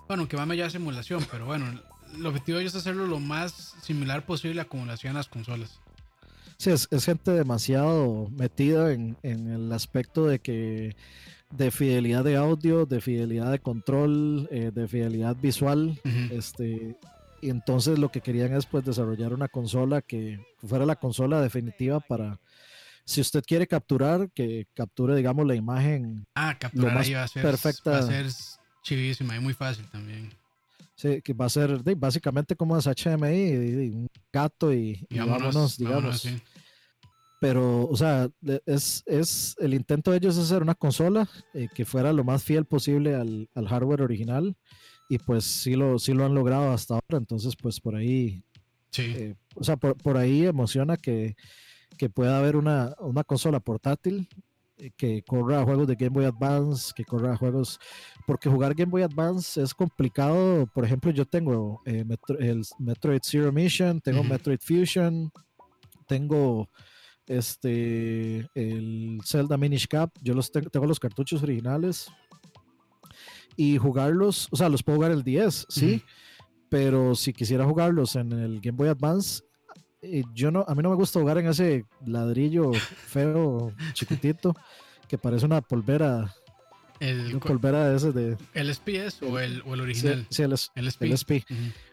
bueno, 0.07 0.27
que 0.27 0.37
mame 0.37 0.55
ya 0.55 0.69
simulación, 0.69 1.25
pero 1.31 1.47
bueno, 1.47 1.65
el 2.13 2.25
objetivo 2.25 2.57
de 2.57 2.65
ellos 2.65 2.75
es 2.75 2.81
hacerlo 2.81 3.07
lo 3.07 3.19
más 3.19 3.73
similar 3.81 4.27
posible 4.27 4.61
a 4.61 4.65
como 4.65 4.85
lo 4.85 4.93
hacían 4.93 5.15
las 5.15 5.27
consolas. 5.27 5.79
Sí, 6.57 6.69
es, 6.69 6.87
gente 7.03 7.31
demasiado 7.31 8.29
metida 8.29 8.93
en, 8.93 9.17
en 9.23 9.49
el 9.51 9.71
aspecto 9.71 10.25
de 10.25 10.39
que 10.39 10.95
de 11.49 11.71
fidelidad 11.71 12.23
de 12.23 12.35
audio, 12.35 12.85
de 12.85 13.01
fidelidad 13.01 13.51
de 13.51 13.59
control, 13.59 14.47
eh, 14.51 14.71
de 14.73 14.87
fidelidad 14.87 15.35
visual. 15.35 15.99
este, 16.31 16.95
y 17.41 17.49
entonces 17.49 17.99
lo 17.99 18.09
que 18.09 18.21
querían 18.21 18.53
es 18.53 18.65
pues 18.65 18.83
desarrollar 18.83 19.33
una 19.33 19.47
consola 19.47 20.01
que 20.01 20.39
fuera 20.65 20.85
la 20.85 20.95
consola 20.95 21.41
definitiva 21.41 21.99
para 21.99 22.39
si 23.05 23.21
usted 23.21 23.43
quiere 23.45 23.67
capturar, 23.67 24.29
que 24.31 24.67
capture 24.73 25.15
digamos 25.15 25.47
la 25.47 25.55
imagen. 25.55 26.25
Ah, 26.35 26.57
capturar 26.59 26.97
ahí 26.97 27.13
va 27.13 27.23
a 27.23 27.27
ser 27.27 27.41
perfecta. 27.41 27.91
Va 27.91 27.99
a 27.99 28.03
ser 28.03 28.25
chivísima 28.83 29.35
y 29.37 29.39
muy 29.39 29.53
fácil 29.53 29.85
también. 29.89 30.33
Sí, 30.95 31.21
que 31.21 31.33
va 31.33 31.45
a 31.45 31.49
ser 31.49 31.79
básicamente 31.95 32.55
como 32.55 32.77
es 32.77 32.85
HMI, 32.85 33.91
un 33.93 34.09
gato 34.33 34.73
y, 34.73 35.07
vámonos, 35.11 35.77
digamos. 35.77 36.27
Pero, 37.39 37.87
o 37.87 37.95
sea, 37.95 38.29
es, 38.65 39.03
es 39.05 39.55
el 39.59 39.73
intento 39.73 40.11
de 40.11 40.17
ellos 40.17 40.37
es 40.37 40.45
hacer 40.45 40.63
una 40.63 40.73
consola 40.73 41.29
eh, 41.53 41.67
que 41.73 41.85
fuera 41.85 42.11
lo 42.11 42.23
más 42.23 42.43
fiel 42.43 42.65
posible 42.65 43.15
al, 43.15 43.47
al, 43.53 43.67
hardware 43.67 44.01
original. 44.01 44.55
Y 45.09 45.19
pues 45.19 45.45
sí 45.45 45.75
lo, 45.75 45.99
sí 45.99 46.13
lo 46.13 46.25
han 46.25 46.33
logrado 46.33 46.71
hasta 46.71 46.95
ahora. 46.95 47.17
Entonces, 47.17 47.55
pues 47.55 47.79
por 47.79 47.95
ahí. 47.95 48.43
Sí. 48.91 49.13
Eh, 49.15 49.35
o 49.55 49.63
sea, 49.63 49.77
por, 49.77 49.95
por, 49.97 50.17
ahí 50.17 50.45
emociona 50.45 50.97
que, 50.97 51.35
que 51.97 52.09
pueda 52.09 52.39
haber 52.39 52.55
una, 52.55 52.95
una, 52.99 53.23
consola 53.23 53.59
portátil 53.59 54.27
eh, 54.77 54.91
que 54.95 55.23
corra 55.23 55.63
juegos 55.63 55.87
de 55.87 55.95
Game 55.95 56.09
Boy 56.09 56.25
Advance, 56.25 56.91
que 56.95 57.03
corra 57.03 57.37
juegos, 57.37 57.79
porque 58.25 58.49
jugar 58.49 58.73
Game 58.73 58.91
Boy 58.91 59.03
Advance 59.03 59.61
es 59.61 59.73
complicado. 59.73 60.65
Por 60.73 60.85
ejemplo, 60.85 61.11
yo 61.11 61.25
tengo 61.25 61.81
eh, 61.85 62.03
el 62.39 62.63
Metroid 62.79 63.21
Zero 63.23 63.51
Mission, 63.51 64.01
tengo 64.01 64.23
Metroid 64.23 64.59
Fusion, 64.59 65.31
tengo 66.07 66.69
este 67.27 68.49
el 68.55 69.19
Zelda 69.23 69.57
Minish 69.57 69.87
Cap, 69.87 70.11
yo 70.21 70.33
los 70.33 70.51
tengo, 70.51 70.69
tengo 70.69 70.85
los 70.85 70.99
cartuchos 70.99 71.43
originales 71.43 72.09
y 73.55 73.77
jugarlos, 73.77 74.47
o 74.51 74.55
sea, 74.55 74.69
los 74.69 74.83
puedo 74.83 74.97
jugar 74.97 75.11
el 75.11 75.23
10, 75.23 75.65
sí, 75.69 76.03
pero 76.69 77.15
si 77.15 77.33
quisiera 77.33 77.65
jugarlos 77.65 78.15
en 78.15 78.31
el 78.31 78.61
Game 78.61 78.77
Boy 78.77 78.89
Advance, 78.89 79.41
eh, 80.01 80.23
yo 80.33 80.51
no, 80.51 80.63
a 80.67 80.75
mí 80.75 80.83
no 80.83 80.89
me 80.89 80.95
gusta 80.95 81.19
jugar 81.19 81.39
en 81.39 81.47
ese 81.47 81.85
ladrillo 82.05 82.71
feo, 83.07 83.73
chiquitito, 83.93 84.55
que 85.07 85.17
parece 85.17 85.45
una 85.45 85.61
polvera. 85.61 86.33
El, 86.99 87.35
una 87.35 87.39
polvera 87.39 87.89
de 87.89 87.97
ese 87.97 88.11
de. 88.11 88.37
¿El 88.53 88.73
SPS 88.73 89.21
o 89.21 89.37
el, 89.39 89.61
o 89.65 89.75
el 89.75 89.81
original? 89.81 90.25
Sí, 90.29 90.41
el, 90.41 90.55
el, 90.75 90.87
SP. 91.13 91.45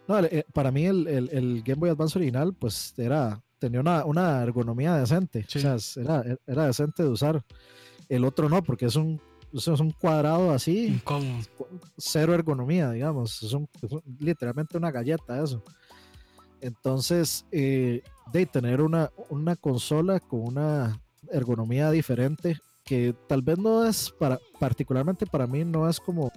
no, 0.08 0.18
eh, 0.20 0.46
para 0.54 0.70
mí 0.70 0.86
el, 0.86 1.06
el, 1.06 1.62
Game 1.62 1.78
Boy 1.78 1.90
Advance 1.90 2.18
original, 2.18 2.54
pues 2.54 2.94
era 2.96 3.42
tenía 3.58 3.80
una, 3.80 4.04
una 4.04 4.42
ergonomía 4.42 4.96
decente. 4.96 5.46
O 5.46 5.58
sea, 5.58 5.76
era, 5.96 6.24
era 6.46 6.66
decente 6.66 7.02
de 7.02 7.08
usar. 7.08 7.44
El 8.08 8.24
otro 8.24 8.48
no, 8.48 8.62
porque 8.62 8.86
es 8.86 8.96
un, 8.96 9.20
es 9.52 9.66
un 9.66 9.90
cuadrado 9.92 10.50
así. 10.50 10.86
Incómodo. 10.86 11.42
Cero 11.96 12.34
ergonomía, 12.34 12.90
digamos. 12.90 13.42
Es, 13.42 13.52
un, 13.52 13.68
literalmente 14.18 14.76
una 14.76 14.90
galleta 14.90 15.42
eso. 15.42 15.62
Entonces, 16.60 17.46
eh, 17.52 18.02
de 18.32 18.46
tener 18.46 18.80
una, 18.80 19.10
una 19.28 19.54
consola 19.56 20.18
con 20.20 20.40
una 20.40 21.00
ergonomía 21.30 21.90
diferente, 21.90 22.58
que 22.84 23.14
tal 23.28 23.42
vez 23.42 23.58
no 23.58 23.86
es 23.86 24.10
para, 24.18 24.38
particularmente 24.58 25.26
para 25.26 25.46
mí, 25.46 25.64
no 25.64 25.88
es 25.88 26.00
como 26.00 26.32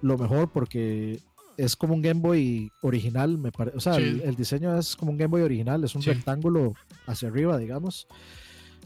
lo 0.00 0.18
mejor 0.18 0.50
porque 0.50 1.20
es 1.56 1.76
como 1.76 1.94
un 1.94 2.02
Game 2.02 2.20
Boy 2.20 2.70
original, 2.82 3.38
me 3.38 3.52
parece. 3.52 3.76
O 3.76 3.80
sea, 3.80 3.96
el, 3.96 4.34
diseño 4.36 4.78
es 4.78 4.96
como 4.96 5.12
un 5.12 5.18
Game 5.18 5.30
Boy 5.30 5.42
original, 5.42 5.82
es 5.84 5.94
un 5.94 6.02
rectángulo 6.02 6.74
hacia 7.06 7.28
arriba, 7.28 7.58
digamos. 7.58 8.06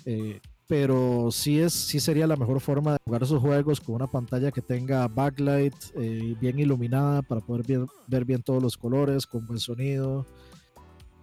Eh, 0.04 0.40
pero 0.66 1.30
sí, 1.30 1.58
es, 1.58 1.72
sí 1.72 1.98
sería 1.98 2.26
la 2.26 2.36
mejor 2.36 2.60
forma 2.60 2.92
de 2.92 2.98
jugar 3.02 3.22
esos 3.22 3.40
juegos 3.40 3.80
con 3.80 3.94
una 3.94 4.06
pantalla 4.06 4.50
que 4.50 4.60
tenga 4.60 5.08
backlight, 5.08 5.74
eh, 5.96 6.36
bien 6.38 6.58
iluminada 6.58 7.22
para 7.22 7.40
poder 7.40 7.86
ver 8.06 8.24
bien 8.26 8.42
todos 8.42 8.62
los 8.62 8.76
colores, 8.76 9.26
con 9.26 9.46
buen 9.46 9.58
sonido. 9.58 10.26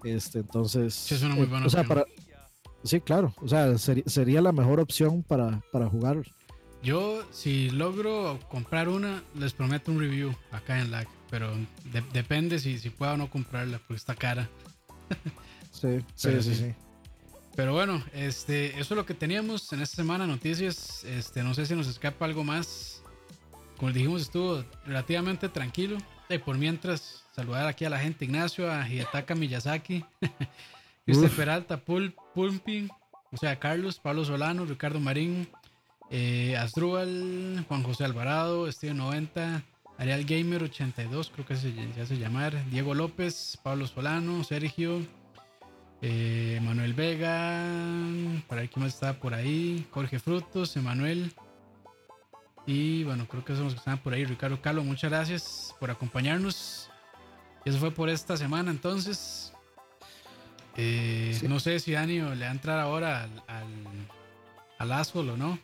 Este, 0.04 0.39
entonces. 0.39 0.96
Sí, 0.96 1.16
muy 1.26 1.41
eh, 1.41 1.46
buena 1.46 1.68
o 1.68 1.70
sea, 1.70 1.84
para, 1.84 2.06
sí, 2.84 3.00
claro. 3.02 3.34
O 3.41 3.48
sea, 3.48 3.78
sería 3.78 4.41
la 4.41 4.52
mejor 4.52 4.80
opción 4.80 5.22
para, 5.22 5.62
para 5.72 5.88
jugar. 5.88 6.24
Yo, 6.84 7.26
si 7.32 7.69
logro 7.71 8.39
comprar 8.49 8.89
una, 8.89 9.23
les 9.36 9.53
prometo 9.53 9.91
un 9.91 9.99
review 9.99 10.36
acá 10.51 10.80
en 10.80 10.91
LAG. 10.91 11.07
Pero 11.30 11.51
depende 12.13 12.59
si, 12.59 12.78
si 12.80 12.89
puedo 12.89 13.13
o 13.13 13.17
no 13.17 13.30
comprarla, 13.30 13.80
porque 13.80 13.95
está 13.95 14.15
cara. 14.15 14.49
sí, 15.71 15.99
sí, 16.15 16.41
sí, 16.41 16.55
sí, 16.55 16.73
Pero 17.55 17.73
bueno, 17.73 18.03
este, 18.13 18.80
eso 18.80 18.93
es 18.93 18.97
lo 18.97 19.05
que 19.05 19.13
teníamos 19.13 19.73
en 19.73 19.82
esta 19.82 19.95
semana. 19.95 20.28
Noticias. 20.28 21.03
Este, 21.03 21.43
no 21.43 21.53
sé 21.53 21.65
si 21.65 21.76
nos 21.76 21.88
escapa 21.88 22.26
algo 22.26 22.43
más. 22.43 23.01
Como 23.78 23.91
dijimos, 23.91 24.21
estuvo 24.21 24.63
relativamente 24.86 25.49
tranquilo. 25.49 25.97
Y 26.30 26.38
por 26.38 26.57
mientras, 26.57 27.23
saludar 27.36 27.67
aquí 27.67 27.86
a 27.86 27.89
la 27.89 27.99
gente, 27.99 28.26
Ignacio, 28.26 28.71
a 28.71 28.88
Hidetaka 28.88 29.36
Miyazaki, 29.36 30.05
Cristian 31.05 31.32
Peralta, 31.32 31.78
Pul, 31.78 32.15
Pulping, 32.34 32.89
o 33.32 33.38
sea, 33.38 33.59
Carlos, 33.59 33.99
Pablo 33.99 34.23
Solano, 34.23 34.65
Ricardo 34.65 34.99
Marín, 34.99 35.47
eh, 36.10 36.56
Asdrúbal, 36.58 37.66
Juan 37.68 37.84
José 37.84 38.06
Alvarado, 38.06 38.72
Steven 38.72 38.97
90, 38.97 39.64
Ariel 39.97 40.26
Gamer 40.26 40.64
82, 40.64 41.32
creo 41.34 41.45
que 41.45 41.56
se, 41.56 41.74
se 41.93 42.01
hace 42.01 42.18
llamar, 42.18 42.70
Diego 42.70 42.93
López, 42.93 43.58
Pablo 43.64 43.88
Solano, 43.88 44.43
Sergio, 44.43 45.01
eh, 46.01 46.60
Manuel 46.64 46.93
Vega, 46.93 47.64
para 48.47 48.62
ver 48.62 48.70
quién 48.70 48.84
más 48.84 48.93
está 48.93 49.14
por 49.14 49.34
ahí, 49.34 49.86
Jorge 49.91 50.20
Frutos, 50.20 50.76
Emanuel, 50.76 51.34
y 52.68 53.03
bueno, 53.03 53.28
creo 53.28 53.45
que 53.45 53.53
son 53.53 53.66
los 53.66 53.74
que 53.74 53.80
están 53.80 53.99
por 53.99 54.14
ahí. 54.14 54.26
Ricardo 54.26 54.62
Calo, 54.62 54.84
muchas 54.84 55.12
gracias 55.12 55.76
por 55.80 55.91
acompañarnos. 55.91 56.89
Eso 57.64 57.78
fue 57.78 57.91
por 57.91 58.10
esta 58.10 58.38
semana 58.38 58.72
entonces. 58.72 59.53
Eh, 60.76 61.39
no 61.47 61.60
sé 61.60 61.80
si 61.80 61.93
Dani 61.93 62.20
le 62.20 62.45
va 62.45 62.47
a 62.47 62.51
entrar 62.51 62.80
ahora 62.80 63.24
al, 63.24 63.43
al, 64.80 64.91
al 64.91 65.08
o 65.14 65.38
no. 65.38 65.60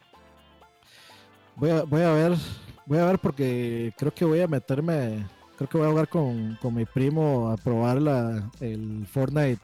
Voy 1.56 1.70
a, 1.70 1.84
voy 1.84 2.02
a 2.02 2.12
ver, 2.12 2.38
voy 2.86 3.00
a 3.00 3.06
ver 3.06 3.20
porque 3.20 3.94
creo 3.98 4.14
que 4.14 4.26
voy 4.26 4.42
a 4.42 4.48
meterme, 4.48 5.26
creo 5.58 5.70
que 5.70 5.78
voy 5.78 5.88
a 5.88 5.92
jugar 5.92 6.08
con, 6.08 6.58
con 6.62 6.74
mi 6.74 6.86
primo 6.86 7.50
a 7.50 7.58
probar 7.58 8.02
la, 8.02 8.50
el 8.60 9.06
Fortnite 9.08 9.62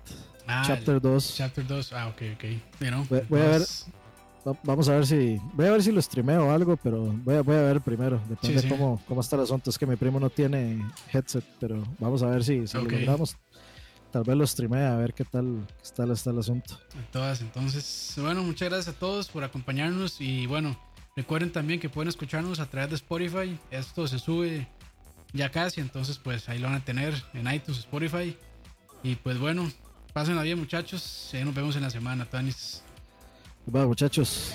ah, 0.47 0.63
Chapter 0.65 1.01
2. 1.01 1.35
Chapter 1.35 1.67
2, 1.67 1.93
ah, 1.93 2.07
ok, 2.07 2.21
ok. 2.35 3.29
voy, 3.29 3.41
a 3.41 3.47
ver, 3.47 3.61
Vamos 4.63 4.88
a 4.88 4.93
ver 4.93 5.05
si. 5.05 5.38
Voy 5.53 5.65
a 5.65 5.71
ver 5.71 5.83
si 5.83 5.91
lo 5.91 6.01
streameo 6.01 6.47
o 6.47 6.51
algo, 6.51 6.77
pero 6.77 7.03
voy 7.03 7.35
a, 7.35 7.41
voy 7.41 7.55
a 7.55 7.63
ver 7.63 7.81
primero. 7.81 8.21
Depende 8.29 8.61
de 8.61 8.69
Cómo, 8.69 9.01
cómo 9.07 9.21
está 9.21 9.35
el 9.35 9.41
asunto. 9.41 9.69
Es 9.69 9.77
que 9.77 9.85
mi 9.85 9.95
primo 9.95 10.19
no 10.19 10.29
tiene 10.29 10.85
headset, 11.11 11.43
pero 11.59 11.83
vamos 11.99 12.23
a 12.23 12.27
ver 12.27 12.43
si, 12.43 12.65
si 12.65 12.77
lo 12.77 12.83
logramos. 12.83 13.35
Tal 14.11 14.23
vez 14.23 14.38
lo 14.38 14.47
streamea, 14.47 14.93
a 14.93 14.97
ver 14.97 15.13
qué 15.13 15.25
tal 15.25 15.67
está, 15.83 16.05
está 16.05 16.29
el 16.29 16.39
asunto. 16.39 16.79
Todas, 17.11 17.41
entonces. 17.41 18.13
Bueno, 18.17 18.41
muchas 18.41 18.69
gracias 18.69 18.95
a 18.95 18.97
todos 18.97 19.27
por 19.27 19.43
acompañarnos. 19.43 20.21
Y 20.21 20.45
bueno, 20.45 20.79
recuerden 21.18 21.51
también 21.51 21.82
que 21.82 21.89
pueden 21.89 22.07
escucharnos 22.07 22.61
a 22.61 22.68
través 22.68 22.91
de 22.91 22.95
Spotify. 22.95 23.59
Esto 23.72 24.07
se 24.07 24.20
sube 24.20 24.68
ya 25.34 25.51
casi, 25.51 25.82
entonces 25.82 26.18
pues 26.18 26.47
ahí 26.47 26.59
lo 26.59 26.68
van 26.68 26.78
a 26.78 26.86
tener 26.86 27.13
en 27.34 27.51
iTunes, 27.51 27.80
Spotify. 27.80 28.38
Y 29.03 29.15
pues 29.15 29.38
bueno, 29.38 29.70
pásenla 30.13 30.43
bien 30.43 30.59
muchachos. 30.59 31.32
nos 31.43 31.53
vemos 31.53 31.76
en 31.76 31.82
la 31.82 31.89
semana, 31.89 32.26
Tanis. 32.26 32.84
Va, 33.76 33.86
muchachos. 33.86 34.53